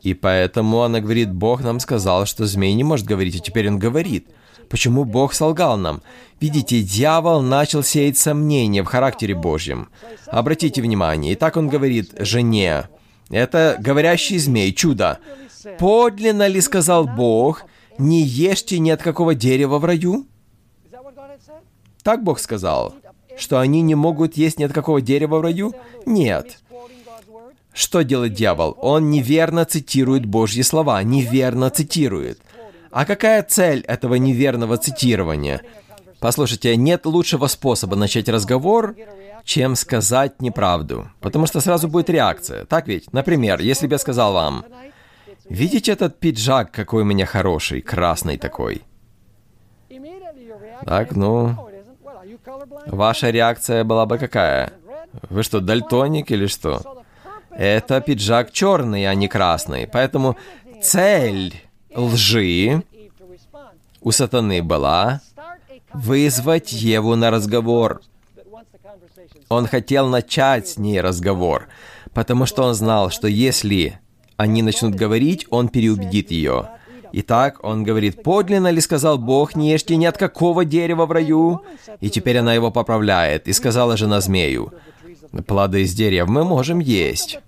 И 0.02 0.12
поэтому 0.12 0.82
она 0.82 1.00
говорит, 1.00 1.32
Бог 1.32 1.62
нам 1.62 1.80
сказал, 1.80 2.26
что 2.26 2.44
змей 2.44 2.74
не 2.74 2.84
может 2.84 3.06
говорить, 3.06 3.36
а 3.36 3.38
теперь 3.40 3.68
он 3.68 3.78
говорит. 3.78 4.26
Почему 4.68 5.04
Бог 5.04 5.32
солгал 5.32 5.78
нам? 5.78 6.02
Видите, 6.40 6.82
дьявол 6.82 7.40
начал 7.40 7.82
сеять 7.82 8.18
сомнения 8.18 8.82
в 8.82 8.86
характере 8.86 9.34
Божьем. 9.34 9.88
Обратите 10.26 10.82
внимание, 10.82 11.32
и 11.32 11.36
так 11.36 11.56
он 11.56 11.68
говорит 11.68 12.14
жене, 12.18 12.88
это 13.30 13.76
говорящий 13.80 14.38
змей, 14.38 14.72
чудо. 14.72 15.18
Подлинно 15.78 16.46
ли 16.46 16.60
сказал 16.60 17.06
Бог, 17.06 17.64
не 17.98 18.22
ешьте 18.22 18.78
ни 18.78 18.90
от 18.90 19.02
какого 19.02 19.34
дерева 19.34 19.78
в 19.78 19.84
раю? 19.84 20.26
Так 22.02 22.22
Бог 22.22 22.38
сказал, 22.38 22.94
что 23.36 23.58
они 23.58 23.80
не 23.80 23.94
могут 23.94 24.36
есть 24.36 24.58
ни 24.58 24.64
от 24.64 24.72
какого 24.72 25.00
дерева 25.00 25.38
в 25.38 25.42
раю? 25.42 25.72
Нет. 26.06 26.58
Что 27.72 28.02
делает 28.02 28.34
дьявол? 28.34 28.76
Он 28.80 29.10
неверно 29.10 29.64
цитирует 29.64 30.26
Божьи 30.26 30.62
слова, 30.62 31.02
неверно 31.02 31.70
цитирует. 31.70 32.40
А 32.90 33.04
какая 33.04 33.42
цель 33.42 33.80
этого 33.80 34.14
неверного 34.14 34.76
цитирования? 34.76 35.60
Послушайте, 36.20 36.76
нет 36.76 37.04
лучшего 37.06 37.48
способа 37.48 37.96
начать 37.96 38.28
разговор, 38.28 38.94
чем 39.44 39.74
сказать 39.74 40.40
неправду. 40.40 41.08
Потому 41.20 41.46
что 41.46 41.60
сразу 41.60 41.88
будет 41.88 42.08
реакция. 42.08 42.64
Так 42.64 42.86
ведь? 42.86 43.12
Например, 43.12 43.60
если 43.60 43.88
бы 43.88 43.94
я 43.94 43.98
сказал 43.98 44.32
вам, 44.32 44.64
«Видите 45.48 45.92
этот 45.92 46.18
пиджак, 46.18 46.70
какой 46.72 47.02
у 47.02 47.04
меня 47.04 47.26
хороший, 47.26 47.80
красный 47.80 48.38
такой?» 48.38 48.82
Так, 50.84 51.16
ну, 51.16 51.56
ваша 52.86 53.30
реакция 53.30 53.84
была 53.84 54.06
бы 54.06 54.18
какая? 54.18 54.72
Вы 55.30 55.42
что, 55.42 55.60
дальтоник 55.60 56.30
или 56.30 56.46
что? 56.46 57.04
Это 57.50 58.00
пиджак 58.00 58.50
черный, 58.52 59.08
а 59.08 59.14
не 59.14 59.28
красный. 59.28 59.86
Поэтому 59.86 60.36
цель 60.82 61.54
лжи 61.94 62.82
у 64.00 64.10
сатаны 64.10 64.62
была 64.62 65.20
вызвать 65.92 66.72
Еву 66.72 67.14
на 67.14 67.30
разговор– 67.30 68.00
он 69.48 69.66
хотел 69.66 70.08
начать 70.08 70.68
с 70.68 70.78
ней 70.78 71.00
разговор, 71.00 71.68
потому 72.12 72.46
что 72.46 72.64
он 72.64 72.74
знал, 72.74 73.10
что 73.10 73.28
если 73.28 74.00
они 74.36 74.62
начнут 74.62 74.94
говорить, 74.94 75.46
он 75.50 75.68
переубедит 75.68 76.30
ее. 76.30 76.68
Итак, 77.12 77.60
он 77.62 77.84
говорит, 77.84 78.24
«Подлинно 78.24 78.70
ли 78.70 78.80
сказал 78.80 79.18
Бог, 79.18 79.54
не 79.54 79.70
ешьте 79.70 79.94
ни 79.94 80.04
от 80.04 80.18
какого 80.18 80.64
дерева 80.64 81.06
в 81.06 81.12
раю?» 81.12 81.60
И 82.00 82.10
теперь 82.10 82.38
она 82.38 82.54
его 82.54 82.72
поправляет. 82.72 83.46
И 83.46 83.52
сказала 83.52 83.96
жена 83.96 84.20
змею, 84.20 84.72
«Плоды 85.46 85.82
из 85.82 85.94
дерев 85.94 86.28
мы 86.28 86.44
можем 86.44 86.80
есть, 86.80 87.38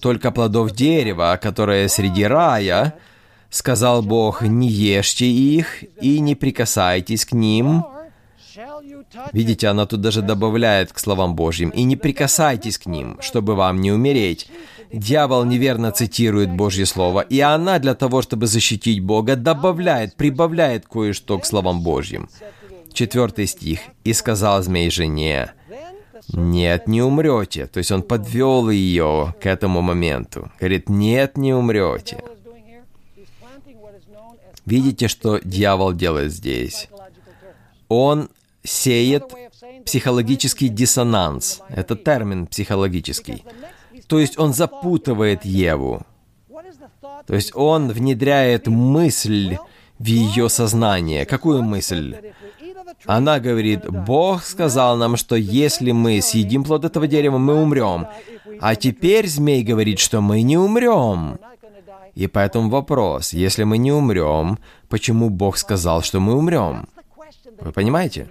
только 0.00 0.30
плодов 0.30 0.72
дерева, 0.72 1.38
которое 1.40 1.88
среди 1.88 2.24
рая, 2.24 2.94
сказал 3.50 4.02
Бог, 4.02 4.40
не 4.42 4.68
ешьте 4.68 5.26
их 5.26 5.84
и 6.00 6.18
не 6.20 6.34
прикасайтесь 6.34 7.26
к 7.26 7.32
ним, 7.32 7.84
Видите, 9.32 9.68
она 9.68 9.86
тут 9.86 10.00
даже 10.00 10.22
добавляет 10.22 10.92
к 10.92 10.98
словам 10.98 11.34
Божьим, 11.34 11.70
«И 11.70 11.82
не 11.82 11.96
прикасайтесь 11.96 12.78
к 12.78 12.86
ним, 12.86 13.18
чтобы 13.20 13.54
вам 13.54 13.80
не 13.80 13.92
умереть». 13.92 14.48
Дьявол 14.92 15.44
неверно 15.44 15.90
цитирует 15.90 16.52
Божье 16.52 16.86
Слово, 16.86 17.20
и 17.20 17.40
она 17.40 17.78
для 17.80 17.94
того, 17.94 18.22
чтобы 18.22 18.46
защитить 18.46 19.00
Бога, 19.00 19.34
добавляет, 19.34 20.14
прибавляет 20.14 20.86
кое-что 20.86 21.38
к 21.38 21.46
словам 21.46 21.82
Божьим. 21.82 22.28
Четвертый 22.92 23.46
стих. 23.46 23.80
«И 24.04 24.12
сказал 24.12 24.62
змей 24.62 24.90
жене, 24.90 25.52
«Нет, 26.32 26.86
не 26.86 27.02
умрете». 27.02 27.66
То 27.66 27.78
есть 27.78 27.90
он 27.90 28.02
подвел 28.02 28.70
ее 28.70 29.34
к 29.40 29.46
этому 29.46 29.82
моменту. 29.82 30.50
Говорит, 30.60 30.88
«Нет, 30.88 31.36
не 31.36 31.52
умрете». 31.52 32.22
Видите, 34.66 35.08
что 35.08 35.40
дьявол 35.44 35.92
делает 35.92 36.32
здесь? 36.32 36.88
Он 37.88 38.30
сеет 38.64 39.24
психологический 39.84 40.68
диссонанс. 40.68 41.60
Это 41.68 41.96
термин 41.96 42.46
психологический. 42.46 43.44
То 44.06 44.18
есть 44.18 44.38
он 44.38 44.52
запутывает 44.52 45.44
Еву. 45.44 46.02
То 47.26 47.34
есть 47.34 47.52
он 47.54 47.88
внедряет 47.88 48.66
мысль 48.66 49.56
в 49.98 50.04
ее 50.04 50.48
сознание. 50.48 51.24
Какую 51.24 51.62
мысль? 51.62 52.16
Она 53.06 53.38
говорит, 53.38 53.88
Бог 53.90 54.42
сказал 54.42 54.96
нам, 54.96 55.16
что 55.16 55.36
если 55.36 55.92
мы 55.92 56.20
съедим 56.20 56.64
плод 56.64 56.84
этого 56.84 57.06
дерева, 57.06 57.38
мы 57.38 57.54
умрем. 57.54 58.06
А 58.60 58.76
теперь 58.76 59.28
змей 59.28 59.62
говорит, 59.62 59.98
что 59.98 60.20
мы 60.20 60.42
не 60.42 60.56
умрем. 60.56 61.38
И 62.14 62.26
поэтому 62.28 62.70
вопрос, 62.70 63.32
если 63.32 63.64
мы 63.64 63.78
не 63.78 63.92
умрем, 63.92 64.58
почему 64.88 65.30
Бог 65.30 65.56
сказал, 65.56 66.02
что 66.02 66.20
мы 66.20 66.34
умрем? 66.34 66.88
Вы 67.60 67.72
понимаете? 67.72 68.28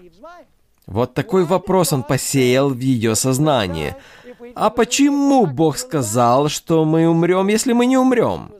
Вот 0.85 1.13
такой 1.13 1.45
вопрос 1.45 1.93
он 1.93 2.03
посеял 2.03 2.69
в 2.69 2.79
ее 2.79 3.15
сознание. 3.15 3.97
А 4.55 4.69
почему 4.69 5.45
Бог 5.45 5.77
сказал, 5.77 6.49
что 6.49 6.85
мы 6.85 7.07
умрем, 7.07 7.47
если 7.47 7.73
мы 7.73 7.85
не 7.85 7.97
умрем? 7.97 8.51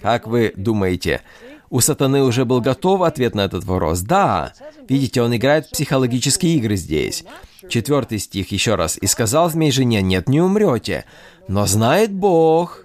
Как 0.00 0.26
вы 0.26 0.52
думаете, 0.56 1.22
у 1.70 1.80
сатаны 1.80 2.22
уже 2.22 2.44
был 2.44 2.60
готов 2.60 3.02
ответ 3.02 3.34
на 3.34 3.42
этот 3.42 3.64
вопрос? 3.64 4.00
Да. 4.00 4.52
Видите, 4.88 5.22
он 5.22 5.34
играет 5.34 5.66
в 5.66 5.70
психологические 5.70 6.56
игры 6.56 6.76
здесь. 6.76 7.24
Четвертый 7.68 8.18
стих, 8.18 8.50
еще 8.50 8.74
раз. 8.74 8.98
«И 9.00 9.06
сказал 9.06 9.48
змей 9.48 9.70
жене, 9.70 10.02
нет, 10.02 10.28
не 10.28 10.40
умрете, 10.40 11.04
но 11.48 11.66
знает 11.66 12.12
Бог». 12.12 12.84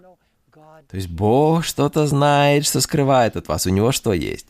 То 0.89 0.95
есть 0.95 1.09
Бог 1.09 1.65
что-то 1.65 2.07
знает, 2.07 2.65
что 2.65 2.79
скрывает 2.79 3.35
от 3.35 3.47
вас. 3.49 3.65
У 3.65 3.71
него 3.71 3.91
что 3.91 4.13
есть? 4.13 4.45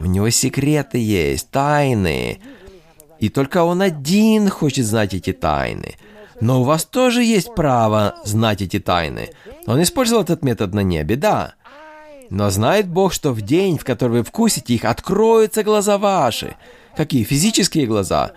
У 0.00 0.06
него 0.06 0.30
секреты 0.30 0.98
есть, 0.98 1.50
тайны. 1.50 2.40
И 3.18 3.28
только 3.28 3.64
Он 3.64 3.82
один 3.82 4.48
хочет 4.48 4.86
знать 4.86 5.14
эти 5.14 5.32
тайны. 5.32 5.96
Но 6.40 6.60
у 6.60 6.64
вас 6.64 6.84
тоже 6.84 7.22
есть 7.24 7.54
право 7.54 8.16
знать 8.24 8.62
эти 8.62 8.78
тайны. 8.78 9.30
Он 9.66 9.82
использовал 9.82 10.22
этот 10.22 10.42
метод 10.42 10.74
на 10.74 10.80
небе, 10.80 11.16
да. 11.16 11.54
Но 12.28 12.50
знает 12.50 12.88
Бог, 12.88 13.12
что 13.12 13.32
в 13.32 13.40
день, 13.40 13.78
в 13.78 13.84
который 13.84 14.18
вы 14.18 14.22
вкусите 14.22 14.74
их, 14.74 14.84
откроются 14.84 15.62
глаза 15.62 15.96
ваши. 15.96 16.56
Какие 16.96 17.24
физические 17.24 17.86
глаза? 17.86 18.32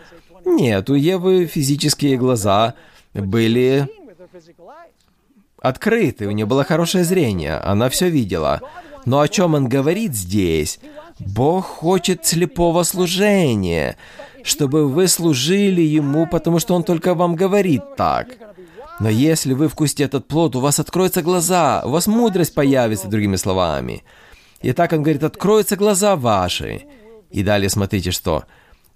Нет, 0.46 0.90
у 0.90 0.94
Евы 0.94 1.46
физические 1.46 2.18
глаза 2.18 2.76
были 3.14 3.88
открыты, 5.62 6.28
у 6.28 6.32
нее 6.32 6.46
было 6.46 6.64
хорошее 6.64 7.04
зрение, 7.04 7.56
она 7.58 7.90
все 7.90 8.10
видела. 8.10 8.62
Но 9.06 9.20
о 9.20 9.28
чем 9.28 9.56
он 9.56 9.68
говорит 9.68 10.14
здесь? 10.14 10.80
Бог 11.20 11.66
хочет 11.66 12.26
слепого 12.26 12.84
служения, 12.84 13.98
чтобы 14.44 14.88
вы 14.88 15.08
служили 15.08 15.82
Ему, 15.82 16.28
потому 16.28 16.60
что 16.60 16.76
Он 16.76 16.84
только 16.84 17.14
вам 17.14 17.36
говорит 17.36 17.82
так. 17.96 18.28
Но 19.00 19.10
если 19.10 19.54
вы 19.54 19.70
вкусите 19.70 20.04
этот 20.04 20.28
плод, 20.28 20.56
у 20.56 20.60
вас 20.60 20.80
откроются 20.80 21.22
глаза, 21.22 21.82
у 21.86 21.90
вас 21.90 22.08
мудрость 22.08 22.54
появится, 22.54 23.08
другими 23.08 23.38
словами. 23.38 24.04
И 24.62 24.74
так 24.74 24.92
он 24.92 25.04
говорит, 25.04 25.24
откроются 25.24 25.78
глаза 25.78 26.18
ваши. 26.18 26.84
И 27.32 27.44
далее 27.44 27.70
смотрите, 27.70 28.12
что. 28.12 28.44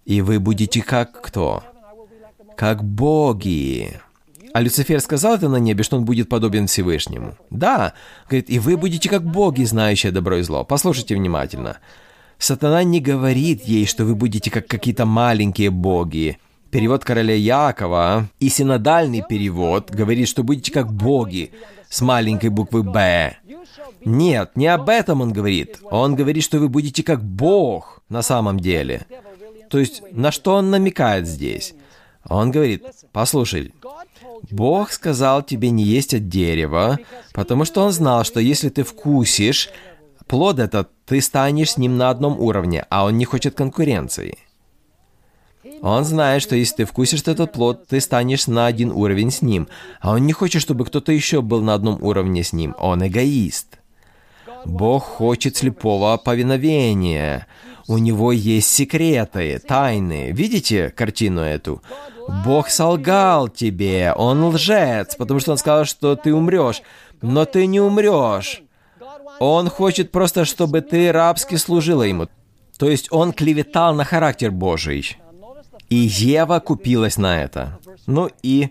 И 0.05 0.21
вы 0.21 0.39
будете 0.39 0.81
как 0.81 1.21
кто? 1.21 1.63
Как 2.57 2.83
боги. 2.83 3.93
А 4.53 4.61
Люцифер 4.61 4.99
сказал 4.99 5.35
это 5.35 5.47
на 5.47 5.55
небе, 5.55 5.83
что 5.83 5.97
он 5.97 6.05
будет 6.05 6.29
подобен 6.29 6.67
Всевышнему. 6.67 7.37
Да, 7.49 7.93
говорит, 8.29 8.49
и 8.49 8.59
вы 8.59 8.75
будете 8.77 9.09
как 9.09 9.23
боги, 9.23 9.63
знающие 9.63 10.11
добро 10.11 10.37
и 10.37 10.41
зло. 10.41 10.63
Послушайте 10.65 11.15
внимательно. 11.15 11.77
Сатана 12.37 12.83
не 12.83 12.99
говорит 12.99 13.63
ей, 13.63 13.85
что 13.85 14.05
вы 14.05 14.15
будете 14.15 14.51
как 14.51 14.67
какие-то 14.67 15.05
маленькие 15.05 15.69
боги. 15.69 16.37
Перевод 16.71 17.05
короля 17.05 17.35
Якова 17.35 18.27
и 18.39 18.49
синодальный 18.49 19.23
перевод 19.27 19.91
говорит, 19.91 20.27
что 20.27 20.43
будете 20.43 20.71
как 20.71 20.91
боги 20.91 21.51
с 21.89 22.01
маленькой 22.01 22.49
буквы 22.49 22.83
«Б». 22.83 23.37
Нет, 24.05 24.51
не 24.55 24.67
об 24.67 24.89
этом 24.89 25.21
он 25.21 25.31
говорит. 25.31 25.79
Он 25.89 26.15
говорит, 26.15 26.43
что 26.43 26.59
вы 26.59 26.67
будете 26.67 27.03
как 27.03 27.23
Бог 27.23 28.01
на 28.09 28.21
самом 28.21 28.59
деле. 28.59 29.05
То 29.69 29.79
есть, 29.79 30.01
на 30.11 30.31
что 30.31 30.55
он 30.55 30.71
намекает 30.71 31.27
здесь? 31.27 31.73
Он 32.27 32.51
говорит, 32.51 32.83
послушай, 33.11 33.73
Бог 34.51 34.91
сказал 34.91 35.41
тебе 35.43 35.69
не 35.69 35.83
есть 35.83 36.13
от 36.13 36.27
дерева, 36.27 36.99
потому 37.33 37.65
что 37.65 37.83
Он 37.83 37.91
знал, 37.91 38.23
что 38.23 38.39
если 38.39 38.69
ты 38.69 38.83
вкусишь 38.83 39.69
плод 40.33 40.57
этот, 40.57 40.89
ты 41.05 41.21
станешь 41.21 41.73
с 41.73 41.77
ним 41.77 41.95
на 41.95 42.09
одном 42.09 42.39
уровне, 42.39 42.87
а 42.89 43.05
Он 43.05 43.19
не 43.19 43.23
хочет 43.23 43.53
конкуренции. 43.53 44.39
Он 45.83 46.03
знает, 46.05 46.41
что 46.41 46.55
если 46.55 46.77
ты 46.77 46.85
вкусишь 46.85 47.21
этот 47.21 47.51
плод, 47.51 47.85
ты 47.85 48.01
станешь 48.01 48.47
на 48.47 48.65
один 48.65 48.91
уровень 48.91 49.29
с 49.29 49.43
ним, 49.43 49.67
а 50.01 50.13
Он 50.13 50.25
не 50.25 50.33
хочет, 50.33 50.63
чтобы 50.63 50.85
кто-то 50.85 51.11
еще 51.11 51.43
был 51.43 51.61
на 51.61 51.75
одном 51.75 52.01
уровне 52.01 52.43
с 52.43 52.51
ним. 52.51 52.73
Он 52.79 53.05
эгоист. 53.05 53.77
Бог 54.65 55.03
хочет 55.03 55.55
слепого 55.55 56.17
повиновения. 56.17 57.45
У 57.87 57.99
него 57.99 58.31
есть 58.31 58.69
секреты, 58.69 59.59
тайны. 59.59 60.31
Видите 60.31 60.89
картину 60.89 61.41
эту? 61.41 61.83
Бог 62.43 62.71
солгал 62.71 63.49
тебе, 63.49 64.13
он 64.17 64.43
лжец, 64.45 65.15
потому 65.15 65.39
что 65.39 65.51
он 65.51 65.59
сказал, 65.59 65.85
что 65.85 66.15
ты 66.15 66.33
умрешь. 66.33 66.81
Но 67.21 67.45
ты 67.45 67.67
не 67.67 67.79
умрешь. 67.79 68.62
Он 69.39 69.69
хочет 69.69 70.11
просто, 70.11 70.45
чтобы 70.45 70.81
ты 70.81 71.11
рабски 71.11 71.55
служила 71.55 72.03
ему. 72.03 72.27
То 72.77 72.89
есть 72.89 73.07
он 73.11 73.33
клеветал 73.33 73.93
на 73.95 74.03
характер 74.03 74.51
Божий. 74.51 75.17
И 75.89 75.95
Ева 75.95 76.59
купилась 76.59 77.17
на 77.17 77.43
это. 77.43 77.79
Ну 78.07 78.29
и 78.41 78.69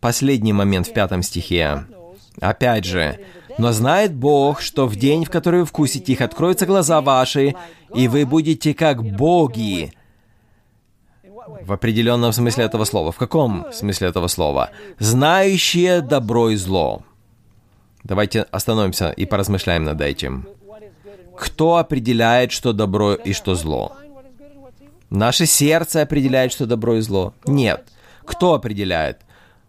последний 0.00 0.52
момент 0.52 0.88
в 0.88 0.92
пятом 0.92 1.22
стихе. 1.22 1.84
Опять 2.40 2.84
же, 2.84 3.18
«Но 3.58 3.72
знает 3.72 4.14
Бог, 4.14 4.62
что 4.62 4.86
в 4.86 4.96
день, 4.96 5.26
в 5.26 5.30
который 5.30 5.60
вы 5.60 5.66
вкусите 5.66 6.12
их, 6.12 6.22
откроются 6.22 6.64
глаза 6.64 7.02
ваши, 7.02 7.54
и 7.94 8.08
вы 8.08 8.24
будете 8.24 8.72
как 8.72 9.04
боги, 9.04 9.92
в 11.62 11.72
определенном 11.72 12.32
смысле 12.32 12.64
этого 12.64 12.84
слова. 12.84 13.12
В 13.12 13.16
каком 13.16 13.66
смысле 13.72 14.08
этого 14.08 14.28
слова? 14.28 14.70
Знающие 14.98 16.00
добро 16.00 16.50
и 16.50 16.56
зло. 16.56 17.02
Давайте 18.04 18.42
остановимся 18.50 19.10
и 19.10 19.26
поразмышляем 19.26 19.84
над 19.84 20.00
этим. 20.00 20.46
Кто 21.36 21.76
определяет, 21.76 22.52
что 22.52 22.72
добро 22.72 23.14
и 23.14 23.32
что 23.32 23.54
зло? 23.54 23.96
Наше 25.10 25.46
сердце 25.46 26.02
определяет, 26.02 26.52
что 26.52 26.66
добро 26.66 26.96
и 26.96 27.00
зло? 27.00 27.34
Нет. 27.46 27.84
Кто 28.24 28.54
определяет? 28.54 29.18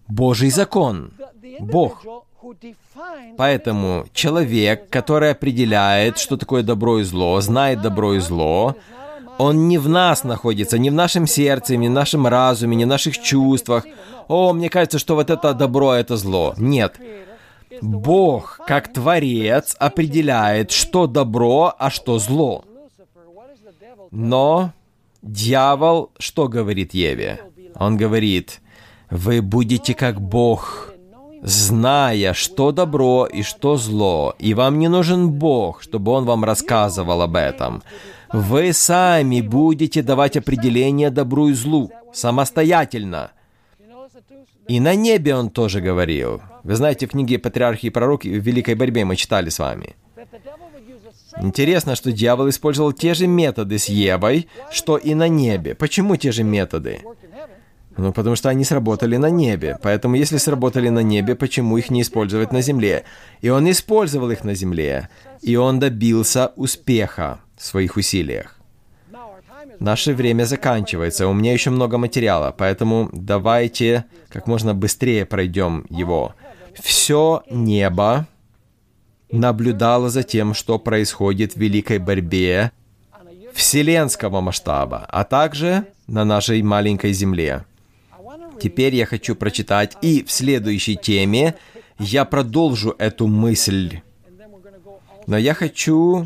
Божий 0.07 0.49
закон. 0.49 1.13
Бог. 1.59 2.05
Поэтому 3.37 4.05
человек, 4.13 4.89
который 4.89 5.31
определяет, 5.31 6.17
что 6.17 6.37
такое 6.37 6.63
добро 6.63 6.99
и 6.99 7.03
зло, 7.03 7.39
знает 7.41 7.81
добро 7.81 8.15
и 8.15 8.19
зло, 8.19 8.75
он 9.37 9.67
не 9.67 9.77
в 9.77 9.89
нас 9.89 10.23
находится, 10.23 10.77
не 10.77 10.89
в 10.89 10.93
нашем 10.93 11.25
сердце, 11.25 11.75
не 11.75 11.87
в 11.87 11.91
нашем 11.91 12.27
разуме, 12.27 12.75
не 12.75 12.85
в 12.85 12.87
наших 12.87 13.17
чувствах. 13.17 13.85
О, 14.27 14.53
мне 14.53 14.69
кажется, 14.69 14.99
что 14.99 15.15
вот 15.15 15.29
это 15.29 15.53
добро, 15.53 15.91
а 15.91 15.97
это 15.97 16.17
зло. 16.17 16.53
Нет. 16.57 16.99
Бог, 17.81 18.59
как 18.67 18.91
Творец, 18.93 19.75
определяет, 19.79 20.71
что 20.71 21.07
добро, 21.07 21.73
а 21.77 21.89
что 21.89 22.19
зло. 22.19 22.65
Но 24.11 24.71
дьявол 25.21 26.11
что 26.19 26.47
говорит 26.47 26.93
Еве? 26.93 27.39
Он 27.75 27.97
говорит, 27.97 28.61
вы 29.09 29.41
будете 29.41 29.93
как 29.93 30.21
Бог, 30.21 30.93
зная, 31.41 32.33
что 32.33 32.71
добро 32.71 33.25
и 33.25 33.43
что 33.43 33.77
зло, 33.77 34.35
и 34.39 34.53
вам 34.53 34.79
не 34.79 34.87
нужен 34.87 35.31
Бог, 35.31 35.81
чтобы 35.81 36.11
Он 36.11 36.25
вам 36.25 36.43
рассказывал 36.43 37.21
об 37.21 37.35
этом. 37.35 37.83
Вы 38.31 38.73
сами 38.73 39.41
будете 39.41 40.01
давать 40.01 40.37
определение 40.37 41.09
добру 41.09 41.49
и 41.49 41.53
злу, 41.53 41.91
самостоятельно. 42.13 43.31
И 44.67 44.79
на 44.79 44.95
небе 44.95 45.35
он 45.35 45.49
тоже 45.49 45.81
говорил. 45.81 46.41
Вы 46.63 46.75
знаете, 46.75 47.07
в 47.07 47.11
книге 47.11 47.39
«Патриархи 47.39 47.87
и 47.87 47.89
пророки» 47.89 48.27
в 48.27 48.43
Великой 48.43 48.75
борьбе 48.75 49.05
мы 49.05 49.15
читали 49.15 49.49
с 49.49 49.59
вами. 49.59 49.95
Интересно, 51.41 51.95
что 51.95 52.11
дьявол 52.11 52.49
использовал 52.49 52.93
те 52.93 53.13
же 53.13 53.27
методы 53.27 53.77
с 53.77 53.89
Евой, 53.89 54.47
что 54.71 54.97
и 54.97 55.13
на 55.15 55.27
небе. 55.27 55.75
Почему 55.75 56.15
те 56.15 56.31
же 56.31 56.43
методы? 56.43 57.01
Ну, 57.97 58.11
потому 58.11 58.35
что 58.35 58.49
они 58.49 58.63
сработали 58.63 59.17
на 59.17 59.29
небе. 59.29 59.77
Поэтому, 59.81 60.15
если 60.15 60.37
сработали 60.37 60.89
на 60.89 61.03
небе, 61.03 61.35
почему 61.35 61.77
их 61.77 61.89
не 61.91 62.01
использовать 62.01 62.51
на 62.51 62.61
земле? 62.61 63.03
И 63.41 63.49
он 63.49 63.69
использовал 63.69 64.31
их 64.31 64.43
на 64.43 64.55
земле. 64.55 65.09
И 65.41 65.55
он 65.55 65.79
добился 65.79 66.53
успеха 66.55 67.39
в 67.55 67.63
своих 67.63 67.97
усилиях. 67.97 68.59
Наше 69.83 70.13
время 70.13 70.45
заканчивается, 70.45 71.27
у 71.27 71.33
меня 71.33 71.51
еще 71.51 71.69
много 71.69 71.97
материала, 71.97 72.55
поэтому 72.57 73.09
давайте 73.11 74.05
как 74.29 74.47
можно 74.47 74.73
быстрее 74.73 75.25
пройдем 75.25 75.85
его. 75.89 76.35
Все 76.81 77.43
небо 77.51 78.25
наблюдало 79.29 80.09
за 80.09 80.23
тем, 80.23 80.53
что 80.53 80.79
происходит 80.79 81.55
в 81.55 81.57
великой 81.57 81.97
борьбе 81.97 82.71
вселенского 83.53 84.39
масштаба, 84.39 85.05
а 85.09 85.25
также 85.25 85.85
на 86.07 86.23
нашей 86.23 86.61
маленькой 86.61 87.11
земле. 87.11 87.65
Теперь 88.61 88.95
я 88.95 89.05
хочу 89.05 89.35
прочитать, 89.35 89.97
и 90.01 90.23
в 90.23 90.31
следующей 90.31 90.95
теме 90.95 91.55
я 91.99 92.23
продолжу 92.23 92.95
эту 92.99 93.27
мысль. 93.27 93.99
Но 95.27 95.37
я 95.37 95.53
хочу 95.53 96.25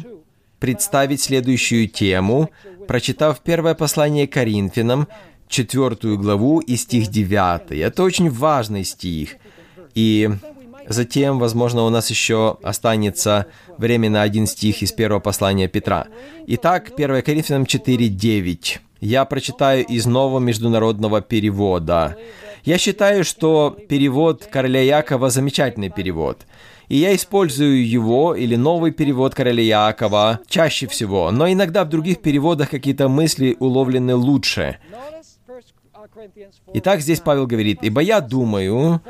представить 0.59 1.21
следующую 1.21 1.87
тему, 1.87 2.51
прочитав 2.87 3.39
первое 3.41 3.75
послание 3.75 4.27
Коринфянам, 4.27 5.07
четвертую 5.47 6.17
главу 6.17 6.59
и 6.59 6.75
стих 6.75 7.07
9. 7.07 7.71
Это 7.71 8.03
очень 8.03 8.29
важный 8.29 8.83
стих. 8.83 9.35
И 9.93 10.29
затем, 10.87 11.39
возможно, 11.39 11.83
у 11.83 11.89
нас 11.89 12.09
еще 12.09 12.57
останется 12.63 13.45
время 13.77 14.09
на 14.09 14.21
один 14.21 14.47
стих 14.47 14.81
из 14.81 14.91
первого 14.91 15.19
послания 15.19 15.67
Петра. 15.67 16.07
Итак, 16.47 16.91
1 16.97 17.21
Коринфянам 17.21 17.65
4, 17.65 18.07
9. 18.07 18.79
Я 19.01 19.25
прочитаю 19.25 19.85
из 19.85 20.05
нового 20.05 20.39
международного 20.39 21.21
перевода. 21.21 22.15
Я 22.63 22.77
считаю, 22.77 23.23
что 23.23 23.77
перевод 23.87 24.45
короля 24.51 24.81
Якова 24.81 25.29
замечательный 25.29 25.89
перевод. 25.89 26.45
И 26.89 26.97
я 26.97 27.13
использую 27.15 27.87
его 27.87 28.33
или 28.33 28.55
новый 28.55 28.91
перевод 28.91 29.35
короля 29.35 29.89
Якова 29.89 30.39
чаще 30.47 30.87
всего, 30.87 31.31
но 31.31 31.51
иногда 31.51 31.83
в 31.83 31.89
других 31.89 32.21
переводах 32.21 32.69
какие-то 32.69 33.09
мысли 33.09 33.57
уловлены 33.59 34.15
лучше. 34.15 34.77
Итак, 36.73 37.01
здесь 37.01 37.19
Павел 37.19 37.45
говорит, 37.45 37.79
«Ибо 37.81 38.01
я 38.01 38.21
думаю, 38.21 39.01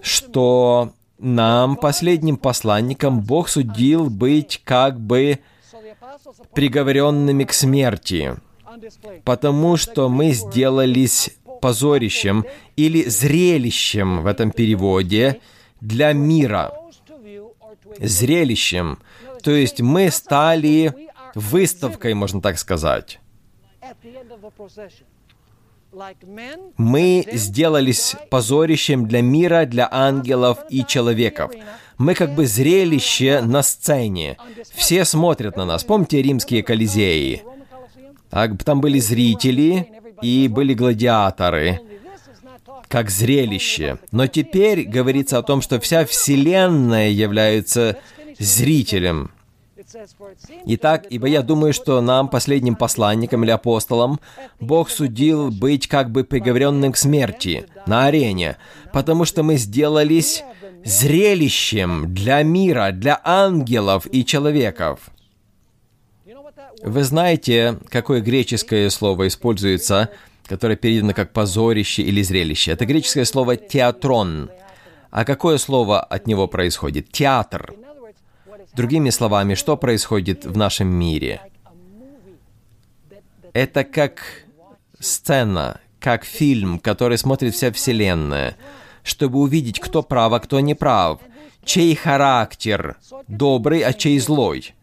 что 0.00 0.92
нам, 1.18 1.76
последним 1.76 2.36
посланникам, 2.36 3.20
Бог 3.20 3.48
судил 3.48 4.08
быть 4.08 4.60
как 4.64 4.98
бы 4.98 5.40
приговоренными 6.54 7.44
к 7.44 7.52
смерти, 7.52 8.36
потому 9.24 9.76
что 9.76 10.08
мы 10.08 10.32
сделались 10.32 11.30
позорищем 11.60 12.46
или 12.76 13.04
зрелищем 13.04 14.22
в 14.22 14.26
этом 14.26 14.50
переводе 14.50 15.40
для 15.80 16.12
мира. 16.14 16.72
Зрелищем. 17.98 18.98
То 19.42 19.50
есть 19.50 19.80
мы 19.80 20.10
стали 20.10 21.08
выставкой, 21.34 22.14
можно 22.14 22.40
так 22.40 22.58
сказать. 22.58 23.20
Мы 26.76 27.26
сделались 27.32 28.14
позорищем 28.30 29.08
для 29.08 29.22
мира, 29.22 29.64
для 29.66 29.88
ангелов 29.90 30.58
и 30.68 30.84
человеков. 30.84 31.50
Мы 31.98 32.14
как 32.14 32.34
бы 32.34 32.46
зрелище 32.46 33.40
на 33.42 33.62
сцене. 33.62 34.36
Все 34.72 35.04
смотрят 35.04 35.56
на 35.56 35.64
нас. 35.64 35.84
Помните 35.84 36.22
римские 36.22 36.62
колизеи? 36.62 37.42
Там 38.30 38.80
были 38.80 39.00
зрители 39.00 39.92
и 40.22 40.48
были 40.48 40.74
гладиаторы 40.74 41.80
как 42.90 43.08
зрелище. 43.08 43.98
Но 44.10 44.26
теперь 44.26 44.82
говорится 44.82 45.38
о 45.38 45.42
том, 45.44 45.62
что 45.62 45.78
вся 45.78 46.04
Вселенная 46.04 47.08
является 47.08 47.98
зрителем. 48.40 49.30
Итак, 50.66 51.06
ибо 51.08 51.28
я 51.28 51.42
думаю, 51.42 51.72
что 51.72 52.00
нам, 52.00 52.28
последним 52.28 52.74
посланникам 52.74 53.44
или 53.44 53.52
апостолам, 53.52 54.18
Бог 54.58 54.90
судил 54.90 55.52
быть 55.52 55.86
как 55.86 56.10
бы 56.10 56.24
приговоренным 56.24 56.92
к 56.92 56.96
смерти 56.96 57.66
на 57.86 58.06
арене, 58.06 58.56
потому 58.92 59.24
что 59.24 59.44
мы 59.44 59.56
сделались 59.56 60.42
зрелищем 60.84 62.12
для 62.12 62.42
мира, 62.42 62.90
для 62.92 63.20
ангелов 63.22 64.08
и 64.10 64.24
человеков. 64.24 65.10
Вы 66.82 67.04
знаете, 67.04 67.78
какое 67.88 68.20
греческое 68.20 68.90
слово 68.90 69.28
используется, 69.28 70.10
которое 70.50 70.74
передано 70.74 71.14
как 71.14 71.32
позорище 71.32 72.02
или 72.02 72.22
зрелище? 72.22 72.72
Это 72.72 72.84
греческое 72.84 73.24
слово 73.24 73.56
«театрон». 73.56 74.50
А 75.12 75.24
какое 75.24 75.58
слово 75.58 76.00
от 76.00 76.26
него 76.26 76.48
происходит? 76.48 77.12
Театр. 77.12 77.72
Другими 78.74 79.10
словами, 79.10 79.54
что 79.54 79.76
происходит 79.76 80.44
в 80.44 80.56
нашем 80.56 80.88
мире? 80.88 81.40
Это 83.52 83.84
как 83.84 84.22
сцена, 84.98 85.80
как 86.00 86.24
фильм, 86.24 86.80
который 86.80 87.16
смотрит 87.16 87.54
вся 87.54 87.70
Вселенная, 87.70 88.56
чтобы 89.04 89.38
увидеть, 89.38 89.78
кто 89.78 90.02
прав, 90.02 90.32
а 90.32 90.40
кто 90.40 90.58
не 90.58 90.74
прав, 90.74 91.20
чей 91.64 91.94
характер 91.94 92.96
добрый, 93.28 93.82
а 93.82 93.92
чей 93.92 94.18
злой. 94.18 94.74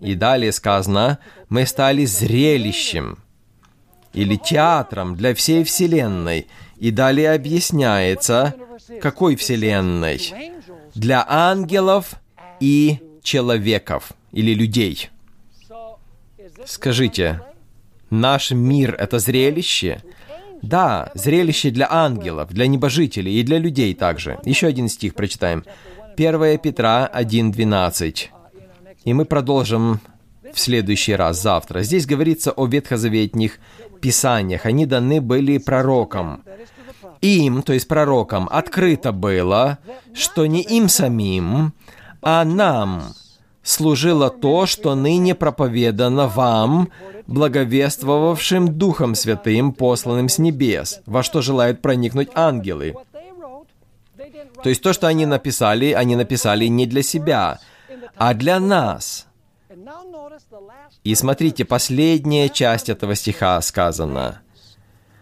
И 0.00 0.14
далее 0.14 0.52
сказано, 0.52 1.18
мы 1.48 1.66
стали 1.66 2.04
зрелищем 2.04 3.18
или 4.12 4.36
театром 4.36 5.16
для 5.16 5.34
всей 5.34 5.64
Вселенной. 5.64 6.46
И 6.78 6.90
далее 6.90 7.32
объясняется, 7.32 8.54
какой 9.00 9.36
Вселенной? 9.36 10.20
Для 10.94 11.24
ангелов 11.28 12.14
и 12.58 12.98
человеков 13.22 14.12
или 14.32 14.54
людей. 14.54 15.10
Скажите, 16.66 17.42
наш 18.10 18.50
мир— 18.50 18.94
это 18.98 19.18
зрелище? 19.18 20.02
Да, 20.62 21.10
зрелище 21.14 21.70
для 21.70 21.90
ангелов, 21.90 22.50
для 22.50 22.66
небожителей 22.66 23.40
и 23.40 23.42
для 23.42 23.58
людей 23.58 23.94
также. 23.94 24.38
Еще 24.44 24.66
один 24.66 24.88
стих 24.88 25.14
прочитаем. 25.14 25.64
1 26.16 26.58
Петра 26.58 27.10
1.12. 27.14 28.26
И 29.04 29.14
мы 29.14 29.24
продолжим 29.24 30.00
в 30.52 30.58
следующий 30.58 31.14
раз, 31.14 31.40
завтра. 31.40 31.82
Здесь 31.82 32.06
говорится 32.06 32.50
о 32.50 32.66
ветхозаветних 32.66 33.58
писаниях. 34.00 34.66
Они 34.66 34.86
даны 34.86 35.20
были 35.20 35.58
пророкам. 35.58 36.42
Им, 37.20 37.62
то 37.62 37.72
есть 37.72 37.86
пророкам, 37.86 38.48
открыто 38.50 39.12
было, 39.12 39.78
что 40.14 40.46
не 40.46 40.62
им 40.62 40.88
самим, 40.88 41.74
а 42.22 42.44
нам 42.44 43.02
служило 43.62 44.30
то, 44.30 44.66
что 44.66 44.94
ныне 44.94 45.34
проповедано 45.34 46.28
вам, 46.28 46.88
благовествовавшим 47.26 48.76
Духом 48.76 49.14
Святым, 49.14 49.72
посланным 49.72 50.28
с 50.28 50.38
небес, 50.38 51.00
во 51.06 51.22
что 51.22 51.42
желают 51.42 51.82
проникнуть 51.82 52.30
ангелы. 52.34 52.94
То 54.62 54.68
есть 54.68 54.82
то, 54.82 54.92
что 54.92 55.06
они 55.06 55.26
написали, 55.26 55.92
они 55.92 56.16
написали 56.16 56.66
не 56.66 56.86
для 56.86 57.02
себя, 57.02 57.60
а 58.16 58.34
для 58.34 58.60
нас. 58.60 59.26
И 61.04 61.14
смотрите, 61.14 61.64
последняя 61.64 62.48
часть 62.48 62.88
этого 62.88 63.14
стиха 63.14 63.60
сказана. 63.60 64.42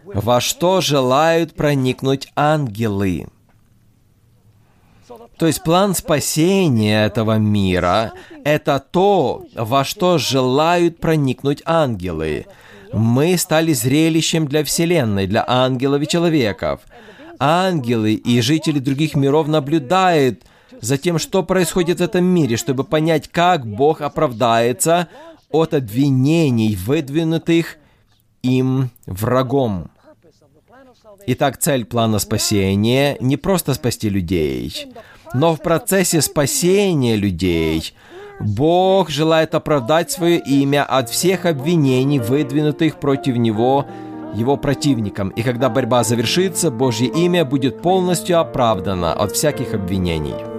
«Во 0.03 0.41
что 0.41 0.81
желают 0.81 1.53
проникнуть 1.53 2.31
ангелы?» 2.35 3.27
То 5.37 5.47
есть 5.47 5.63
план 5.63 5.95
спасения 5.95 7.05
этого 7.05 7.37
мира— 7.37 8.13
это 8.43 8.79
то, 8.79 9.45
во 9.55 9.83
что 9.83 10.17
желают 10.17 10.99
проникнуть 10.99 11.61
ангелы. 11.65 12.45
Мы 12.91 13.37
стали 13.37 13.73
зрелищем 13.73 14.47
для 14.47 14.63
Вселенной, 14.63 15.27
для 15.27 15.45
ангелов 15.47 16.01
и 16.01 16.07
человеков. 16.07 16.81
Ангелы 17.39 18.13
и 18.13 18.41
жители 18.41 18.79
других 18.79 19.15
миров 19.15 19.47
наблюдают 19.47 20.43
за 20.81 20.97
тем, 20.97 21.19
что 21.19 21.43
происходит 21.43 21.99
в 21.99 22.03
этом 22.03 22.23
мире, 22.23 22.57
чтобы 22.57 22.83
понять, 22.83 23.27
как 23.27 23.65
Бог 23.65 24.01
оправдается 24.01 25.07
от 25.51 25.73
обвинений, 25.73 26.75
выдвинутых 26.75 27.77
им 28.41 28.89
врагом. 29.05 29.89
Итак, 31.27 31.57
цель 31.57 31.85
плана 31.85 32.19
спасения 32.19 33.17
не 33.19 33.37
просто 33.37 33.73
спасти 33.73 34.09
людей, 34.09 34.87
но 35.33 35.55
в 35.55 35.61
процессе 35.61 36.21
спасения 36.21 37.15
людей 37.15 37.93
Бог 38.39 39.09
желает 39.09 39.53
оправдать 39.53 40.11
свое 40.11 40.39
имя 40.39 40.83
от 40.83 41.09
всех 41.09 41.45
обвинений, 41.45 42.19
выдвинутых 42.19 42.99
против 42.99 43.35
Него 43.35 43.85
его 44.33 44.57
противникам. 44.57 45.29
И 45.29 45.41
когда 45.41 45.69
борьба 45.69 46.03
завершится, 46.03 46.71
Божье 46.71 47.07
имя 47.07 47.45
будет 47.45 47.81
полностью 47.81 48.39
оправдано 48.39 49.13
от 49.13 49.31
всяких 49.31 49.73
обвинений. 49.73 50.58